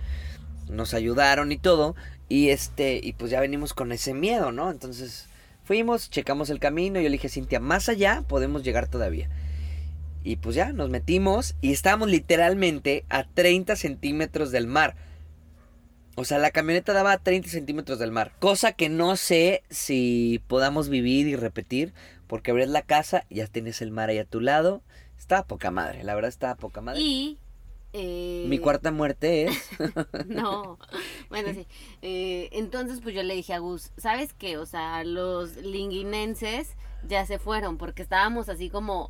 Nos 0.69 0.93
ayudaron 0.93 1.51
y 1.51 1.57
todo. 1.57 1.95
Y 2.27 2.49
este, 2.49 2.99
y 3.01 3.13
pues 3.13 3.31
ya 3.31 3.39
venimos 3.39 3.73
con 3.73 3.91
ese 3.91 4.13
miedo, 4.13 4.51
¿no? 4.51 4.69
Entonces 4.69 5.27
fuimos, 5.63 6.11
checamos 6.11 6.51
el 6.51 6.59
camino. 6.59 6.99
Y 6.99 7.03
yo 7.03 7.09
le 7.09 7.13
dije, 7.13 7.29
Cintia, 7.29 7.59
más 7.59 7.89
allá 7.89 8.23
podemos 8.27 8.63
llegar 8.63 8.87
todavía. 8.87 9.29
Y 10.23 10.35
pues 10.35 10.55
ya, 10.55 10.73
nos 10.73 10.89
metimos 10.89 11.55
y 11.61 11.71
estábamos 11.71 12.09
literalmente 12.09 13.05
a 13.09 13.23
30 13.23 13.75
centímetros 13.75 14.51
del 14.51 14.67
mar. 14.67 14.95
O 16.19 16.25
sea, 16.25 16.37
la 16.37 16.51
camioneta 16.51 16.91
daba 16.91 17.13
a 17.13 17.17
30 17.17 17.47
centímetros 17.49 17.97
del 17.97 18.11
mar. 18.11 18.33
Cosa 18.39 18.73
que 18.73 18.89
no 18.89 19.15
sé 19.15 19.63
si 19.69 20.41
podamos 20.47 20.89
vivir 20.89 21.27
y 21.27 21.37
repetir. 21.37 21.93
Porque 22.27 22.51
abres 22.51 22.67
la 22.67 22.81
casa 22.81 23.25
ya 23.29 23.47
tienes 23.47 23.81
el 23.81 23.91
mar 23.91 24.09
ahí 24.09 24.17
a 24.17 24.25
tu 24.25 24.41
lado. 24.41 24.81
Estaba 25.17 25.47
poca 25.47 25.71
madre, 25.71 26.03
la 26.03 26.15
verdad 26.15 26.27
estaba 26.27 26.55
poca 26.55 26.81
madre. 26.81 26.99
Y... 26.99 27.37
eh, 27.93 28.43
Mi 28.47 28.59
cuarta 28.59 28.91
muerte 28.91 29.45
es... 29.45 29.69
No, 30.27 30.77
bueno, 31.29 31.53
sí. 31.53 31.65
Eh, 32.01 32.49
entonces, 32.51 32.99
pues 33.01 33.15
yo 33.15 33.23
le 33.23 33.33
dije 33.35 33.53
a 33.53 33.59
Gus, 33.59 33.91
¿sabes 33.97 34.33
qué? 34.33 34.57
O 34.57 34.65
sea, 34.65 35.05
los 35.05 35.55
linguinenses 35.55 36.75
ya 37.07 37.25
se 37.25 37.39
fueron 37.39 37.77
porque 37.77 38.01
estábamos 38.01 38.49
así 38.49 38.69
como 38.69 39.09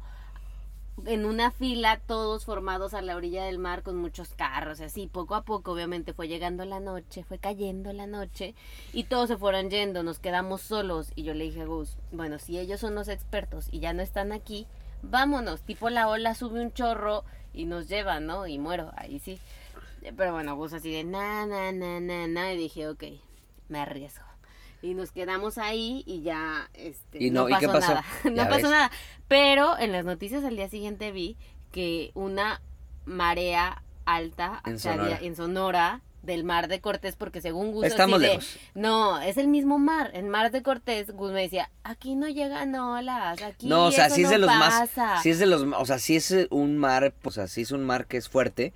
en 1.05 1.25
una 1.25 1.51
fila, 1.51 1.99
todos 2.05 2.45
formados 2.45 2.93
a 2.93 3.01
la 3.01 3.15
orilla 3.15 3.43
del 3.45 3.59
mar 3.59 3.83
con 3.83 3.97
muchos 3.97 4.33
carros 4.33 4.81
así. 4.81 5.07
Poco 5.07 5.35
a 5.35 5.43
poco, 5.43 5.71
obviamente, 5.71 6.13
fue 6.13 6.27
llegando 6.27 6.65
la 6.65 6.79
noche, 6.79 7.23
fue 7.23 7.39
cayendo 7.39 7.93
la 7.93 8.07
noche 8.07 8.55
y 8.93 9.05
todos 9.05 9.27
se 9.29 9.37
fueron 9.37 9.69
yendo, 9.69 10.03
nos 10.03 10.19
quedamos 10.19 10.61
solos. 10.61 11.11
Y 11.15 11.23
yo 11.23 11.33
le 11.33 11.45
dije 11.45 11.61
a 11.61 11.65
Gus, 11.65 11.97
bueno, 12.11 12.39
si 12.39 12.59
ellos 12.59 12.79
son 12.79 12.95
los 12.95 13.07
expertos 13.07 13.67
y 13.71 13.79
ya 13.79 13.93
no 13.93 14.01
están 14.01 14.31
aquí, 14.31 14.67
vámonos. 15.01 15.61
Tipo 15.61 15.89
la 15.89 16.07
ola 16.07 16.35
sube 16.35 16.61
un 16.61 16.73
chorro 16.73 17.23
y 17.53 17.65
nos 17.65 17.87
lleva, 17.87 18.19
¿no? 18.19 18.47
Y 18.47 18.59
muero, 18.59 18.91
ahí 18.95 19.19
sí. 19.19 19.39
Pero 20.15 20.33
bueno, 20.33 20.55
Gus 20.55 20.73
así 20.73 20.91
de 20.91 21.03
na, 21.03 21.45
na, 21.45 21.71
na, 21.71 21.99
na, 21.99 22.27
na. 22.27 22.53
Y 22.53 22.57
dije, 22.57 22.87
ok, 22.87 23.03
me 23.67 23.79
arriesgo. 23.79 24.28
Y 24.81 24.93
nos 24.93 25.11
quedamos 25.11 25.57
ahí 25.57 26.03
y 26.05 26.21
ya, 26.21 26.69
este, 26.73 27.21
¿Y 27.23 27.31
no- 27.31 27.47
pasó, 27.47 27.59
qué 27.59 27.67
pasó? 27.67 27.87
nada. 27.93 28.05
no 28.23 28.43
pasó 28.49 28.61
ves. 28.63 28.71
nada. 28.71 28.91
Pero 29.27 29.77
en 29.77 29.91
las 29.91 30.05
noticias 30.05 30.43
al 30.43 30.55
día 30.55 30.69
siguiente 30.69 31.11
vi 31.11 31.37
que 31.71 32.11
una 32.13 32.61
marea 33.05 33.83
alta 34.05 34.61
En 34.65 34.73
había- 34.73 34.79
Sonora. 34.79 35.19
en 35.21 35.35
Sonora 35.35 36.01
del 36.23 36.43
mar 36.43 36.67
de 36.67 36.81
Cortés, 36.81 37.15
porque 37.15 37.41
según 37.41 37.71
Gus 37.71 37.85
Estamos 37.85 38.19
lejos. 38.19 38.57
no, 38.75 39.19
es 39.21 39.37
el 39.37 39.47
mismo 39.47 39.79
mar. 39.79 40.11
En 40.13 40.29
mar 40.29 40.51
de 40.51 40.61
Cortés, 40.61 41.11
Gus 41.11 41.31
me 41.31 41.41
decía, 41.41 41.69
aquí 41.83 42.15
no 42.15 42.27
llegan 42.27 42.75
olas, 42.75 43.41
aquí 43.41 43.67
No, 43.67 43.85
o 43.85 43.91
sea, 43.91 44.07
eso 44.07 44.15
sí 44.15 44.21
es 44.23 44.27
no 44.27 44.31
de 44.33 44.37
los 44.39 44.49
pasa". 44.49 45.05
más... 45.05 45.23
Sí 45.23 45.29
es 45.29 45.39
de 45.39 45.45
los... 45.45 45.61
O 45.77 45.85
sea, 45.85 45.97
sí 45.97 46.15
es 46.17 46.35
un 46.51 46.77
mar... 46.77 47.13
O 47.23 47.31
sea, 47.31 47.47
sí 47.47 47.61
es 47.61 47.71
un 47.71 47.85
mar 47.85 48.05
que 48.05 48.17
es 48.17 48.27
fuerte. 48.29 48.73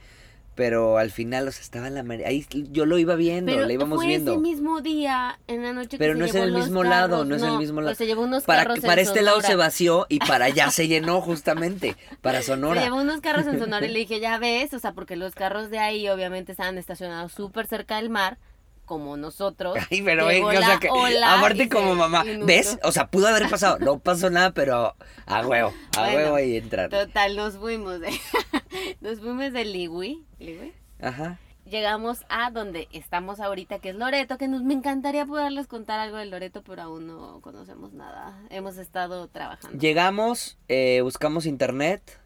Pero 0.56 1.00
al 1.00 1.10
final, 1.10 1.48
o 1.48 1.52
sea, 1.52 1.62
estaba 1.62 1.88
en 1.88 1.96
la 1.96 2.04
marea. 2.04 2.28
Ahí 2.28 2.46
yo 2.72 2.86
lo 2.86 3.00
iba 3.00 3.16
viendo, 3.16 3.52
Pero 3.52 3.66
lo 3.66 3.72
íbamos 3.72 3.98
fue 3.98 4.06
viendo. 4.08 4.34
ese 4.34 4.40
mismo 4.42 4.82
día, 4.82 5.40
en 5.48 5.64
la 5.64 5.74
noche 5.74 5.90
que 5.90 5.98
Pero 5.98 6.14
se 6.14 6.20
no 6.20 6.26
es 6.26 6.36
en 6.36 6.44
el 6.44 6.54
mismo 6.54 6.84
lado, 6.84 7.26
no 7.26 7.36
es 7.36 7.42
en 7.42 7.50
el 7.50 7.58
mismo 7.58 7.78
pero 7.78 7.86
lado. 7.86 7.96
se 7.96 8.06
llevó 8.06 8.22
unos 8.22 8.44
Para, 8.44 8.64
carros 8.66 8.80
para 8.82 9.02
en 9.02 9.08
este 9.08 9.22
lado 9.24 9.42
se 9.42 9.56
vació 9.56 10.06
y 10.10 10.20
para 10.28 10.46
allá 10.46 10.70
se 10.70 10.88
llenó 10.88 11.22
justamente. 11.22 11.96
Para 12.22 12.42
Se 12.42 12.48
Sonora. 12.48 12.84
llevó 12.84 12.98
unos 12.98 13.20
carros 13.22 13.48
en 13.48 13.58
Sonora 13.60 13.86
y 13.86 13.90
le 13.90 14.00
dije, 14.00 14.20
ya 14.20 14.38
ves, 14.38 14.74
o 14.76 14.80
sea, 14.80 14.94
porque 14.94 15.16
los 15.16 15.34
carros 15.34 15.72
de 15.72 15.80
ahí 15.80 16.08
obviamente 16.08 16.52
estaban 16.52 16.78
estacionados 16.78 17.32
súper 17.32 17.66
cerca 17.66 17.96
del 17.96 18.12
mar, 18.12 18.38
como 18.86 19.18
nosotros. 19.18 19.76
Ay, 19.90 20.02
pero 20.04 20.28
venga, 20.28 20.48
o 20.50 20.52
sea 20.52 20.68
la 20.68 20.80
que... 20.80 20.90
ola 20.92 21.40
Aparte 21.40 21.68
como 21.70 21.94
se 21.94 21.96
mamá. 22.00 22.24
inundó. 22.26 22.46
¿Ves? 22.46 22.78
O 22.84 22.92
sea, 22.92 23.08
pudo 23.08 23.28
haber 23.28 23.50
pasado. 23.50 23.80
No 23.80 23.98
pasó 23.98 24.30
nada, 24.30 24.52
pero 24.52 24.94
a 25.26 25.48
huevo. 25.48 25.74
A 25.98 26.02
Bueno, 26.02 26.16
huevo 26.18 26.36
ahí 26.36 26.58
entrar. 26.58 26.90
Total, 26.90 27.36
nos 27.36 27.56
fuimos 27.58 28.02
de, 28.02 28.10
nos 29.02 29.20
fuimos 29.20 29.54
de 29.54 29.66
Ligui, 29.66 30.26
Ligui. 30.40 30.74
Ajá. 31.02 31.40
Llegamos 31.66 32.26
a 32.28 32.52
donde 32.52 32.90
estamos 32.92 33.40
ahorita, 33.40 33.80
que 33.80 33.90
es 33.90 33.96
Loreto, 33.96 34.38
que 34.38 34.50
nos, 34.50 34.64
me 34.64 34.74
encantaría 34.74 35.26
poderles 35.26 35.68
contar 35.68 36.00
algo 36.00 36.18
de 36.18 36.26
Loreto, 36.26 36.62
pero 36.62 36.82
aún 36.82 37.08
no 37.08 37.40
conocemos 37.40 37.94
nada. 37.94 38.38
Hemos 38.50 38.78
estado 38.78 39.30
trabajando. 39.30 39.80
Llegamos, 39.80 40.58
eh, 40.68 41.00
buscamos 41.02 41.46
internet, 41.46 42.20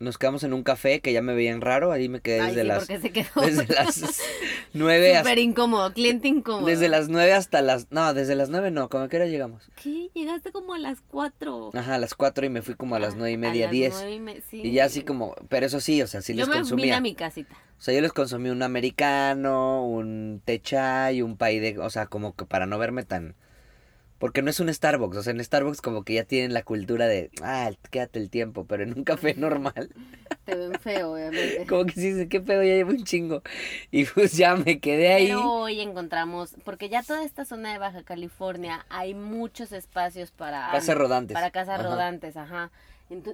nos 0.00 0.16
quedamos 0.18 0.44
en 0.44 0.52
un 0.52 0.62
café 0.62 1.00
que 1.00 1.12
ya 1.12 1.22
me 1.22 1.34
veían 1.34 1.60
raro, 1.60 1.90
ahí 1.92 2.08
me 2.08 2.20
quedé 2.20 2.40
Ay, 2.40 2.46
desde 2.54 2.62
sí, 2.62 2.66
las 2.68 2.84
se 3.02 3.10
quedó 3.10 3.40
desde 3.40 3.66
las 3.74 4.20
nueve 4.72 5.08
hasta, 5.16 5.28
súper 5.30 5.38
incómodo, 5.38 5.92
cliente 5.92 6.28
incómodo. 6.28 6.66
desde 6.66 6.88
las 6.88 7.08
nueve 7.08 7.32
hasta 7.32 7.62
las 7.62 7.88
no, 7.90 8.14
desde 8.14 8.34
las 8.34 8.48
nueve 8.48 8.70
no, 8.70 8.88
¿cómo 8.88 9.04
a 9.04 9.08
qué 9.08 9.16
hora 9.16 9.26
llegamos? 9.26 9.68
¿Qué? 9.82 10.10
Llegaste 10.14 10.52
como 10.52 10.74
a 10.74 10.78
las 10.78 11.00
cuatro. 11.00 11.70
Ajá, 11.74 11.94
a 11.94 11.98
las 11.98 12.14
cuatro 12.14 12.46
y 12.46 12.48
me 12.48 12.62
fui 12.62 12.74
como 12.74 12.94
a 12.94 12.98
las 13.00 13.16
nueve 13.16 13.32
y 13.32 13.36
media, 13.36 13.64
las 13.66 13.72
diez. 13.72 13.94
nueve 13.94 14.12
y 14.14 14.20
me- 14.20 14.40
sí. 14.40 14.60
Y 14.62 14.72
ya 14.72 14.84
así 14.84 15.02
como, 15.02 15.34
pero 15.48 15.66
eso 15.66 15.80
sí, 15.80 16.00
o 16.02 16.06
sea, 16.06 16.22
sí 16.22 16.34
Yo 16.34 16.46
les 16.46 16.54
consumía. 16.54 16.96
a 16.98 17.00
mi 17.00 17.14
casita. 17.14 17.54
O 17.78 17.80
sea, 17.80 17.94
yo 17.94 18.00
les 18.00 18.12
consumí 18.12 18.50
un 18.50 18.62
americano, 18.62 19.84
un 19.86 20.40
té 20.44 20.60
chai, 20.60 21.22
un 21.22 21.36
pay 21.36 21.58
de, 21.60 21.78
o 21.78 21.90
sea, 21.90 22.06
como 22.06 22.34
que 22.34 22.44
para 22.44 22.66
no 22.66 22.78
verme 22.78 23.04
tan 23.04 23.34
porque 24.18 24.42
no 24.42 24.50
es 24.50 24.60
un 24.60 24.72
Starbucks, 24.72 25.16
o 25.16 25.22
sea, 25.22 25.32
en 25.32 25.42
Starbucks 25.44 25.80
como 25.80 26.02
que 26.04 26.14
ya 26.14 26.24
tienen 26.24 26.52
la 26.54 26.62
cultura 26.62 27.06
de, 27.06 27.30
ah, 27.42 27.70
quédate 27.90 28.18
el 28.18 28.30
tiempo, 28.30 28.64
pero 28.66 28.82
en 28.82 28.96
un 28.96 29.04
café 29.04 29.34
normal 29.34 29.90
Te 30.44 30.54
ven 30.54 30.74
feo, 30.80 31.12
obviamente. 31.12 31.66
Como 31.68 31.84
que 31.84 31.92
sí, 31.92 32.26
qué 32.28 32.40
pedo, 32.40 32.62
ya 32.62 32.74
llevo 32.74 32.90
un 32.92 33.04
chingo. 33.04 33.42
Y 33.90 34.06
pues 34.06 34.32
ya 34.32 34.56
me 34.56 34.80
quedé 34.80 35.12
ahí. 35.12 35.26
Pero 35.26 35.52
hoy 35.52 35.80
encontramos, 35.80 36.54
porque 36.64 36.88
ya 36.88 37.02
toda 37.02 37.22
esta 37.22 37.44
zona 37.44 37.72
de 37.72 37.78
Baja 37.78 38.02
California 38.02 38.86
hay 38.88 39.14
muchos 39.14 39.72
espacios 39.72 40.30
para 40.30 40.70
Casas 40.72 40.96
rodantes. 40.96 41.34
para 41.34 41.50
casas 41.50 41.80
Ajá. 41.80 41.88
rodantes, 41.88 42.36
ajá. 42.36 42.70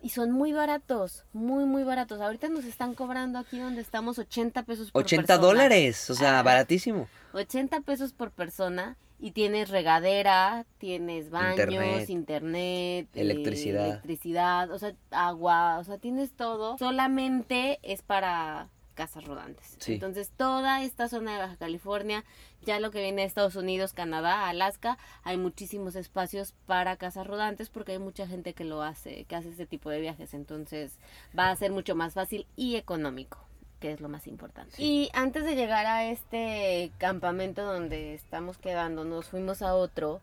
Y 0.03 0.11
son 0.11 0.31
muy 0.31 0.53
baratos, 0.53 1.25
muy 1.33 1.65
muy 1.65 1.83
baratos. 1.83 2.21
Ahorita 2.21 2.49
nos 2.49 2.65
están 2.65 2.95
cobrando 2.95 3.39
aquí 3.41 3.59
donde 3.59 3.81
estamos 3.81 4.19
80 4.19 4.63
pesos 4.65 4.91
por 4.93 5.03
80 5.03 5.27
persona. 5.27 5.47
dólares, 5.47 6.11
o 6.11 6.15
sea, 6.15 6.43
baratísimo. 6.43 7.09
80 7.33 7.81
pesos 7.81 8.13
por 8.13 8.31
persona 8.31 8.97
y 9.25 9.31
tienes 9.31 9.71
regadera, 9.71 10.67
tienes 10.77 11.31
baños, 11.31 11.59
Internet. 11.59 12.11
internet, 12.11 13.09
eh, 13.15 13.21
Electricidad. 13.23 13.87
electricidad, 13.87 14.71
o 14.71 14.79
sea, 14.79 14.95
agua, 15.11 15.79
o 15.79 15.85
sea, 15.85 15.97
tienes 15.97 16.37
todo. 16.37 16.77
Solamente 16.77 17.79
es 17.83 18.03
para 18.03 18.69
casas 18.93 19.25
rodantes. 19.25 19.79
Sí. 19.81 19.95
Entonces, 19.95 20.31
toda 20.37 20.83
esta 20.85 21.09
zona 21.09 21.33
de 21.33 21.39
Baja 21.39 21.57
California, 21.57 22.23
ya 22.67 22.79
lo 22.81 22.91
que 22.91 23.01
viene 23.01 23.23
de 23.23 23.29
Estados 23.29 23.57
Unidos, 23.57 23.95
Canadá, 23.95 24.47
Alaska, 24.51 24.99
hay 25.23 25.39
muchísimos 25.39 25.97
espacios 25.97 26.53
para 26.67 26.97
casas 26.99 27.27
rodantes 27.27 27.71
porque 27.71 27.93
hay 27.93 27.99
mucha 27.99 28.27
gente 28.27 28.53
que 28.53 28.65
lo 28.65 28.83
hace, 28.83 29.25
que 29.25 29.37
hace 29.37 29.49
este 29.49 29.65
tipo 29.65 29.89
de 29.89 30.03
viajes. 30.03 30.35
Entonces, 30.35 30.99
va 31.37 31.51
a 31.51 31.57
ser 31.57 31.73
mucho 31.73 31.95
más 31.95 32.13
fácil 32.13 32.47
y 32.57 32.77
económico 32.77 33.39
que 33.85 33.93
es 33.93 34.01
lo 34.01 34.09
más 34.09 34.27
importante. 34.27 34.83
Y 34.83 35.11
antes 35.13 35.45
de 35.45 35.57
llegar 35.57 35.85
a 35.85 36.07
este 36.07 36.91
campamento 36.97 37.63
donde 37.65 38.15
estamos 38.15 38.57
quedando, 38.57 39.05
nos 39.05 39.27
fuimos 39.27 39.61
a 39.61 39.75
otro 39.75 40.23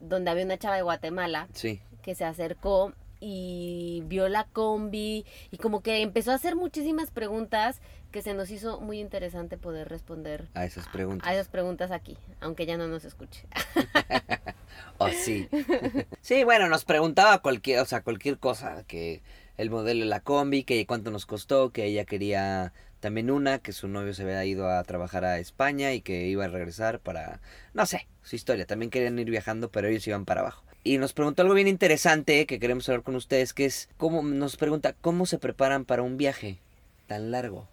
donde 0.00 0.28
había 0.28 0.44
una 0.44 0.58
chava 0.58 0.74
de 0.74 0.82
Guatemala 0.82 1.46
Sí. 1.54 1.80
que 2.02 2.16
se 2.16 2.24
acercó 2.24 2.92
y 3.20 4.02
vio 4.06 4.28
la 4.28 4.42
combi 4.42 5.24
y 5.52 5.56
como 5.58 5.82
que 5.82 6.02
empezó 6.02 6.32
a 6.32 6.34
hacer 6.34 6.56
muchísimas 6.56 7.12
preguntas 7.12 7.80
que 8.10 8.22
se 8.22 8.34
nos 8.34 8.50
hizo 8.50 8.80
muy 8.80 8.98
interesante 8.98 9.56
poder 9.56 9.88
responder 9.88 10.48
A 10.54 10.64
esas 10.64 10.88
preguntas. 10.88 11.28
a 11.28 11.32
esas 11.32 11.46
preguntas 11.46 11.92
aquí, 11.92 12.18
aunque 12.40 12.66
ya 12.66 12.76
no 12.76 12.88
nos 12.88 13.04
escuche. 13.04 13.46
Oh, 14.98 15.08
sí. 15.08 15.48
sí, 16.20 16.44
bueno, 16.44 16.68
nos 16.68 16.84
preguntaba 16.84 17.38
cualquier, 17.40 17.80
o 17.80 17.84
sea, 17.86 18.02
cualquier 18.02 18.38
cosa, 18.38 18.82
que 18.86 19.22
el 19.60 19.70
modelo 19.70 20.00
de 20.00 20.06
la 20.06 20.20
combi, 20.20 20.64
que 20.64 20.86
cuánto 20.86 21.10
nos 21.10 21.26
costó, 21.26 21.70
que 21.70 21.84
ella 21.84 22.04
quería 22.04 22.72
también 23.00 23.30
una, 23.30 23.58
que 23.58 23.72
su 23.72 23.88
novio 23.88 24.14
se 24.14 24.22
había 24.22 24.44
ido 24.44 24.68
a 24.70 24.82
trabajar 24.84 25.24
a 25.24 25.38
España 25.38 25.92
y 25.92 26.00
que 26.00 26.26
iba 26.28 26.44
a 26.44 26.48
regresar 26.48 26.98
para, 27.00 27.40
no 27.74 27.84
sé, 27.86 28.06
su 28.22 28.36
historia, 28.36 28.66
también 28.66 28.90
querían 28.90 29.18
ir 29.18 29.30
viajando, 29.30 29.70
pero 29.70 29.88
ellos 29.88 30.06
iban 30.06 30.24
para 30.24 30.40
abajo. 30.40 30.64
Y 30.82 30.96
nos 30.98 31.12
preguntó 31.12 31.42
algo 31.42 31.54
bien 31.54 31.68
interesante 31.68 32.46
que 32.46 32.58
queremos 32.58 32.88
hablar 32.88 33.02
con 33.02 33.14
ustedes, 33.16 33.52
que 33.52 33.66
es, 33.66 33.88
cómo, 33.98 34.22
nos 34.22 34.56
pregunta, 34.56 34.94
¿cómo 35.00 35.26
se 35.26 35.38
preparan 35.38 35.84
para 35.84 36.02
un 36.02 36.16
viaje 36.16 36.58
tan 37.06 37.30
largo? 37.30 37.68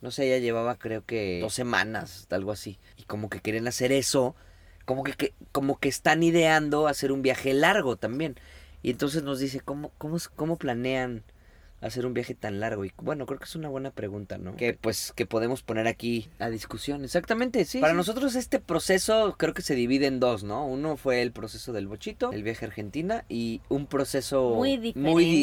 No 0.00 0.10
sé, 0.10 0.26
ella 0.26 0.38
llevaba 0.38 0.76
creo 0.76 1.04
que 1.04 1.38
dos 1.40 1.54
semanas, 1.54 2.26
algo 2.30 2.50
así. 2.52 2.78
Y 2.96 3.04
como 3.04 3.30
que 3.30 3.40
quieren 3.40 3.66
hacer 3.68 3.92
eso, 3.92 4.34
como 4.84 5.02
que, 5.04 5.12
que- 5.14 5.32
como 5.52 5.78
que 5.78 5.88
están 5.88 6.22
ideando 6.22 6.88
hacer 6.88 7.12
un 7.12 7.22
viaje 7.22 7.54
largo 7.54 7.96
también. 7.96 8.36
Y 8.84 8.90
entonces 8.90 9.22
nos 9.22 9.38
dice, 9.40 9.60
¿cómo, 9.60 9.90
cómo, 9.98 10.16
es- 10.18 10.28
cómo 10.28 10.56
planean 10.58 11.22
hacer 11.80 12.04
un 12.06 12.12
viaje 12.14 12.34
tan 12.34 12.60
largo? 12.60 12.84
Y 12.84 12.92
bueno, 12.98 13.24
creo 13.24 13.38
que 13.38 13.46
es 13.46 13.56
una 13.56 13.70
buena 13.70 13.90
pregunta, 13.90 14.36
¿no? 14.36 14.54
Que 14.56 14.74
pues 14.74 15.12
que 15.16 15.24
podemos 15.24 15.62
poner 15.62 15.86
aquí 15.86 16.28
a 16.38 16.50
discusión. 16.50 17.02
Exactamente, 17.02 17.64
sí. 17.64 17.78
Para 17.80 17.94
sí. 17.94 17.96
nosotros 17.96 18.34
este 18.34 18.58
proceso 18.60 19.36
creo 19.38 19.54
que 19.54 19.62
se 19.62 19.74
divide 19.74 20.06
en 20.06 20.20
dos, 20.20 20.44
¿no? 20.44 20.66
Uno 20.66 20.98
fue 20.98 21.22
el 21.22 21.32
proceso 21.32 21.72
del 21.72 21.86
bochito, 21.86 22.30
el 22.32 22.42
viaje 22.42 22.66
a 22.66 22.68
Argentina, 22.68 23.24
y 23.30 23.62
un 23.70 23.86
proceso 23.86 24.50
Muy 24.54 24.76
muy, 24.76 24.76
di- 24.76 24.90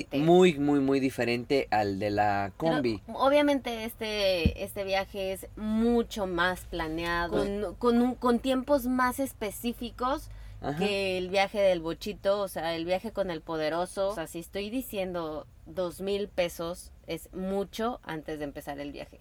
diferente. 0.03 0.17
muy, 0.19 0.59
muy, 0.59 0.79
muy 0.79 0.99
diferente 0.99 1.67
al 1.71 1.97
de 1.97 2.11
la 2.11 2.53
Pero, 2.59 2.73
combi. 2.75 3.01
obviamente 3.13 3.85
este, 3.85 4.63
este 4.63 4.83
viaje 4.83 5.33
es 5.33 5.47
mucho 5.55 6.27
más 6.27 6.61
planeado, 6.65 7.37
con, 7.39 7.75
con, 7.75 8.01
un- 8.03 8.13
con 8.15 8.37
tiempos 8.39 8.85
más 8.85 9.19
específicos 9.19 10.29
Que 10.77 11.17
el 11.17 11.29
viaje 11.29 11.59
del 11.59 11.79
bochito, 11.79 12.39
o 12.39 12.47
sea, 12.47 12.75
el 12.75 12.85
viaje 12.85 13.11
con 13.11 13.31
el 13.31 13.41
poderoso. 13.41 14.09
O 14.09 14.15
sea, 14.15 14.27
si 14.27 14.39
estoy 14.39 14.69
diciendo 14.69 15.47
dos 15.65 16.01
mil 16.01 16.27
pesos, 16.27 16.91
es 17.07 17.33
mucho 17.33 17.99
antes 18.03 18.37
de 18.37 18.45
empezar 18.45 18.79
el 18.79 18.91
viaje. 18.91 19.19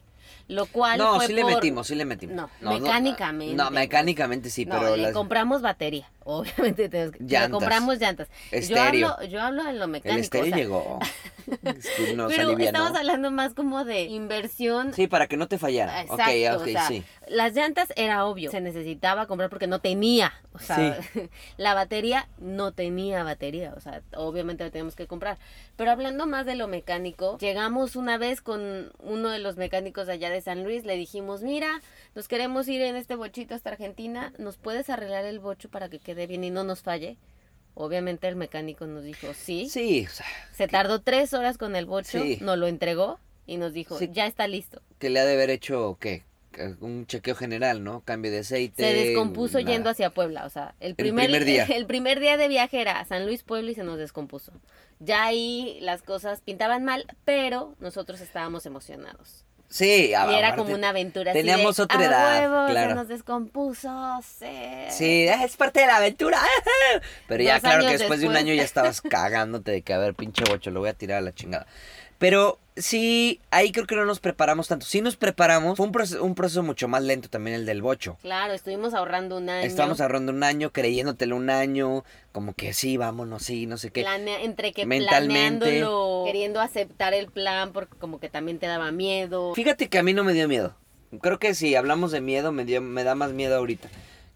Lo 0.48 0.66
cual 0.66 0.98
No, 0.98 1.16
fue 1.16 1.26
sí 1.28 1.32
le 1.32 1.44
metimos, 1.44 1.86
sí 1.86 1.94
le 1.94 2.04
metimos. 2.04 2.36
No, 2.60 2.78
mecánicamente. 2.80 3.54
No, 3.54 3.70
mecánicamente 3.70 4.50
sí, 4.50 4.66
No, 4.66 4.78
pero 4.80 4.96
le 4.96 5.02
las- 5.04 5.12
compramos 5.12 5.62
batería, 5.62 6.10
obviamente 6.24 6.88
tenemos 6.88 7.12
que- 7.16 7.24
le 7.24 7.50
compramos 7.50 7.98
llantas. 7.98 8.28
Yo 8.50 8.58
Estéreo. 8.58 9.08
hablo, 9.14 9.26
yo 9.28 9.40
hablo 9.42 9.64
de 9.64 9.72
lo 9.74 9.84
el 9.84 9.90
mecánico. 9.90 10.20
estéreo 10.20 10.46
o 10.46 10.48
sea, 10.50 10.56
llegó. 10.56 10.98
Pero 12.28 12.56
estamos 12.58 12.96
hablando 12.96 13.30
más 13.30 13.54
como 13.54 13.84
de 13.84 14.02
inversión. 14.04 14.92
Sí, 14.94 15.06
para 15.06 15.26
que 15.26 15.36
no 15.36 15.48
te 15.48 15.58
fallara. 15.58 16.02
Exacto, 16.02 16.60
okay, 16.62 16.76
sí. 16.88 17.04
Las 17.28 17.54
llantas 17.54 17.88
era 17.96 18.24
obvio, 18.26 18.50
se 18.50 18.60
necesitaba 18.60 19.26
comprar 19.26 19.50
porque 19.50 19.66
no 19.66 19.80
tenía, 19.80 20.32
o 20.52 20.58
sea, 20.58 20.98
la 21.56 21.74
batería 21.74 22.28
no 22.38 22.72
tenía 22.72 23.22
batería, 23.24 23.72
o 23.76 23.80
sea, 23.80 24.02
obviamente 24.16 24.64
la 24.64 24.70
teníamos 24.70 24.94
que 24.96 25.06
comprar. 25.06 25.38
Pero 25.76 25.90
hablando 25.90 26.26
más 26.26 26.46
de 26.46 26.54
lo 26.54 26.68
mecánico, 26.68 27.38
llegamos 27.38 27.96
una 27.96 28.18
vez 28.18 28.40
con 28.42 28.92
uno 29.00 29.30
de 29.30 29.38
los 29.38 29.56
mecánicos 29.56 30.08
allá 30.08 30.19
de 30.28 30.42
San 30.42 30.64
Luis, 30.64 30.84
le 30.84 30.96
dijimos, 30.96 31.42
mira, 31.42 31.80
nos 32.14 32.28
queremos 32.28 32.68
ir 32.68 32.82
en 32.82 32.96
este 32.96 33.14
bochito 33.14 33.54
hasta 33.54 33.70
Argentina, 33.70 34.34
¿nos 34.36 34.58
puedes 34.58 34.90
arreglar 34.90 35.24
el 35.24 35.38
bocho 35.38 35.70
para 35.70 35.88
que 35.88 36.00
quede 36.00 36.26
bien 36.26 36.44
y 36.44 36.50
no 36.50 36.64
nos 36.64 36.82
falle? 36.82 37.16
Obviamente 37.74 38.28
el 38.28 38.36
mecánico 38.36 38.86
nos 38.86 39.04
dijo 39.04 39.32
sí. 39.32 39.70
Sí. 39.70 40.06
Se 40.52 40.68
tardó 40.68 41.00
tres 41.00 41.32
horas 41.32 41.56
con 41.56 41.76
el 41.76 41.86
bocho, 41.86 42.22
nos 42.40 42.58
lo 42.58 42.66
entregó 42.66 43.18
y 43.46 43.56
nos 43.56 43.72
dijo, 43.72 43.98
ya 43.98 44.26
está 44.26 44.46
listo. 44.46 44.82
Que 44.98 45.08
le 45.10 45.20
ha 45.20 45.24
de 45.24 45.32
haber 45.32 45.50
hecho, 45.50 45.96
¿qué? 46.00 46.24
Un 46.80 47.06
chequeo 47.06 47.36
general, 47.36 47.84
¿no? 47.84 48.00
Cambio 48.00 48.30
de 48.30 48.40
aceite. 48.40 48.82
Se 48.82 48.92
descompuso 48.92 49.60
yendo 49.60 49.88
hacia 49.88 50.10
Puebla, 50.10 50.44
o 50.46 50.50
sea, 50.50 50.74
el 50.80 50.96
primer, 50.96 51.44
día. 51.44 51.64
El 51.64 51.86
primer 51.86 52.18
día 52.18 52.36
de 52.36 52.48
viaje 52.48 52.80
era 52.80 53.04
San 53.04 53.24
Luis, 53.24 53.44
Puebla 53.44 53.70
y 53.70 53.74
se 53.74 53.84
nos 53.84 53.98
descompuso. 53.98 54.52
Ya 54.98 55.24
ahí 55.24 55.78
las 55.80 56.02
cosas 56.02 56.40
pintaban 56.42 56.84
mal, 56.84 57.06
pero 57.24 57.76
nosotros 57.80 58.20
estábamos 58.20 58.66
emocionados. 58.66 59.44
Sí, 59.70 60.08
y 60.08 60.34
era 60.34 60.56
como 60.56 60.74
una 60.74 60.88
aventura. 60.88 61.32
Teníamos 61.32 61.78
otra 61.78 62.04
edad. 62.04 62.68
claro. 62.70 62.90
Se 62.90 62.94
nos 62.96 63.08
descompuso. 63.08 64.18
Sí. 64.20 64.46
sí, 64.90 65.28
es 65.28 65.56
parte 65.56 65.80
de 65.80 65.86
la 65.86 65.98
aventura. 65.98 66.38
Pero 67.28 67.44
ya, 67.44 67.60
claro 67.60 67.86
que 67.86 67.96
después, 67.96 68.20
de 68.20 68.26
un 68.26 68.34
año 68.34 68.52
ya 68.52 68.62
estabas 68.64 69.00
cagándote 69.00 69.70
de 69.70 69.82
que, 69.82 69.92
a 69.92 69.98
ver, 69.98 70.14
pinche 70.14 70.42
bocho, 70.50 70.72
lo 70.72 70.80
voy 70.80 70.88
a 70.88 70.94
tirar 70.94 71.18
a 71.18 71.20
la 71.20 71.32
chingada. 71.32 71.66
Pero 72.20 72.58
sí, 72.76 73.40
ahí 73.50 73.72
creo 73.72 73.86
que 73.86 73.96
no 73.96 74.04
nos 74.04 74.20
preparamos 74.20 74.68
tanto. 74.68 74.84
Sí 74.84 75.00
nos 75.00 75.16
preparamos. 75.16 75.78
Fue 75.78 75.86
un 75.86 75.92
proceso, 75.92 76.22
un 76.22 76.34
proceso 76.34 76.62
mucho 76.62 76.86
más 76.86 77.02
lento 77.02 77.30
también 77.30 77.56
el 77.56 77.64
del 77.64 77.80
bocho. 77.80 78.18
Claro, 78.20 78.52
estuvimos 78.52 78.92
ahorrando 78.92 79.38
un 79.38 79.48
año. 79.48 79.66
Estábamos 79.66 80.02
ahorrando 80.02 80.30
un 80.30 80.42
año, 80.42 80.70
creyéndotelo 80.70 81.34
un 81.34 81.48
año. 81.48 82.04
Como 82.30 82.52
que 82.52 82.74
sí, 82.74 82.98
vámonos, 82.98 83.42
sí, 83.42 83.66
no 83.66 83.78
sé 83.78 83.90
qué. 83.90 84.04
entre 84.42 84.74
que 84.74 84.84
mentalmente 84.84 85.82
queriendo 86.26 86.60
aceptar 86.60 87.14
el 87.14 87.28
plan 87.28 87.72
porque 87.72 87.96
como 87.96 88.20
que 88.20 88.28
también 88.28 88.58
te 88.58 88.66
daba 88.66 88.92
miedo. 88.92 89.54
Fíjate 89.54 89.88
que 89.88 89.98
a 89.98 90.02
mí 90.02 90.12
no 90.12 90.22
me 90.22 90.34
dio 90.34 90.46
miedo. 90.46 90.76
Creo 91.22 91.38
que 91.38 91.54
si 91.54 91.74
hablamos 91.74 92.12
de 92.12 92.20
miedo, 92.20 92.52
me, 92.52 92.66
dio, 92.66 92.82
me 92.82 93.02
da 93.02 93.14
más 93.14 93.32
miedo 93.32 93.56
ahorita 93.56 93.88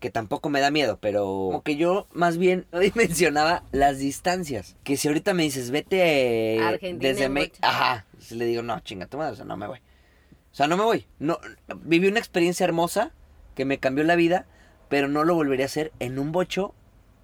que 0.04 0.10
tampoco 0.10 0.50
me 0.50 0.60
da 0.60 0.70
miedo, 0.70 0.98
pero 1.00 1.22
como 1.24 1.62
que 1.62 1.76
yo 1.76 2.06
más 2.12 2.36
bien 2.36 2.66
no 2.72 2.78
dimensionaba 2.78 3.62
las 3.72 3.98
distancias. 3.98 4.76
Que 4.84 4.98
si 4.98 5.08
ahorita 5.08 5.32
me 5.32 5.44
dices, 5.44 5.70
vete 5.70 6.60
desde 6.98 7.30
México, 7.30 7.56
ajá, 7.62 8.04
si 8.18 8.34
le 8.34 8.44
digo, 8.44 8.60
no, 8.60 8.78
chinga 8.80 9.06
tu 9.06 9.16
madre, 9.16 9.32
o 9.32 9.36
sea, 9.36 9.46
no 9.46 9.56
me 9.56 9.66
voy. 9.66 9.78
O 9.78 10.54
sea, 10.54 10.66
no 10.66 10.76
me 10.76 10.84
voy. 10.84 11.06
No, 11.18 11.38
viví 11.76 12.06
una 12.06 12.18
experiencia 12.18 12.64
hermosa 12.64 13.12
que 13.54 13.64
me 13.64 13.78
cambió 13.78 14.04
la 14.04 14.14
vida, 14.14 14.44
pero 14.90 15.08
no 15.08 15.24
lo 15.24 15.36
volvería 15.36 15.64
a 15.64 15.72
hacer 15.72 15.90
en 16.00 16.18
un 16.18 16.32
bocho 16.32 16.74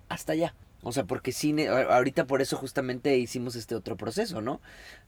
hasta 0.08 0.32
allá. 0.32 0.54
O 0.82 0.92
sea, 0.92 1.04
porque 1.04 1.32
cine, 1.32 1.68
ahorita 1.68 2.26
por 2.26 2.40
eso 2.40 2.56
justamente 2.56 3.18
hicimos 3.18 3.56
este 3.56 3.74
otro 3.74 3.98
proceso, 3.98 4.40
¿no? 4.40 4.62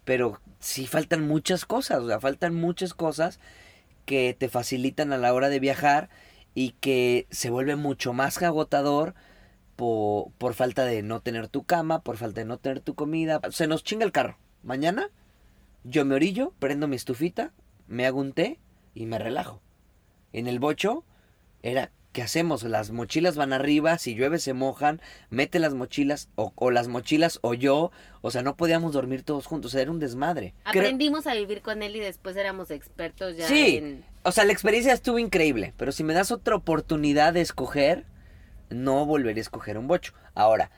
Pero 0.05 0.43
sí 0.59 0.87
faltan 0.87 1.27
muchas 1.27 1.65
cosas, 1.65 2.01
o 2.03 2.09
sea, 2.09 2.21
faltan 2.21 2.55
muchas 2.55 2.93
cosas 2.93 3.41
que 4.05 4.37
te 4.39 4.51
facilitan 4.51 5.15
a 5.15 5.17
la 5.17 5.33
hora 5.33 5.49
de 5.49 5.59
viajar 5.59 6.11
y 6.55 6.71
que 6.81 7.27
se 7.31 7.51
vuelve 7.51 7.77
mucho 7.77 8.13
más 8.13 8.43
agotador 8.43 9.15
por, 9.77 10.33
por, 10.33 10.55
falta 10.55 10.85
de 10.85 11.03
no 11.03 11.21
tener 11.21 11.49
tu 11.49 11.65
cama, 11.65 12.03
por 12.03 12.17
falta 12.17 12.41
de 12.41 12.47
no 12.47 12.59
tener 12.59 12.81
tu 12.81 12.95
comida. 12.95 13.41
Se 13.51 13.67
nos 13.67 13.85
chinga 13.85 14.05
el 14.05 14.13
carro. 14.13 14.39
Mañana 14.63 15.11
yo 15.85 16.05
me 16.05 16.15
orillo, 16.15 16.53
prendo 16.59 16.89
mi 16.89 16.97
estufita, 16.97 17.53
me 17.87 18.07
hago 18.07 18.21
un 18.21 18.33
té 18.33 18.61
y 18.95 19.07
me 19.07 19.19
relajo. 19.19 19.61
En 20.33 20.47
el 20.47 20.61
bocho 20.61 21.05
era, 21.63 21.91
¿qué 22.13 22.23
hacemos? 22.23 22.63
Las 22.63 22.91
mochilas 22.91 23.37
van 23.37 23.53
arriba, 23.53 23.99
si 23.99 24.15
llueve 24.15 24.39
se 24.39 24.55
mojan, 24.55 25.01
mete 25.31 25.59
las 25.59 25.75
mochilas 25.75 26.29
o, 26.37 26.53
o 26.55 26.71
las 26.71 26.89
mochilas 26.89 27.39
o 27.43 27.55
yo, 27.55 27.91
o 28.21 28.31
sea, 28.31 28.43
no 28.43 28.57
podíamos 28.57 28.93
dormir 28.93 29.23
todos 29.25 29.47
juntos, 29.47 29.75
era 29.75 29.91
un 29.91 29.99
desmadre. 29.99 30.55
Aprendimos 30.65 31.27
a 31.27 31.35
vivir 31.35 31.63
con 31.63 31.83
él 31.83 31.97
y 31.97 32.01
después 32.01 32.37
éramos 32.37 32.71
expertos 32.71 33.37
ya 33.37 33.49
sí. 33.49 34.03
O 34.25 34.33
sea, 34.33 34.45
la 34.45 34.53
experiencia 34.53 34.93
estuvo 34.93 35.19
increíble, 35.19 35.75
pero 35.77 35.91
si 35.91 36.05
me 36.05 36.15
das 36.15 36.31
otra 36.31 36.55
oportunidad 36.55 37.33
de 37.33 37.41
escoger, 37.41 38.05
no 38.71 39.05
volvería 39.05 39.41
a 39.41 39.43
escoger 39.43 39.79
un 39.79 39.89
bocho. 39.89 40.15
Ahora, 40.35 40.71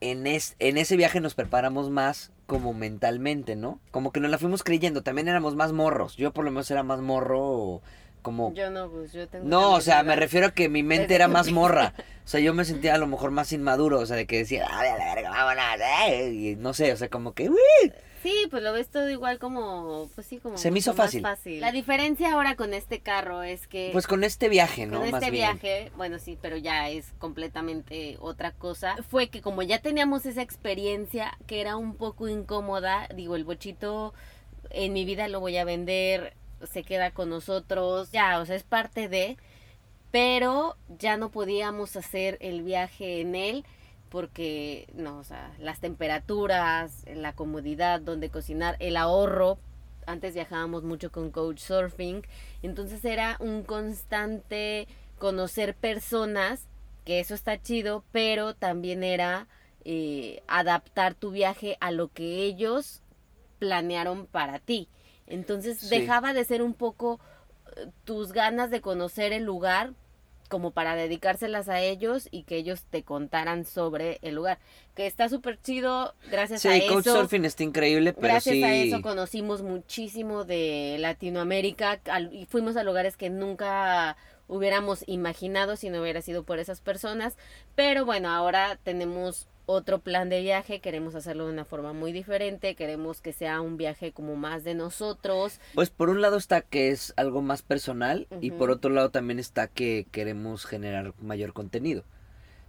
en, 0.00 0.26
es, 0.26 0.56
en 0.58 0.76
ese 0.76 0.96
viaje 0.96 1.20
nos 1.20 1.34
preparamos 1.34 1.88
más 1.88 2.32
como 2.46 2.74
mentalmente, 2.74 3.56
¿no? 3.56 3.80
Como 3.92 4.12
que 4.12 4.20
nos 4.20 4.30
la 4.30 4.36
fuimos 4.36 4.62
creyendo, 4.62 5.02
también 5.02 5.28
éramos 5.28 5.56
más 5.56 5.72
morros. 5.72 6.16
Yo 6.16 6.32
por 6.32 6.44
lo 6.44 6.50
menos 6.50 6.70
era 6.70 6.82
más 6.82 7.00
morro 7.00 7.80
como... 8.22 8.54
Yo 8.54 8.70
no, 8.70 8.88
pues 8.90 9.12
yo 9.12 9.28
tengo... 9.28 9.44
No, 9.46 9.72
o 9.72 9.80
sea, 9.80 10.02
me 10.02 10.16
refiero 10.16 10.46
a 10.46 10.50
que 10.52 10.68
mi 10.68 10.82
mente 10.82 11.14
era 11.14 11.28
más 11.28 11.50
morra. 11.50 11.92
O 12.24 12.28
sea, 12.28 12.38
yo 12.38 12.54
me 12.54 12.64
sentía 12.64 12.94
a 12.94 12.98
lo 12.98 13.08
mejor 13.08 13.32
más 13.32 13.52
inmaduro, 13.52 13.98
o 13.98 14.06
sea, 14.06 14.14
de 14.14 14.28
que 14.28 14.38
decía, 14.38 14.64
a 14.66 14.84
la 14.84 14.94
verga, 14.94 15.30
vámonos, 15.30 15.64
eh", 16.06 16.30
Y 16.32 16.54
no 16.54 16.72
sé, 16.72 16.92
o 16.92 16.96
sea, 16.96 17.08
como 17.08 17.34
que... 17.34 17.50
Sí, 18.22 18.46
pues 18.48 18.62
lo 18.62 18.72
ves 18.72 18.88
todo 18.88 19.10
igual 19.10 19.40
como, 19.40 20.08
pues 20.14 20.28
sí, 20.28 20.38
como... 20.38 20.56
Se 20.56 20.70
me 20.70 20.78
hizo 20.78 20.94
fácil. 20.94 21.24
La 21.60 21.72
diferencia 21.72 22.32
ahora 22.32 22.54
con 22.54 22.74
este 22.74 23.00
carro 23.00 23.42
es 23.42 23.66
que... 23.66 23.88
Pues 23.92 24.06
con 24.06 24.22
este 24.22 24.48
viaje, 24.48 24.86
¿no? 24.86 25.00
Con 25.00 25.08
este 25.08 25.32
viaje, 25.32 25.90
bueno, 25.96 26.20
sí, 26.20 26.38
pero 26.40 26.56
ya 26.56 26.88
es 26.88 27.06
completamente 27.18 28.16
otra 28.20 28.52
cosa. 28.52 28.96
Fue 29.10 29.28
que 29.28 29.42
como 29.42 29.62
ya 29.62 29.80
teníamos 29.80 30.24
esa 30.24 30.42
experiencia 30.42 31.36
que 31.48 31.60
era 31.60 31.76
un 31.76 31.96
poco 31.96 32.28
incómoda, 32.28 33.08
digo, 33.16 33.34
el 33.34 33.42
bochito 33.42 34.14
en 34.70 34.92
mi 34.92 35.04
vida 35.04 35.26
lo 35.26 35.40
voy 35.40 35.56
a 35.56 35.64
vender, 35.64 36.34
se 36.66 36.82
queda 36.82 37.10
con 37.10 37.30
nosotros, 37.30 38.10
ya, 38.12 38.40
o 38.40 38.46
sea, 38.46 38.56
es 38.56 38.64
parte 38.64 39.08
de... 39.08 39.36
Pero 40.10 40.76
ya 40.98 41.16
no 41.16 41.30
podíamos 41.30 41.96
hacer 41.96 42.36
el 42.40 42.62
viaje 42.62 43.22
en 43.22 43.34
él 43.34 43.64
porque 44.12 44.86
no, 44.92 45.18
o 45.18 45.24
sea, 45.24 45.54
las 45.58 45.80
temperaturas, 45.80 47.06
la 47.14 47.32
comodidad 47.32 47.98
donde 47.98 48.28
cocinar, 48.28 48.76
el 48.78 48.98
ahorro. 48.98 49.58
Antes 50.04 50.34
viajábamos 50.34 50.82
mucho 50.82 51.10
con 51.10 51.30
coach 51.30 51.60
surfing, 51.60 52.22
entonces 52.62 53.02
era 53.06 53.38
un 53.40 53.62
constante 53.62 54.86
conocer 55.18 55.74
personas, 55.74 56.66
que 57.06 57.20
eso 57.20 57.34
está 57.34 57.62
chido, 57.62 58.04
pero 58.12 58.54
también 58.54 59.02
era 59.02 59.46
eh, 59.84 60.42
adaptar 60.46 61.14
tu 61.14 61.30
viaje 61.30 61.78
a 61.80 61.90
lo 61.90 62.08
que 62.08 62.42
ellos 62.42 63.00
planearon 63.58 64.26
para 64.26 64.58
ti. 64.58 64.88
Entonces 65.26 65.88
dejaba 65.88 66.32
de 66.32 66.44
ser 66.44 66.62
un 66.62 66.74
poco 66.74 67.20
eh, 67.76 67.88
tus 68.04 68.32
ganas 68.32 68.70
de 68.70 68.80
conocer 68.80 69.32
el 69.32 69.44
lugar 69.44 69.92
como 70.52 70.72
para 70.72 70.94
dedicárselas 70.96 71.70
a 71.70 71.80
ellos 71.80 72.28
y 72.30 72.42
que 72.42 72.56
ellos 72.56 72.84
te 72.90 73.04
contaran 73.04 73.64
sobre 73.64 74.18
el 74.20 74.34
lugar. 74.34 74.58
Que 74.94 75.06
está 75.06 75.30
súper 75.30 75.58
chido, 75.58 76.14
gracias 76.30 76.66
a 76.66 76.76
eso. 76.76 77.02
Sí, 77.02 77.08
Surfing 77.08 77.46
está 77.46 77.62
increíble, 77.62 78.12
pero 78.12 78.28
Gracias 78.28 78.62
a 78.62 78.74
eso 78.74 79.00
conocimos 79.00 79.62
muchísimo 79.62 80.44
de 80.44 80.98
Latinoamérica 80.98 82.02
y 82.30 82.44
fuimos 82.44 82.76
a 82.76 82.84
lugares 82.84 83.16
que 83.16 83.30
nunca 83.30 84.18
hubiéramos 84.46 85.04
imaginado 85.06 85.76
si 85.76 85.88
no 85.88 86.02
hubiera 86.02 86.20
sido 86.20 86.42
por 86.42 86.58
esas 86.58 86.82
personas. 86.82 87.38
Pero 87.74 88.04
bueno, 88.04 88.28
ahora 88.28 88.78
tenemos 88.82 89.48
otro 89.72 89.98
plan 90.00 90.28
de 90.28 90.40
viaje, 90.40 90.80
queremos 90.80 91.14
hacerlo 91.14 91.46
de 91.46 91.52
una 91.52 91.64
forma 91.64 91.92
muy 91.92 92.12
diferente, 92.12 92.74
queremos 92.74 93.20
que 93.20 93.32
sea 93.32 93.60
un 93.60 93.76
viaje 93.76 94.12
como 94.12 94.36
más 94.36 94.64
de 94.64 94.74
nosotros. 94.74 95.60
Pues 95.74 95.90
por 95.90 96.08
un 96.10 96.20
lado 96.20 96.36
está 96.36 96.60
que 96.60 96.90
es 96.90 97.12
algo 97.16 97.42
más 97.42 97.62
personal 97.62 98.26
y 98.40 98.50
por 98.50 98.70
otro 98.70 98.90
lado 98.90 99.10
también 99.10 99.38
está 99.38 99.68
que 99.68 100.06
queremos 100.10 100.64
generar 100.64 101.14
mayor 101.20 101.52
contenido. 101.52 102.04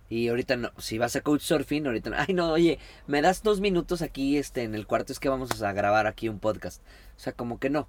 Y 0.09 0.27
ahorita 0.27 0.57
no, 0.57 0.71
si 0.77 0.97
vas 0.97 1.15
a 1.15 1.21
coach 1.21 1.41
surfing, 1.41 1.87
ahorita 1.87 2.09
no, 2.09 2.15
ay 2.19 2.33
no, 2.33 2.51
oye, 2.51 2.79
me 3.07 3.21
das 3.21 3.43
dos 3.43 3.59
minutos 3.59 4.01
aquí 4.01 4.37
este 4.37 4.63
en 4.63 4.75
el 4.75 4.87
cuarto, 4.87 5.11
es 5.13 5.19
que 5.19 5.29
vamos 5.29 5.61
a 5.61 5.73
grabar 5.73 6.07
aquí 6.07 6.29
un 6.29 6.39
podcast. 6.39 6.81
O 7.17 7.19
sea, 7.19 7.33
como 7.33 7.59
que 7.59 7.69
no. 7.69 7.87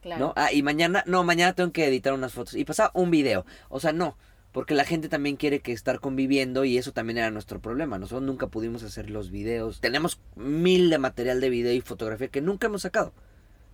Claro. 0.00 0.26
¿No? 0.26 0.32
Ah, 0.36 0.52
y 0.52 0.62
mañana, 0.62 1.02
no, 1.06 1.24
mañana 1.24 1.54
tengo 1.54 1.72
que 1.72 1.86
editar 1.86 2.12
unas 2.12 2.32
fotos. 2.32 2.54
Y 2.54 2.64
pasar 2.64 2.90
un 2.94 3.10
video. 3.10 3.44
O 3.68 3.80
sea, 3.80 3.92
no 3.92 4.16
porque 4.52 4.74
la 4.74 4.84
gente 4.84 5.08
también 5.08 5.36
quiere 5.36 5.60
que 5.60 5.72
estar 5.72 6.00
conviviendo 6.00 6.64
y 6.64 6.78
eso 6.78 6.92
también 6.92 7.18
era 7.18 7.30
nuestro 7.30 7.60
problema. 7.60 7.98
Nosotros 7.98 8.22
nunca 8.22 8.46
pudimos 8.46 8.82
hacer 8.82 9.10
los 9.10 9.30
videos. 9.30 9.80
Tenemos 9.80 10.20
mil 10.36 10.90
de 10.90 10.98
material 10.98 11.40
de 11.40 11.50
video 11.50 11.72
y 11.72 11.80
fotografía 11.80 12.28
que 12.28 12.40
nunca 12.40 12.66
hemos 12.66 12.82
sacado. 12.82 13.12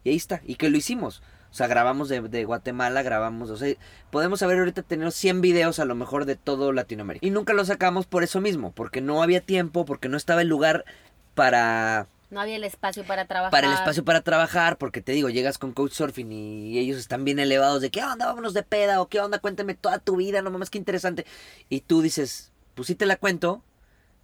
Y 0.03 0.11
ahí 0.11 0.17
está, 0.17 0.43
y 0.45 0.57
que 0.57 0.69
lo 0.69 0.77
hicimos. 0.77 1.23
O 1.51 1.57
sea, 1.57 1.69
grabamos 1.69 2.09
de, 2.09 2.21
de, 2.21 2.45
Guatemala, 2.45 3.03
grabamos, 3.03 3.49
o 3.49 3.57
sea, 3.57 3.77
podemos 4.11 4.43
haber 4.43 4.59
ahorita 4.59 4.83
tener 4.83 5.13
100 5.13 5.41
videos 5.41 5.79
a 5.79 5.85
lo 5.85 5.95
mejor 5.95 6.25
de 6.25 6.35
todo 6.35 6.73
Latinoamérica. 6.73 7.25
Y 7.25 7.31
nunca 7.31 7.53
lo 7.53 7.65
sacamos 7.65 8.07
por 8.07 8.25
eso 8.25 8.41
mismo, 8.41 8.73
porque 8.73 9.01
no 9.01 9.23
había 9.23 9.41
tiempo, 9.41 9.85
porque 9.85 10.09
no 10.09 10.17
estaba 10.17 10.43
el 10.43 10.49
lugar 10.49 10.85
para 11.35 12.09
no 12.31 12.41
había 12.41 12.57
el 12.57 12.65
espacio 12.65 13.05
para 13.05 13.27
trabajar. 13.27 13.51
Para 13.51 13.67
el 13.69 13.75
espacio 13.75 14.05
para 14.05 14.21
trabajar, 14.23 14.79
porque 14.79 15.01
te 15.01 15.13
digo, 15.13 15.29
llegas 15.31 15.59
con 15.59 15.73
Coach 15.73 15.93
Surfing 15.93 16.33
y 16.33 16.79
ellos 16.79 16.99
están 16.99 17.25
bien 17.25 17.39
elevados 17.39 17.81
de 17.83 17.91
qué 17.91 18.03
onda, 18.03 18.27
vámonos 18.27 18.55
de 18.55 18.63
peda, 18.63 19.01
o 19.01 19.09
qué 19.09 19.21
onda, 19.21 19.39
cuéntame 19.39 19.75
toda 19.75 19.99
tu 19.99 20.17
vida, 20.17 20.43
no 20.43 20.51
mames, 20.51 20.71
qué 20.71 20.79
interesante. 20.79 21.27
Y 21.69 21.81
tú 21.81 22.03
dices, 22.03 22.53
pues 22.75 22.87
sí 22.89 22.95
te 22.95 23.07
la 23.07 23.17
cuento, 23.17 23.63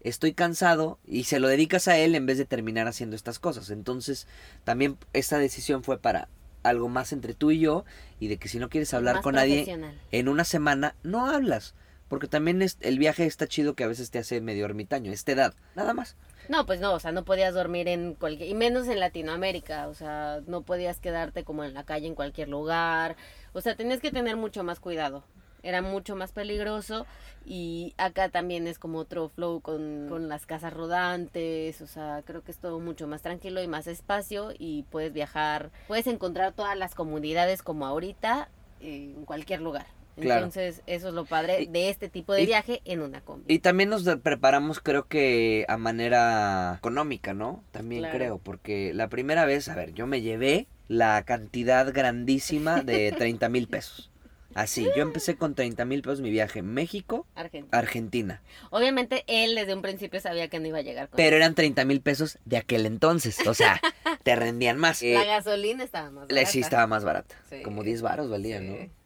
estoy 0.00 0.32
cansado 0.32 0.98
y 1.06 1.24
se 1.24 1.38
lo 1.40 1.48
dedicas 1.48 1.86
a 1.88 1.96
él 1.98 2.14
en 2.14 2.26
vez 2.26 2.38
de 2.38 2.46
terminar 2.46 2.88
haciendo 2.88 3.16
estas 3.16 3.38
cosas. 3.38 3.70
Entonces, 3.70 4.26
también 4.64 4.96
esta 5.12 5.38
decisión 5.38 5.84
fue 5.84 5.98
para 5.98 6.28
algo 6.62 6.88
más 6.88 7.12
entre 7.12 7.34
tú 7.34 7.50
y 7.50 7.58
yo 7.60 7.84
y 8.18 8.28
de 8.28 8.36
que 8.38 8.48
si 8.48 8.58
no 8.58 8.68
quieres 8.68 8.92
hablar 8.94 9.16
Más 9.16 9.22
con 9.22 9.34
nadie 9.34 9.64
en 10.12 10.28
una 10.28 10.44
semana, 10.44 10.94
no 11.02 11.26
hablas. 11.26 11.74
Porque 12.08 12.26
también 12.26 12.60
es- 12.60 12.76
el 12.80 12.98
viaje 12.98 13.24
está 13.24 13.46
chido 13.46 13.74
que 13.74 13.84
a 13.84 13.86
veces 13.86 14.10
te 14.10 14.18
hace 14.18 14.40
medio 14.40 14.64
ermitaño, 14.64 15.12
esta 15.12 15.32
edad, 15.32 15.54
nada 15.76 15.94
más. 15.94 16.16
No, 16.50 16.66
pues 16.66 16.80
no, 16.80 16.94
o 16.94 16.98
sea, 16.98 17.12
no 17.12 17.24
podías 17.24 17.54
dormir 17.54 17.86
en 17.86 18.14
cualquier, 18.14 18.48
y 18.48 18.54
menos 18.54 18.88
en 18.88 18.98
Latinoamérica, 18.98 19.86
o 19.86 19.94
sea, 19.94 20.40
no 20.48 20.62
podías 20.62 20.98
quedarte 20.98 21.44
como 21.44 21.62
en 21.62 21.74
la 21.74 21.84
calle 21.84 22.08
en 22.08 22.16
cualquier 22.16 22.48
lugar, 22.48 23.14
o 23.52 23.60
sea, 23.60 23.76
tenías 23.76 24.00
que 24.00 24.10
tener 24.10 24.36
mucho 24.36 24.64
más 24.64 24.80
cuidado, 24.80 25.22
era 25.62 25.80
mucho 25.80 26.16
más 26.16 26.32
peligroso 26.32 27.06
y 27.46 27.94
acá 27.98 28.30
también 28.30 28.66
es 28.66 28.80
como 28.80 28.98
otro 28.98 29.28
flow 29.28 29.60
con, 29.60 30.08
con 30.08 30.28
las 30.28 30.44
casas 30.44 30.72
rodantes, 30.72 31.80
o 31.82 31.86
sea, 31.86 32.22
creo 32.26 32.42
que 32.42 32.50
es 32.50 32.58
todo 32.58 32.80
mucho 32.80 33.06
más 33.06 33.22
tranquilo 33.22 33.62
y 33.62 33.68
más 33.68 33.86
espacio 33.86 34.52
y 34.58 34.82
puedes 34.90 35.12
viajar, 35.12 35.70
puedes 35.86 36.08
encontrar 36.08 36.52
todas 36.52 36.76
las 36.76 36.96
comunidades 36.96 37.62
como 37.62 37.86
ahorita 37.86 38.48
en 38.80 39.24
cualquier 39.24 39.60
lugar. 39.60 39.86
Claro. 40.20 40.40
Entonces, 40.46 40.82
eso 40.86 41.08
es 41.08 41.14
lo 41.14 41.24
padre 41.24 41.66
de 41.70 41.88
este 41.90 42.08
tipo 42.08 42.32
de 42.32 42.42
y- 42.42 42.46
viaje 42.46 42.80
en 42.84 43.00
una 43.00 43.20
combi. 43.20 43.44
Y 43.52 43.58
también 43.60 43.88
nos 43.90 44.04
preparamos, 44.22 44.80
creo 44.80 45.06
que 45.08 45.64
a 45.68 45.76
manera 45.76 46.74
económica, 46.78 47.34
¿no? 47.34 47.62
También 47.70 48.02
Claro. 48.02 48.16
creo, 48.18 48.38
porque 48.38 48.92
la 48.94 49.08
primera 49.08 49.44
vez, 49.44 49.68
a 49.68 49.74
ver, 49.74 49.92
yo 49.94 50.06
me 50.06 50.20
llevé 50.20 50.66
la 50.88 51.22
cantidad 51.24 51.92
grandísima 51.92 52.82
de 52.82 53.12
30 53.16 53.48
mil 53.48 53.68
pesos. 53.68 54.10
Así, 54.52 54.84
yo 54.96 55.02
empecé 55.02 55.36
con 55.36 55.54
30 55.54 55.84
mil 55.84 56.02
pesos 56.02 56.20
mi 56.20 56.28
viaje 56.30 56.60
México, 56.62 57.24
Argentina. 57.36 57.78
Argentina. 57.78 58.42
Obviamente 58.70 59.22
él 59.28 59.54
desde 59.54 59.74
un 59.74 59.80
principio 59.80 60.18
sabía 60.18 60.48
que 60.48 60.58
no 60.58 60.66
iba 60.66 60.78
a 60.78 60.82
llegar 60.82 61.08
con 61.08 61.16
Pero 61.18 61.36
eran 61.36 61.54
30 61.54 61.84
mil 61.84 62.00
pesos 62.00 62.36
de 62.44 62.56
aquel 62.56 62.84
entonces, 62.84 63.46
o 63.46 63.54
sea, 63.54 63.80
te 64.24 64.34
rendían 64.34 64.76
más. 64.76 65.02
La 65.02 65.08
Eh, 65.22 65.26
gasolina 65.26 65.84
estaba 65.84 66.10
más 66.10 66.22
la- 66.28 66.34
barata. 66.34 66.50
sí 66.50 66.58
estaba 66.60 66.86
más 66.88 67.04
barata, 67.04 67.36
Sí, 67.48 67.62
como 67.62 67.84
10 67.84 68.02
varos 68.02 68.28
valía, 68.28 68.58
sí, 68.58 68.66
¿no? 68.66 68.99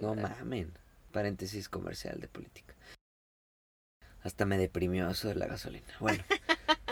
No 0.00 0.14
barata. 0.14 0.36
mamen. 0.40 0.72
Paréntesis 1.12 1.68
comercial 1.68 2.20
de 2.20 2.28
política. 2.28 2.74
Hasta 4.22 4.46
me 4.46 4.58
deprimió 4.58 5.08
eso 5.08 5.28
de 5.28 5.34
la 5.34 5.46
gasolina. 5.46 5.86
Bueno. 6.00 6.24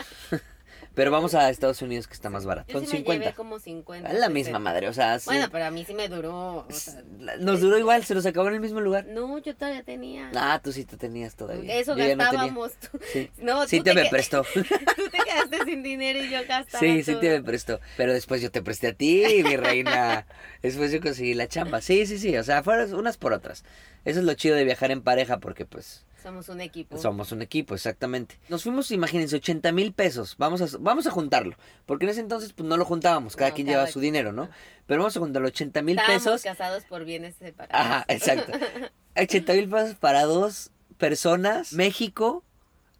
Pero 0.95 1.09
vamos 1.09 1.33
a 1.33 1.49
Estados 1.49 1.81
Unidos 1.81 2.07
que 2.07 2.13
está 2.13 2.29
más 2.29 2.45
barato. 2.45 2.71
Yo 2.71 2.79
Son 2.79 2.87
sí 2.87 2.91
me 2.93 2.97
50. 2.99 3.23
llevé 3.25 3.35
como 3.35 3.57
50. 3.59 4.07
Es 4.07 4.13
la 4.13 4.27
60. 4.27 4.29
misma 4.33 4.59
madre, 4.59 4.87
o 4.87 4.93
sea, 4.93 5.17
sí. 5.17 5.25
Bueno, 5.25 5.47
pero 5.51 5.65
a 5.65 5.71
mí 5.71 5.83
sí 5.85 5.93
me 5.95 6.07
duró. 6.07 6.67
o 6.67 6.71
sea, 6.71 7.01
nos 7.39 7.61
duró 7.61 7.79
igual, 7.79 8.03
se 8.03 8.13
nos 8.13 8.25
acabó 8.27 8.47
en 8.49 8.55
el 8.55 8.59
mismo 8.61 8.79
lugar. 8.79 9.05
no, 9.07 9.39
yo 9.39 9.55
todavía 9.55 9.81
tenía. 9.83 10.29
Ah, 10.35 10.59
tú 10.63 10.71
sí 10.71 10.85
te 10.85 10.95
tenías 10.97 11.35
todavía. 11.35 11.73
Eso 11.75 11.97
Yo 11.97 12.05
ya 12.05 12.15
no 12.15 12.23
gastábamos. 12.23 12.73
tú- 12.75 12.99
Sí, 13.11 13.31
No, 13.39 13.67
sí 13.67 13.77
tú 13.79 13.85
te 13.85 13.93
me 13.95 14.05
prestó. 14.09 14.43
Tú 14.53 15.09
te 15.09 15.17
quedaste 15.23 15.65
sin 15.65 15.81
dinero 15.83 16.19
y 16.23 16.29
yo 16.29 16.39
gastaba. 16.47 16.79
Sí, 16.79 17.03
sí 17.03 17.15
te 17.15 17.29
me 17.29 17.41
prestó. 17.43 17.79
Pero 17.97 18.13
después 18.13 18.41
yo 18.41 18.51
te 18.51 18.61
presté 18.61 18.87
a 18.89 18.93
ti, 18.93 19.25
mi 19.43 19.57
reina. 19.57 20.25
Después 20.61 20.91
yo 20.91 21.01
conseguí 21.01 21.33
la 21.33 21.47
chamba. 21.47 21.81
Sí, 21.81 22.05
sí, 22.05 22.17
sí. 22.19 22.37
O 22.37 22.43
sea, 22.43 22.63
fueron 22.63 22.93
unas 22.93 23.17
por 23.17 23.33
otras. 23.33 23.63
Eso 24.05 24.19
es 24.19 24.25
lo 24.25 24.33
chido 24.35 24.55
de 24.55 24.63
viajar 24.63 24.91
en 24.91 25.01
pareja 25.01 25.39
porque 25.39 25.65
pues 25.65 26.05
Somos 26.23 26.47
un 26.47 26.61
equipo. 26.61 26.97
Somos 26.97 27.33
un 27.33 27.41
equipo, 27.41 27.75
exactamente. 27.75 28.39
Nos 28.47 28.63
fuimos, 28.63 28.89
imagínense, 28.91 29.35
80 29.35 29.73
mil 29.73 29.91
pesos. 29.91 30.35
Vamos 30.37 30.61
a, 30.61 30.77
vamos 30.79 31.05
a 31.05 31.11
juntarlo. 31.11 31.57
Porque 31.85 32.05
en 32.05 32.11
ese 32.11 32.21
entonces 32.21 32.53
pues 32.53 32.67
no 32.67 32.77
lo 32.77 32.85
juntábamos. 32.85 33.35
Cada 33.35 33.49
No, 33.49 33.55
quien 33.55 33.67
llevaba 33.67 33.87
su 33.87 33.99
dinero, 33.99 34.31
¿no? 34.31 34.49
Pero 34.87 35.01
vamos 35.01 35.17
a 35.17 35.19
juntar 35.19 35.41
los 35.41 35.49
80 35.49 35.81
mil 35.81 35.99
pesos. 36.07 36.41
casados 36.43 36.85
por 36.85 37.03
bienes 37.03 37.35
separados. 37.35 37.75
Ajá, 37.75 38.05
exacto. 38.07 38.53
80 39.17 39.53
mil 39.53 39.69
pesos 39.69 39.95
para 39.95 40.23
dos 40.23 40.71
personas. 40.97 41.73
México, 41.73 42.43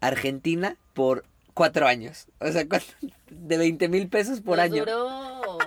Argentina, 0.00 0.76
por 0.92 1.24
cuatro 1.54 1.86
años. 1.86 2.26
O 2.40 2.52
sea, 2.52 2.64
de 3.30 3.56
20 3.56 3.88
mil 3.88 4.08
pesos 4.08 4.42
por 4.42 4.58
Nos 4.58 4.64
año. 4.64 4.84
Duró... 4.84 5.58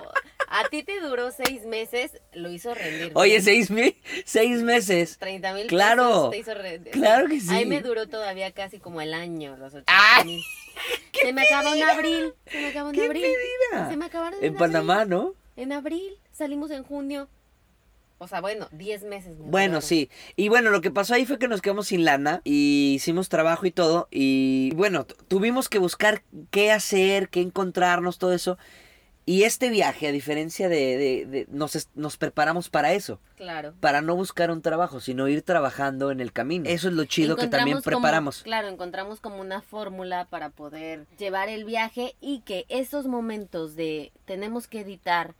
A 0.50 0.68
ti 0.70 0.82
te 0.82 0.98
duró 1.00 1.30
seis 1.30 1.66
meses, 1.66 2.20
lo 2.32 2.50
hizo 2.50 2.72
rendir. 2.74 3.12
Oye, 3.14 3.40
seis 3.42 3.70
mil, 3.70 3.94
seis 4.24 4.62
meses. 4.62 5.18
30 5.18 5.52
mil 5.54 5.66
Claro, 5.66 6.04
pesos 6.04 6.30
te 6.30 6.38
hizo 6.38 6.54
rendir. 6.54 6.92
claro 6.92 7.28
que 7.28 7.38
sí. 7.40 7.48
Ahí 7.50 7.66
me 7.66 7.80
duró 7.82 8.08
todavía 8.08 8.50
casi 8.52 8.78
como 8.78 9.00
el 9.02 9.12
año, 9.14 9.56
los 9.58 9.74
80 9.74 9.92
¡Ay! 9.94 10.24
mil. 10.24 10.42
Se 11.12 11.32
me 11.32 11.42
acabó 11.42 11.74
en 11.74 11.82
abril. 11.82 12.32
Se 12.46 12.60
me 12.60 12.66
acabó 12.68 12.88
en 12.90 12.94
¡Qué 12.94 13.04
abril. 13.06 13.22
pedida! 13.22 13.90
Se 13.90 13.96
me 13.96 14.04
acabaron 14.06 14.38
En 14.38 14.46
abril. 14.46 14.58
Panamá, 14.58 15.04
¿no? 15.04 15.34
En 15.56 15.72
abril. 15.72 16.16
Salimos 16.32 16.70
en 16.70 16.82
junio. 16.84 17.28
O 18.20 18.26
sea, 18.26 18.40
bueno, 18.40 18.68
10 18.72 19.04
meses. 19.04 19.36
me 19.38 19.50
Bueno, 19.50 19.80
sí. 19.80 20.08
Y 20.34 20.48
bueno, 20.48 20.70
lo 20.70 20.80
que 20.80 20.90
pasó 20.90 21.14
ahí 21.14 21.24
fue 21.26 21.38
que 21.38 21.46
nos 21.46 21.60
quedamos 21.62 21.88
sin 21.88 22.04
lana 22.04 22.40
y 22.44 22.94
hicimos 22.96 23.28
trabajo 23.28 23.66
y 23.66 23.70
todo. 23.70 24.08
Y 24.10 24.72
bueno, 24.74 25.04
tu- 25.04 25.14
tuvimos 25.26 25.68
que 25.68 25.78
buscar 25.78 26.22
qué 26.50 26.72
hacer, 26.72 27.28
qué 27.28 27.40
encontrarnos, 27.42 28.18
todo 28.18 28.32
eso. 28.32 28.56
Y 29.28 29.42
este 29.42 29.68
viaje, 29.68 30.08
a 30.08 30.12
diferencia 30.12 30.70
de... 30.70 30.96
de- 30.96 31.26
de- 31.26 31.46
nos, 31.50 31.88
nos 31.94 32.16
preparamos 32.16 32.70
para 32.70 32.94
eso. 32.94 33.20
Claro. 33.36 33.74
Para 33.78 34.00
no 34.00 34.16
buscar 34.16 34.50
un 34.50 34.62
trabajo, 34.62 35.00
sino 35.00 35.28
ir 35.28 35.42
trabajando 35.42 36.10
en 36.10 36.20
el 36.20 36.32
camino. 36.32 36.64
Eso 36.66 36.88
es 36.88 36.94
lo 36.94 37.04
chido 37.04 37.36
que 37.36 37.46
también 37.46 37.76
como- 37.82 37.84
preparamos. 37.98 38.42
claro, 38.42 38.68
encontramos 38.68 39.20
como 39.20 39.40
una 39.42 39.60
fórmula 39.60 40.24
para 40.30 40.48
poder 40.48 41.06
llevar 41.18 41.50
el 41.50 41.66
viaje 41.66 42.16
y 42.22 42.40
que 42.40 42.64
esos 42.70 43.06
momentos 43.06 43.76
de 43.76 44.12
tenemos 44.24 44.66
que 44.66 44.80
editar, 44.80 45.34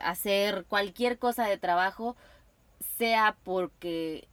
hacer 0.00 0.66
cualquier 0.68 1.18
cosa 1.18 1.46
de 1.46 1.56
trabajo, 1.56 2.16
sea 2.98 3.36
porque 3.42 4.28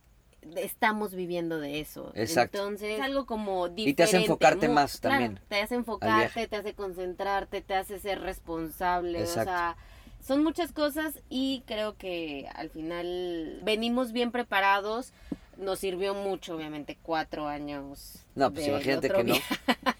estamos 0.56 1.14
viviendo 1.14 1.60
de 1.60 1.80
eso. 1.80 2.12
Exacto. 2.16 2.58
Entonces, 2.58 3.00
es 3.00 3.02
algo 3.02 3.26
como 3.26 3.70
diferente. 3.70 3.92
Y 3.92 3.94
te 3.94 4.04
hace 4.04 4.18
enfocarte 4.18 4.70
más 4.70 5.00
claro, 5.00 5.16
también 5.16 5.42
Te 5.48 5.62
hace 5.62 5.76
enfocarte, 5.76 6.48
te 6.48 6.56
hace 6.56 6.74
concentrarte, 6.74 7.62
te 7.62 7.76
hace 7.76 8.00
ser 8.00 8.22
responsable. 8.22 9.20
Exacto. 9.20 9.42
O 9.42 9.54
sea, 9.54 9.78
son 10.22 10.44
muchas 10.44 10.72
cosas 10.72 11.20
y 11.30 11.64
creo 11.66 11.98
que 11.98 12.48
al 12.54 12.70
final 12.70 13.60
venimos 13.64 14.12
bien 14.12 14.32
preparados. 14.32 15.14
Nos 15.62 15.80
sirvió 15.80 16.16
mucho, 16.16 16.56
obviamente, 16.56 16.98
cuatro 17.02 17.48
años. 17.48 18.26
No, 18.34 18.52
pues 18.52 18.68
imagínate 18.68 19.10
que 19.10 19.24
no. 19.24 19.36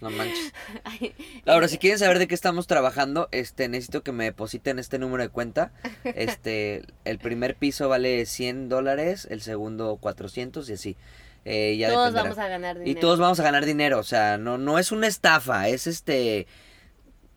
No 0.00 0.10
manches. 0.10 0.52
Ahora, 1.46 1.68
si 1.68 1.78
quieren 1.78 2.00
saber 2.00 2.18
de 2.18 2.26
qué 2.26 2.34
estamos 2.34 2.66
trabajando, 2.66 3.28
este, 3.30 3.68
necesito 3.68 4.02
que 4.02 4.10
me 4.10 4.24
depositen 4.24 4.80
este 4.80 4.98
número 4.98 5.22
de 5.22 5.28
cuenta. 5.28 5.72
Este, 6.02 6.82
el 7.04 7.18
primer 7.20 7.54
piso 7.54 7.88
vale 7.88 8.26
100 8.26 8.68
dólares, 8.68 9.28
el 9.30 9.40
segundo 9.40 9.98
400 10.00 10.68
y 10.68 10.72
así. 10.72 10.96
Eh, 11.44 11.76
ya 11.76 11.90
todos 11.90 12.12
dependerá. 12.12 12.22
vamos 12.22 12.38
a 12.38 12.48
ganar 12.48 12.78
dinero. 12.78 12.98
Y 12.98 13.00
todos 13.00 13.18
vamos 13.20 13.40
a 13.40 13.42
ganar 13.44 13.64
dinero, 13.64 13.98
o 13.98 14.04
sea, 14.04 14.38
no, 14.38 14.58
no 14.58 14.78
es 14.78 14.92
una 14.92 15.06
estafa, 15.06 15.68
es 15.68 15.86
este, 15.86 16.46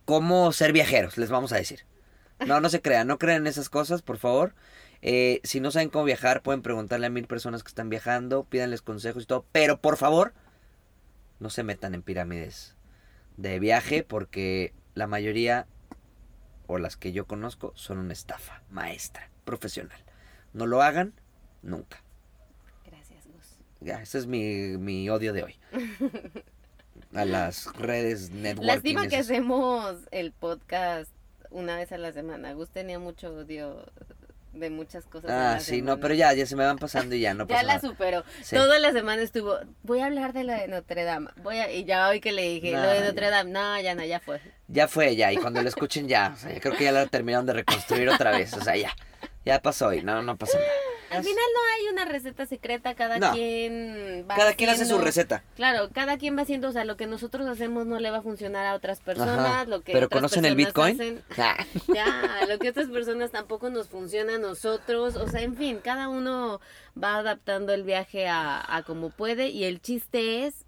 cómo 0.05 0.51
ser 0.51 0.73
viajeros, 0.73 1.17
les 1.17 1.29
vamos 1.29 1.51
a 1.53 1.57
decir. 1.57 1.85
No, 2.45 2.59
no 2.59 2.69
se 2.69 2.81
crean, 2.81 3.07
no 3.07 3.17
crean 3.17 3.43
en 3.43 3.47
esas 3.47 3.69
cosas, 3.69 4.01
por 4.01 4.17
favor. 4.17 4.53
Eh, 5.07 5.39
si 5.43 5.59
no 5.59 5.69
saben 5.69 5.89
cómo 5.89 6.03
viajar, 6.03 6.41
pueden 6.41 6.63
preguntarle 6.63 7.05
a 7.05 7.11
mil 7.11 7.27
personas 7.27 7.61
que 7.61 7.67
están 7.67 7.89
viajando, 7.89 8.43
pídanles 8.43 8.81
consejos 8.81 9.21
y 9.21 9.25
todo, 9.27 9.45
pero 9.51 9.79
por 9.79 9.97
favor, 9.97 10.33
no 11.39 11.51
se 11.51 11.61
metan 11.61 11.93
en 11.93 12.01
pirámides 12.01 12.75
de 13.37 13.59
viaje 13.59 14.01
porque 14.01 14.73
la 14.95 15.05
mayoría, 15.05 15.67
o 16.65 16.79
las 16.79 16.97
que 16.97 17.11
yo 17.11 17.27
conozco, 17.27 17.71
son 17.75 17.99
una 17.99 18.13
estafa 18.13 18.63
maestra, 18.71 19.29
profesional. 19.43 19.99
No 20.53 20.65
lo 20.65 20.81
hagan 20.81 21.13
nunca. 21.61 22.01
Gracias, 22.83 23.27
Gus. 23.27 23.59
Ya, 23.81 24.01
ese 24.01 24.17
es 24.17 24.25
mi, 24.25 24.75
mi 24.79 25.07
odio 25.07 25.33
de 25.33 25.43
hoy. 25.43 25.59
A 27.13 27.25
las 27.25 27.71
redes 27.75 28.31
networking. 28.31 28.65
Lástima 28.65 29.07
que 29.07 29.17
hacemos 29.17 29.97
el 30.09 30.31
podcast 30.31 31.11
una 31.51 31.77
vez 31.77 31.91
a 31.91 31.97
la 31.97 32.11
semana. 32.11 32.53
Gus 32.53 32.69
tenía 32.71 32.99
mucho 32.99 33.33
odio 33.33 33.85
de 34.55 34.69
muchas 34.69 35.05
cosas. 35.05 35.29
Ah, 35.31 35.59
sí, 35.59 35.81
no, 35.81 35.99
pero 35.99 36.13
ya, 36.13 36.33
ya 36.33 36.45
se 36.45 36.55
me 36.55 36.65
van 36.65 36.77
pasando 36.77 37.15
y 37.15 37.19
ya 37.21 37.33
no 37.33 37.43
ya 37.47 37.55
pasa 37.55 37.63
la 37.63 37.75
nada. 37.75 37.87
superó. 37.87 38.23
Sí. 38.41 38.55
Toda 38.55 38.79
la 38.79 38.91
semana 38.91 39.21
estuvo, 39.21 39.57
voy 39.83 39.99
a 39.99 40.05
hablar 40.05 40.33
de 40.33 40.43
lo 40.43 40.53
de 40.53 40.67
Notre 40.67 41.03
Dame. 41.03 41.29
Voy 41.43 41.57
a, 41.57 41.71
y 41.71 41.85
ya 41.85 42.07
hoy 42.09 42.19
que 42.21 42.31
le 42.31 42.41
dije, 42.43 42.71
No, 42.71 42.81
lo 42.81 42.89
de 42.89 42.99
ya. 42.99 43.05
Notre 43.05 43.29
Dame, 43.29 43.51
no, 43.51 43.79
ya 43.81 43.95
no, 43.95 44.03
ya 44.03 44.19
fue. 44.19 44.41
Ya 44.67 44.87
fue, 44.87 45.15
ya, 45.15 45.31
y 45.31 45.37
cuando 45.37 45.61
lo 45.61 45.69
escuchen 45.69 46.07
ya, 46.07 46.31
o 46.35 46.37
sea, 46.37 46.53
yo 46.53 46.59
creo 46.59 46.75
que 46.75 46.83
ya 46.85 46.91
la 46.91 47.05
terminaron 47.05 47.45
de 47.45 47.53
reconstruir 47.53 48.09
otra 48.09 48.31
vez, 48.31 48.53
o 48.53 48.61
sea, 48.61 48.75
ya, 48.75 48.95
ya 49.45 49.61
pasó 49.61 49.93
y 49.93 50.01
no, 50.01 50.21
no 50.21 50.37
pasa 50.37 50.57
nada. 50.57 50.69
Al 51.11 51.23
final 51.23 51.43
no 51.53 51.59
hay 51.77 51.93
una 51.93 52.05
receta 52.05 52.45
secreta, 52.45 52.95
cada 52.95 53.19
No. 53.19 53.31
quien 53.33 54.25
va 54.29 54.35
Cada 54.35 54.53
quien 54.53 54.69
hace 54.69 54.85
su 54.85 54.97
receta. 54.97 55.43
Claro, 55.55 55.89
cada 55.93 56.17
quien 56.17 56.37
va 56.37 56.41
haciendo, 56.41 56.69
o 56.69 56.71
sea, 56.71 56.83
lo 56.85 56.97
que 56.97 57.07
nosotros 57.07 57.47
hacemos 57.47 57.85
no 57.85 57.99
le 57.99 58.11
va 58.11 58.17
a 58.17 58.21
funcionar 58.21 58.65
a 58.65 58.73
otras 58.75 58.99
personas, 59.01 59.39
Ajá. 59.39 59.65
lo 59.65 59.81
que 59.81 59.93
Pero 59.93 60.07
otras 60.07 60.19
¿conocen 60.19 60.45
el 60.45 60.55
Bitcoin? 60.55 60.95
hacen- 60.99 61.23
Ah, 61.37 61.65
Ya, 61.93 62.45
lo 62.47 62.57
que 62.59 62.69
otras 62.69 62.87
personas 62.87 63.31
tampoco 63.31 63.69
nos 63.69 63.87
funciona 63.87 64.35
a 64.35 64.39
nosotros, 64.39 65.15
o 65.15 65.27
sea, 65.29 65.41
en 65.41 65.55
fin, 65.55 65.79
cada 65.83 66.09
uno 66.09 66.59
va 67.01 67.17
adaptando 67.17 67.73
el 67.73 67.83
viaje 67.83 68.27
a, 68.27 68.63
a 68.75 68.83
como 68.83 69.09
puede 69.09 69.49
y 69.49 69.63
el 69.65 69.81
chiste 69.81 70.45
es 70.45 70.65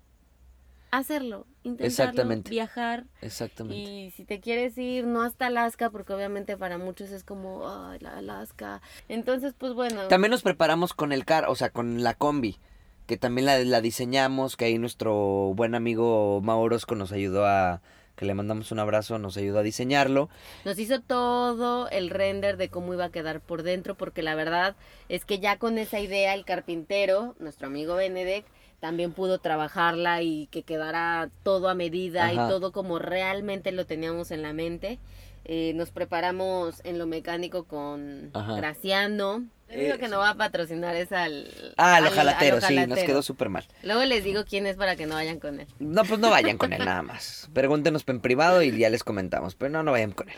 hacerlo, 0.92 1.46
intentarlo, 1.68 1.88
Exactamente. 2.12 2.50
viajar 2.50 3.06
Exactamente. 3.22 3.78
y 3.78 4.12
si 4.12 4.26
te 4.26 4.40
quieres 4.40 4.78
ir, 4.78 5.06
no 5.06 5.22
hasta 5.22 5.48
Alaska, 5.48 5.90
porque 5.90 6.14
obviamente 6.14 6.58
para 6.58 6.78
muchos 6.78 7.12
es 7.12 7.24
como, 7.24 7.70
ay, 7.70 8.00
la 8.00 8.18
Alaska, 8.18 8.82
entonces 9.10 9.54
pues 9.58 9.74
bueno, 9.74 10.08
También 10.08 10.32
nos 10.32 10.42
preparamos 10.42 10.94
con 10.94 11.12
el 11.12 11.26
car, 11.26 11.46
o 11.48 11.56
sea, 11.56 11.70
con 11.70 12.04
la 12.04 12.14
combi. 12.14 12.58
que 13.06 13.18
también 13.18 13.46
la, 13.46 13.58
la 13.60 13.80
diseñamos, 13.82 14.58
que 14.58 14.66
ahí 14.66 14.78
nuestro 14.78 15.14
buen 15.56 15.76
amigo 15.76 16.42
Maurosco 16.42 16.94
nos 16.96 17.12
ayudó 17.14 17.46
a, 17.46 17.82
que 18.18 18.26
le 18.26 18.34
mandamos 18.34 18.72
un 18.72 18.80
abrazo, 18.80 19.18
nos 19.20 19.38
ayudó 19.38 19.60
a 19.60 19.64
diseñarlo. 19.64 20.28
Nos 20.66 20.78
hizo 20.80 21.00
todo 21.02 21.88
el 21.90 22.10
render 22.10 22.58
de 22.58 22.68
cómo 22.70 22.94
iba 22.94 23.06
a 23.06 23.12
quedar 23.12 23.40
por 23.42 23.64
dentro, 23.64 23.96
porque 23.96 24.24
la 24.24 24.34
verdad 24.36 24.76
es 25.08 25.24
que 25.24 25.40
ya 25.40 25.58
con 25.58 25.78
esa 25.78 26.00
idea 26.00 26.34
el 26.34 26.44
carpintero, 26.44 27.36
nuestro 27.40 27.68
amigo 27.68 27.96
Benedek, 27.96 28.44
también 28.80 29.12
pudo 29.12 29.40
trabajarla 29.40 30.22
y 30.22 30.48
que 30.48 30.64
quedara 30.64 31.30
todo 31.44 31.70
a 31.70 31.74
medida 31.74 32.32
y 32.32 32.36
todo 32.36 32.72
como 32.72 33.00
realmente 33.00 33.72
lo 33.72 33.86
teníamos 33.86 34.32
en 34.32 34.42
la 34.42 34.54
mente. 34.54 35.00
Eh, 35.46 35.72
nos 35.76 35.92
preparamos 35.92 36.82
en 36.84 37.00
lo 37.00 37.08
mecánico 37.08 37.64
con 37.64 38.32
Graciano. 38.34 39.46
Le 39.70 39.84
digo 39.86 39.98
que 39.98 40.08
no 40.08 40.20
va 40.20 40.32
a 40.32 40.36
patrocinar 40.36 40.96
esa 40.96 41.24
al. 41.24 41.74
Ah, 41.78 42.00
los 42.02 42.14
jalateros, 42.14 42.64
sí, 42.64 42.76
nos 42.86 43.00
quedó 43.00 43.22
súper 43.22 43.50
mal. 43.50 43.66
Luego 43.84 44.04
les 44.06 44.24
digo 44.24 44.46
quién 44.46 44.66
es 44.66 44.76
para 44.78 44.96
que 44.96 45.06
no 45.06 45.16
vayan 45.16 45.40
con 45.40 45.60
él. 45.60 45.68
No, 45.80 46.04
pues 46.06 46.20
no 46.20 46.30
vayan 46.30 46.58
con 46.58 46.72
él 46.74 46.80
nada 46.86 47.02
más. 47.02 47.50
Pregúntenos 47.54 48.04
en 48.08 48.20
privado 48.20 48.62
y 48.62 48.78
ya 48.78 48.90
les 48.90 49.04
comentamos. 49.04 49.56
Pero 49.56 49.72
no, 49.72 49.84
no 49.84 49.92
vayan 49.92 50.12
con 50.12 50.30
él. 50.30 50.36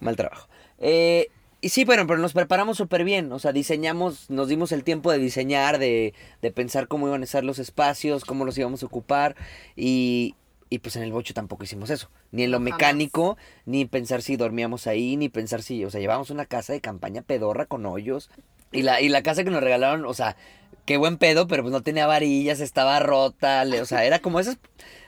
Mal 0.00 0.16
trabajo. 0.16 0.48
Eh, 0.78 1.28
y 1.62 1.68
sí, 1.68 1.84
bueno, 1.84 2.08
pero 2.08 2.18
nos 2.18 2.32
preparamos 2.32 2.76
súper 2.76 3.04
bien. 3.04 3.30
O 3.32 3.38
sea, 3.38 3.52
diseñamos, 3.52 4.28
nos 4.28 4.48
dimos 4.48 4.72
el 4.72 4.82
tiempo 4.82 5.12
de 5.12 5.18
diseñar, 5.18 5.78
de, 5.78 6.12
de 6.42 6.50
pensar 6.50 6.88
cómo 6.88 7.06
iban 7.06 7.22
a 7.22 7.26
ser 7.26 7.44
los 7.44 7.60
espacios, 7.60 8.24
cómo 8.24 8.44
los 8.44 8.58
íbamos 8.58 8.82
a 8.82 8.86
ocupar. 8.86 9.36
Y, 9.76 10.34
y 10.70 10.80
pues 10.80 10.96
en 10.96 11.04
el 11.04 11.12
bocho 11.12 11.34
tampoco 11.34 11.62
hicimos 11.62 11.90
eso. 11.90 12.10
Ni 12.32 12.42
en 12.42 12.50
lo 12.50 12.58
mecánico, 12.58 13.36
ni 13.64 13.84
pensar 13.84 14.22
si 14.22 14.36
dormíamos 14.36 14.88
ahí, 14.88 15.16
ni 15.16 15.28
pensar 15.28 15.62
si, 15.62 15.84
o 15.84 15.90
sea, 15.90 16.00
llevábamos 16.00 16.30
una 16.30 16.46
casa 16.46 16.72
de 16.72 16.80
campaña 16.80 17.22
pedorra 17.22 17.66
con 17.66 17.86
hoyos. 17.86 18.28
Y 18.72 18.82
la, 18.82 19.00
y 19.00 19.08
la 19.08 19.22
casa 19.22 19.44
que 19.44 19.50
nos 19.50 19.62
regalaron, 19.62 20.04
o 20.04 20.14
sea, 20.14 20.36
qué 20.84 20.96
buen 20.96 21.16
pedo, 21.18 21.46
pero 21.46 21.62
pues 21.62 21.72
no 21.72 21.82
tenía 21.82 22.06
varillas, 22.06 22.60
estaba 22.60 22.98
rota, 23.00 23.64
o 23.80 23.84
sea, 23.84 24.04
era 24.04 24.20
como 24.20 24.40
esas 24.40 24.58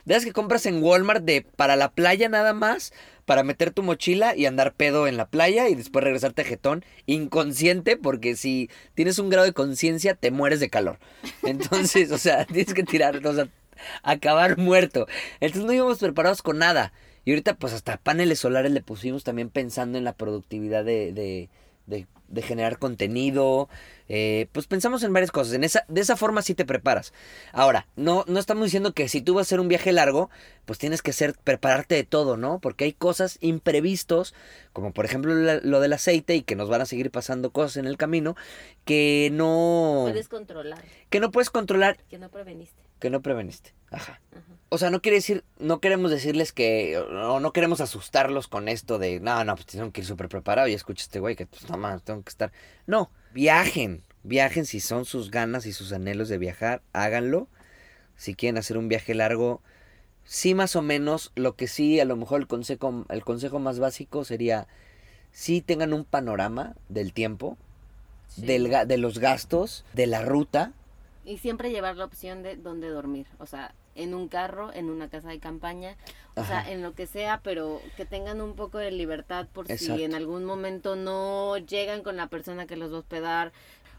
de 0.05 0.15
esas 0.15 0.25
que 0.25 0.33
compras 0.33 0.67
en 0.67 0.83
Walmart 0.83 1.25
de 1.25 1.43
para 1.57 1.77
la 1.77 1.91
playa 1.91 2.29
nada 2.29 2.53
más, 2.53 2.93
para 3.25 3.43
meter 3.43 3.71
tu 3.71 3.83
mochila 3.83 4.37
y 4.37 4.47
andar 4.47 4.75
pedo 4.75 5.07
en 5.07 5.17
la 5.17 5.29
playa 5.29 5.69
y 5.69 5.75
después 5.75 6.05
regresarte 6.05 6.45
jetón 6.45 6.85
inconsciente, 7.07 7.97
porque 7.97 8.37
si 8.37 8.71
tienes 8.95 9.19
un 9.19 9.31
grado 9.31 9.47
de 9.47 9.53
conciencia 9.53 10.15
te 10.15 10.31
mueres 10.31 10.61
de 10.61 10.71
calor. 10.71 10.99
Entonces, 11.43 12.11
o 12.13 12.19
sea, 12.19 12.45
tienes 12.47 12.75
que 12.75 12.83
tirar, 12.83 13.27
o 13.27 13.35
sea, 13.35 13.49
acabar 14.03 14.59
muerto. 14.59 15.07
Entonces 15.41 15.67
no 15.67 15.73
íbamos 15.73 15.99
preparados 15.99 16.43
con 16.43 16.59
nada. 16.59 16.93
Y 17.25 17.31
ahorita 17.31 17.57
pues 17.57 17.73
hasta 17.73 17.97
paneles 17.97 18.41
solares 18.41 18.71
le 18.73 18.83
pusimos 18.83 19.25
también 19.25 19.49
pensando 19.49 19.97
en 19.97 20.05
la 20.05 20.13
productividad 20.13 20.85
de, 20.85 21.49
de 21.87 22.07
de 22.29 22.43
generar 22.43 22.79
contenido. 22.79 23.69
Eh, 24.09 24.49
pues 24.53 24.67
pensamos 24.67 25.03
en 25.03 25.13
varias 25.15 25.31
cosas. 25.31 25.55
En 25.55 25.65
esa, 25.65 25.85
de 25.89 26.01
esa 26.01 26.17
forma 26.17 26.43
sí 26.43 26.55
te 26.55 26.67
preparas. 26.67 27.15
Ahora, 27.53 27.87
no, 27.97 28.25
no 28.27 28.39
estamos 28.39 28.65
diciendo 28.65 28.93
que 28.93 29.09
si 29.09 29.23
tú 29.23 29.35
vas 29.35 29.43
a 29.43 29.49
hacer 29.49 29.61
un 29.61 29.69
viaje 29.69 29.93
largo, 29.93 30.29
pues 30.67 30.79
tienes 30.79 31.01
que 31.01 31.13
ser, 31.13 31.35
prepararte 31.43 31.95
de 31.95 32.05
todo, 32.05 32.37
¿no? 32.37 32.59
Porque 32.59 32.85
hay 32.85 32.93
cosas 32.93 33.39
imprevistos, 33.41 34.35
como 34.73 34.93
por 34.93 35.07
ejemplo 35.07 35.35
lo 35.35 35.81
del 35.81 35.93
aceite 35.93 36.35
y 36.35 36.43
que 36.43 36.57
nos 36.57 36.69
van 36.69 36.83
a 36.83 36.87
seguir 36.87 37.11
pasando 37.11 37.51
cosas 37.51 37.79
en 37.79 37.87
el 37.87 37.97
camino 37.97 38.37
que 38.85 39.31
no... 39.33 40.03
Puedes 40.05 40.29
controlar. 40.29 40.85
Que 41.09 41.21
no 41.21 41.31
puedes 41.31 41.49
controlar. 41.49 41.97
Que 42.11 42.19
no 42.19 42.29
preveniste. 42.29 42.83
Que 42.99 43.09
no 43.09 43.23
preveniste. 43.23 43.73
Ajá. 43.95 44.21
O 44.75 44.79
sea, 44.79 44.91
no 44.91 45.01
quiere 45.01 45.19
decir, 45.19 45.45
no 45.61 45.81
queremos 45.81 46.11
decirles 46.11 46.53
que, 46.53 46.99
o 46.99 47.39
no 47.39 47.53
queremos 47.53 47.81
asustarlos 47.81 48.49
con 48.49 48.69
esto 48.69 48.99
de, 48.99 49.21
no, 49.21 49.45
no, 49.45 49.55
pues 49.55 49.67
tienen 49.67 49.93
que 49.93 50.01
ir 50.01 50.07
súper 50.07 50.29
preparados 50.29 50.69
y 50.69 50.75
escucha 50.75 51.05
este 51.05 51.21
güey 51.21 51.37
que, 51.37 51.47
pues, 51.47 51.69
no 51.69 51.77
más, 51.77 52.03
tengo 52.03 52.25
que 52.25 52.31
estar. 52.31 52.51
No, 52.87 53.11
viajen, 53.33 54.03
viajen 54.25 54.67
si 54.67 54.81
son 54.81 55.05
sus 55.05 55.31
ganas 55.31 55.67
y 55.67 55.73
sus 55.73 55.93
anhelos 55.93 56.29
de 56.29 56.39
viajar, 56.39 56.83
háganlo. 56.93 57.47
Si 58.17 58.35
quieren 58.35 58.59
hacer 58.59 58.77
un 58.77 58.89
viaje 58.89 59.15
largo, 59.15 59.63
sí 60.25 60.55
más 60.55 60.75
o 60.75 60.83
menos, 60.83 61.31
lo 61.37 61.55
que 61.55 61.69
sí, 61.69 62.01
a 62.01 62.05
lo 62.05 62.17
mejor 62.17 62.41
el 62.41 62.49
consejo, 62.49 63.07
el 63.11 63.25
consejo 63.25 63.61
más 63.61 63.79
básico 63.79 64.25
sería, 64.25 64.67
sí 65.31 65.61
tengan 65.61 65.93
un 65.93 66.05
panorama 66.05 66.75
del 66.89 67.13
tiempo, 67.13 67.57
del, 68.37 68.75
de 68.89 68.99
los 68.99 69.21
gastos, 69.21 69.85
de 69.93 70.09
la 70.09 70.23
ruta. 70.23 70.73
Y 71.25 71.39
siempre 71.39 71.71
llevar 71.71 71.97
la 71.97 72.07
opción 72.07 72.43
de 72.43 72.57
dónde 72.57 72.89
dormir, 72.89 73.29
o 73.39 73.47
sea, 73.47 73.73
en 73.95 74.15
un 74.15 74.29
carro, 74.29 74.73
en 74.73 74.91
una 74.91 75.09
casa 75.09 75.29
de 75.29 75.39
campaña, 75.39 75.97
o 76.35 76.45
sea, 76.45 76.71
en 76.71 76.83
lo 76.83 76.95
que 76.95 77.07
sea, 77.07 77.41
pero 77.43 77.81
que 77.97 78.05
tengan 78.05 78.41
un 78.41 78.55
poco 78.55 78.79
de 78.79 78.91
libertad 78.91 79.47
por 79.53 79.69
si 79.69 80.03
en 80.03 80.15
algún 80.15 80.45
momento 80.45 80.97
no 80.97 81.57
llegan 81.59 82.03
con 82.03 82.17
la 82.17 82.29
persona 82.29 82.67
que 82.67 82.77
los 82.77 82.93
va 82.93 82.97
a 82.97 83.01
hospedar 83.01 83.53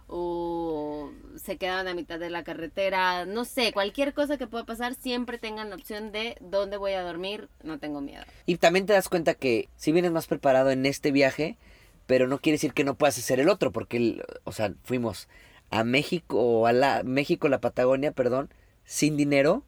o 0.07 1.11
se 1.35 1.57
quedan 1.57 1.87
a 1.87 1.93
mitad 1.93 2.19
de 2.19 2.29
la 2.29 2.43
carretera, 2.43 3.25
no 3.25 3.43
sé, 3.45 3.73
cualquier 3.73 4.13
cosa 4.13 4.37
que 4.37 4.47
pueda 4.47 4.65
pasar, 4.65 4.93
siempre 4.93 5.37
tengan 5.37 5.69
la 5.69 5.75
opción 5.75 6.11
de 6.11 6.37
dónde 6.41 6.77
voy 6.77 6.93
a 6.93 7.01
dormir, 7.01 7.49
no 7.63 7.79
tengo 7.79 8.01
miedo. 8.01 8.23
Y 8.45 8.57
también 8.57 8.85
te 8.85 8.93
das 8.93 9.09
cuenta 9.09 9.33
que 9.33 9.69
si 9.75 9.91
vienes 9.91 10.11
más 10.11 10.27
preparado 10.27 10.69
en 10.69 10.85
este 10.85 11.11
viaje, 11.11 11.57
pero 12.05 12.27
no 12.27 12.39
quiere 12.39 12.55
decir 12.55 12.73
que 12.73 12.83
no 12.83 12.95
puedas 12.95 13.17
hacer 13.17 13.39
el 13.39 13.49
otro, 13.49 13.71
porque, 13.71 14.21
o 14.43 14.51
sea, 14.51 14.73
fuimos 14.83 15.27
a 15.71 15.83
México, 15.83 16.39
o 16.39 16.67
a 16.67 16.73
la, 16.73 17.01
México, 17.03 17.47
la 17.49 17.61
Patagonia, 17.61 18.11
perdón, 18.11 18.49
sin 18.83 19.17
dinero, 19.17 19.63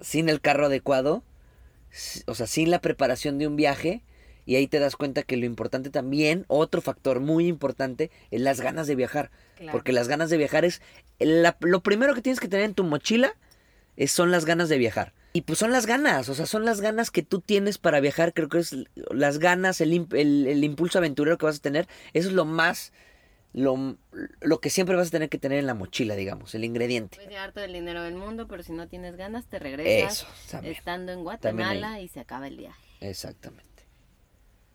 sin 0.00 0.28
el 0.28 0.40
carro 0.40 0.66
adecuado, 0.66 1.22
o 2.26 2.34
sea, 2.34 2.46
sin 2.46 2.70
la 2.70 2.80
preparación 2.80 3.38
de 3.38 3.46
un 3.46 3.56
viaje, 3.56 4.02
y 4.46 4.56
ahí 4.56 4.66
te 4.66 4.78
das 4.78 4.96
cuenta 4.96 5.22
que 5.22 5.36
lo 5.36 5.44
importante 5.44 5.90
también, 5.90 6.44
otro 6.48 6.80
factor 6.80 7.20
muy 7.20 7.46
importante, 7.46 8.10
es 8.30 8.40
las 8.40 8.60
ganas 8.60 8.86
de 8.86 8.94
viajar. 8.94 9.30
Porque 9.72 9.92
las 9.92 10.08
ganas 10.08 10.30
de 10.30 10.38
viajar 10.38 10.64
es, 10.64 10.80
lo 11.18 11.80
primero 11.82 12.14
que 12.14 12.22
tienes 12.22 12.40
que 12.40 12.48
tener 12.48 12.64
en 12.64 12.74
tu 12.74 12.84
mochila 12.84 13.34
es, 13.96 14.10
son 14.12 14.30
las 14.30 14.44
ganas 14.44 14.68
de 14.68 14.78
viajar. 14.78 15.12
Y 15.34 15.42
pues 15.42 15.58
son 15.58 15.70
las 15.70 15.84
ganas, 15.84 16.30
o 16.30 16.34
sea, 16.34 16.46
son 16.46 16.64
las 16.64 16.80
ganas 16.80 17.10
que 17.10 17.22
tú 17.22 17.40
tienes 17.40 17.76
para 17.76 18.00
viajar, 18.00 18.32
creo 18.32 18.48
que 18.48 18.60
es 18.60 18.74
las 19.10 19.38
ganas, 19.38 19.82
el, 19.82 20.06
el 20.12 20.64
impulso 20.64 20.98
aventurero 20.98 21.36
que 21.36 21.44
vas 21.44 21.58
a 21.58 21.62
tener, 21.62 21.86
eso 22.14 22.28
es 22.28 22.34
lo 22.34 22.46
más 22.46 22.92
lo, 23.52 23.96
lo, 24.40 24.60
que 24.60 24.70
siempre 24.70 24.94
vas 24.94 25.08
a 25.08 25.10
tener 25.10 25.28
que 25.28 25.38
tener 25.38 25.58
en 25.58 25.66
la 25.66 25.74
mochila, 25.74 26.14
digamos, 26.14 26.54
el 26.54 26.64
ingrediente. 26.64 27.16
Puedes 27.16 27.30
llevarte 27.30 27.64
el 27.64 27.72
dinero 27.72 28.02
del 28.02 28.14
mundo, 28.14 28.46
pero 28.46 28.62
si 28.62 28.72
no 28.72 28.88
tienes 28.88 29.16
ganas, 29.16 29.46
te 29.46 29.58
regresas 29.58 30.26
estando 30.62 31.12
en 31.12 31.22
Guatemala 31.22 32.00
y 32.00 32.08
se 32.08 32.20
acaba 32.20 32.46
el 32.46 32.56
viaje. 32.56 32.84
Exactamente. 33.00 33.66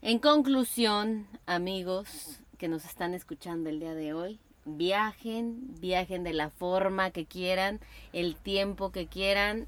En 0.02 0.20
conclusión, 0.20 1.28
amigos 1.46 2.40
que 2.58 2.68
nos 2.68 2.86
están 2.86 3.14
escuchando 3.14 3.70
el 3.70 3.80
día 3.80 3.94
de 3.94 4.14
hoy, 4.14 4.40
viajen, 4.66 5.80
viajen 5.80 6.24
de 6.24 6.34
la 6.34 6.50
forma 6.50 7.12
que 7.12 7.26
quieran, 7.26 7.80
el 8.12 8.36
tiempo 8.36 8.92
que 8.92 9.08
quieran 9.08 9.68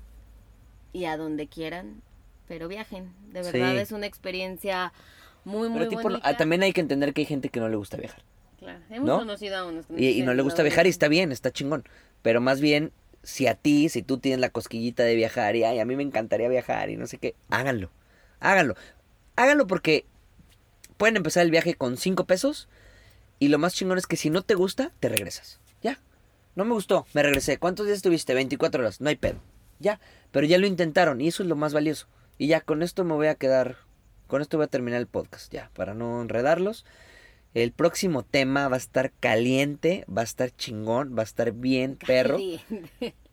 y 0.93 1.05
a 1.05 1.17
donde 1.17 1.47
quieran, 1.47 2.01
pero 2.47 2.67
viajen. 2.67 3.13
De 3.31 3.43
verdad 3.43 3.77
es 3.77 3.91
una 3.91 4.07
experiencia 4.07 4.93
muy, 5.43 5.69
muy 5.69 5.85
bonita. 5.87 6.37
también 6.37 6.63
hay 6.63 6.73
que 6.73 6.81
entender 6.81 7.13
que 7.13 7.21
hay 7.21 7.25
gente 7.25 7.49
que 7.49 7.59
no 7.59 7.69
le 7.69 7.75
gusta 7.75 7.97
viajar. 7.97 8.21
Hemos 8.89 9.19
conocido 9.19 9.57
a 9.57 9.65
unos 9.65 9.85
y, 9.97 10.21
no 10.23 10.33
le 10.33 10.41
gusta 10.41 10.63
viajar 10.63 10.87
y 10.87 10.89
está 10.89 11.07
bien, 11.07 11.31
está 11.31 11.51
chingón. 11.51 11.83
Pero 12.21 12.41
más 12.41 12.61
bien, 12.61 12.91
si 13.23 13.47
a 13.47 13.55
ti, 13.55 13.89
si 13.89 14.03
tú 14.03 14.17
tienes 14.17 14.39
la 14.39 14.49
cosquillita 14.49 15.03
de 15.03 15.15
viajar 15.15 15.55
y 15.55 15.63
ay, 15.63 15.79
a 15.79 15.85
mí 15.85 15.95
me 15.95 16.03
encantaría 16.03 16.47
viajar 16.47 16.89
y 16.89 16.97
no 16.97 17.07
sé 17.07 17.17
qué, 17.17 17.35
háganlo. 17.49 17.91
Háganlo. 18.39 18.75
Háganlo 19.35 19.67
porque 19.67 20.05
pueden 20.97 21.17
empezar 21.17 21.43
el 21.43 21.51
viaje 21.51 21.75
con 21.75 21.97
cinco 21.97 22.25
pesos 22.25 22.67
y 23.39 23.49
lo 23.49 23.59
más 23.59 23.73
chingón 23.73 23.97
es 23.97 24.07
que 24.07 24.17
si 24.17 24.29
no 24.29 24.41
te 24.41 24.55
gusta, 24.55 24.91
te 24.99 25.09
regresas. 25.09 25.59
Ya. 25.81 25.99
No 26.55 26.65
me 26.65 26.73
gustó, 26.73 27.05
me 27.13 27.21
regresé. 27.21 27.57
¿Cuántos 27.57 27.85
días 27.85 27.97
estuviste? 27.97 28.33
24 28.33 28.81
horas. 28.81 29.01
No 29.01 29.09
hay 29.09 29.15
pedo. 29.15 29.39
Ya. 29.79 29.99
Pero 30.31 30.45
ya 30.47 30.57
lo 30.57 30.67
intentaron 30.67 31.21
y 31.21 31.27
eso 31.27 31.43
es 31.43 31.49
lo 31.49 31.55
más 31.55 31.73
valioso. 31.73 32.07
Y 32.37 32.47
ya 32.47 32.61
con 32.61 32.83
esto 32.83 33.03
me 33.03 33.13
voy 33.13 33.27
a 33.27 33.35
quedar, 33.35 33.77
con 34.27 34.41
esto 34.41 34.57
voy 34.57 34.65
a 34.65 34.67
terminar 34.67 34.99
el 34.99 35.07
podcast, 35.07 35.51
ya, 35.51 35.69
para 35.73 35.93
no 35.93 36.21
enredarlos. 36.21 36.85
El 37.55 37.71
próximo 37.71 38.23
tema 38.23 38.67
va 38.67 38.75
a 38.75 38.77
estar 38.77 39.13
caliente, 39.13 40.05
va 40.15 40.21
a 40.21 40.25
estar 40.25 40.51
chingón, 40.51 41.15
va 41.17 41.21
a 41.21 41.23
estar 41.23 41.53
bien 41.53 41.95
perro. 41.95 42.37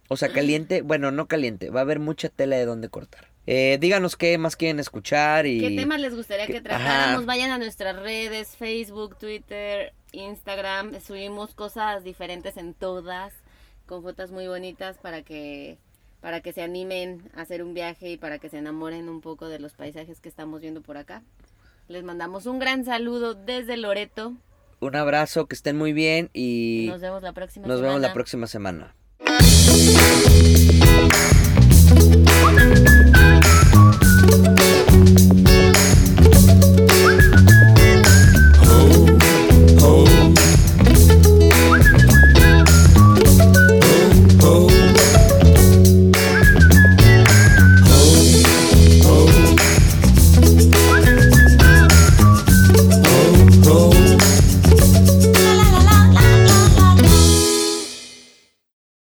O 0.08 0.16
sea, 0.16 0.28
caliente, 0.28 0.82
bueno, 0.82 1.10
no 1.10 1.26
caliente, 1.26 1.70
va 1.70 1.80
a 1.80 1.82
haber 1.82 1.98
mucha 1.98 2.28
tela 2.28 2.56
de 2.56 2.64
donde 2.64 2.88
cortar. 2.88 3.28
Eh, 3.46 3.78
díganos 3.80 4.14
qué 4.14 4.38
más 4.38 4.54
quieren 4.54 4.78
escuchar 4.78 5.46
y... 5.46 5.58
¿Qué 5.58 5.74
temas 5.74 6.00
les 6.00 6.14
gustaría 6.14 6.46
que 6.46 6.60
tratáramos? 6.60 7.26
Vayan 7.26 7.50
a 7.50 7.58
nuestras 7.58 7.96
redes, 7.96 8.56
Facebook, 8.56 9.16
Twitter, 9.18 9.92
Instagram. 10.12 11.00
Subimos 11.00 11.54
cosas 11.54 12.04
diferentes 12.04 12.56
en 12.56 12.74
todas, 12.74 13.32
con 13.86 14.02
fotos 14.02 14.30
muy 14.30 14.46
bonitas 14.46 14.98
para 14.98 15.22
que 15.22 15.78
para 16.20 16.40
que 16.40 16.52
se 16.52 16.62
animen 16.62 17.28
a 17.34 17.40
hacer 17.40 17.64
un 17.64 17.74
viaje 17.74 18.10
y 18.10 18.16
para 18.16 18.38
que 18.38 18.48
se 18.48 18.58
enamoren 18.58 19.08
un 19.08 19.20
poco 19.20 19.48
de 19.48 19.58
los 19.58 19.72
paisajes 19.72 20.20
que 20.20 20.28
estamos 20.28 20.60
viendo 20.60 20.80
por 20.80 20.96
acá. 20.96 21.24
Les 21.92 22.02
mandamos 22.02 22.46
un 22.46 22.58
gran 22.58 22.86
saludo 22.86 23.34
desde 23.34 23.76
Loreto. 23.76 24.32
Un 24.80 24.96
abrazo, 24.96 25.44
que 25.44 25.54
estén 25.54 25.76
muy 25.76 25.92
bien 25.92 26.30
y 26.32 26.86
nos 26.88 27.02
vemos 27.02 27.22
la 27.22 27.34
próxima 27.34 27.66
nos 27.66 27.82
vemos 27.82 28.00
la 28.00 28.14
próxima 28.14 28.46
semana. 28.46 28.94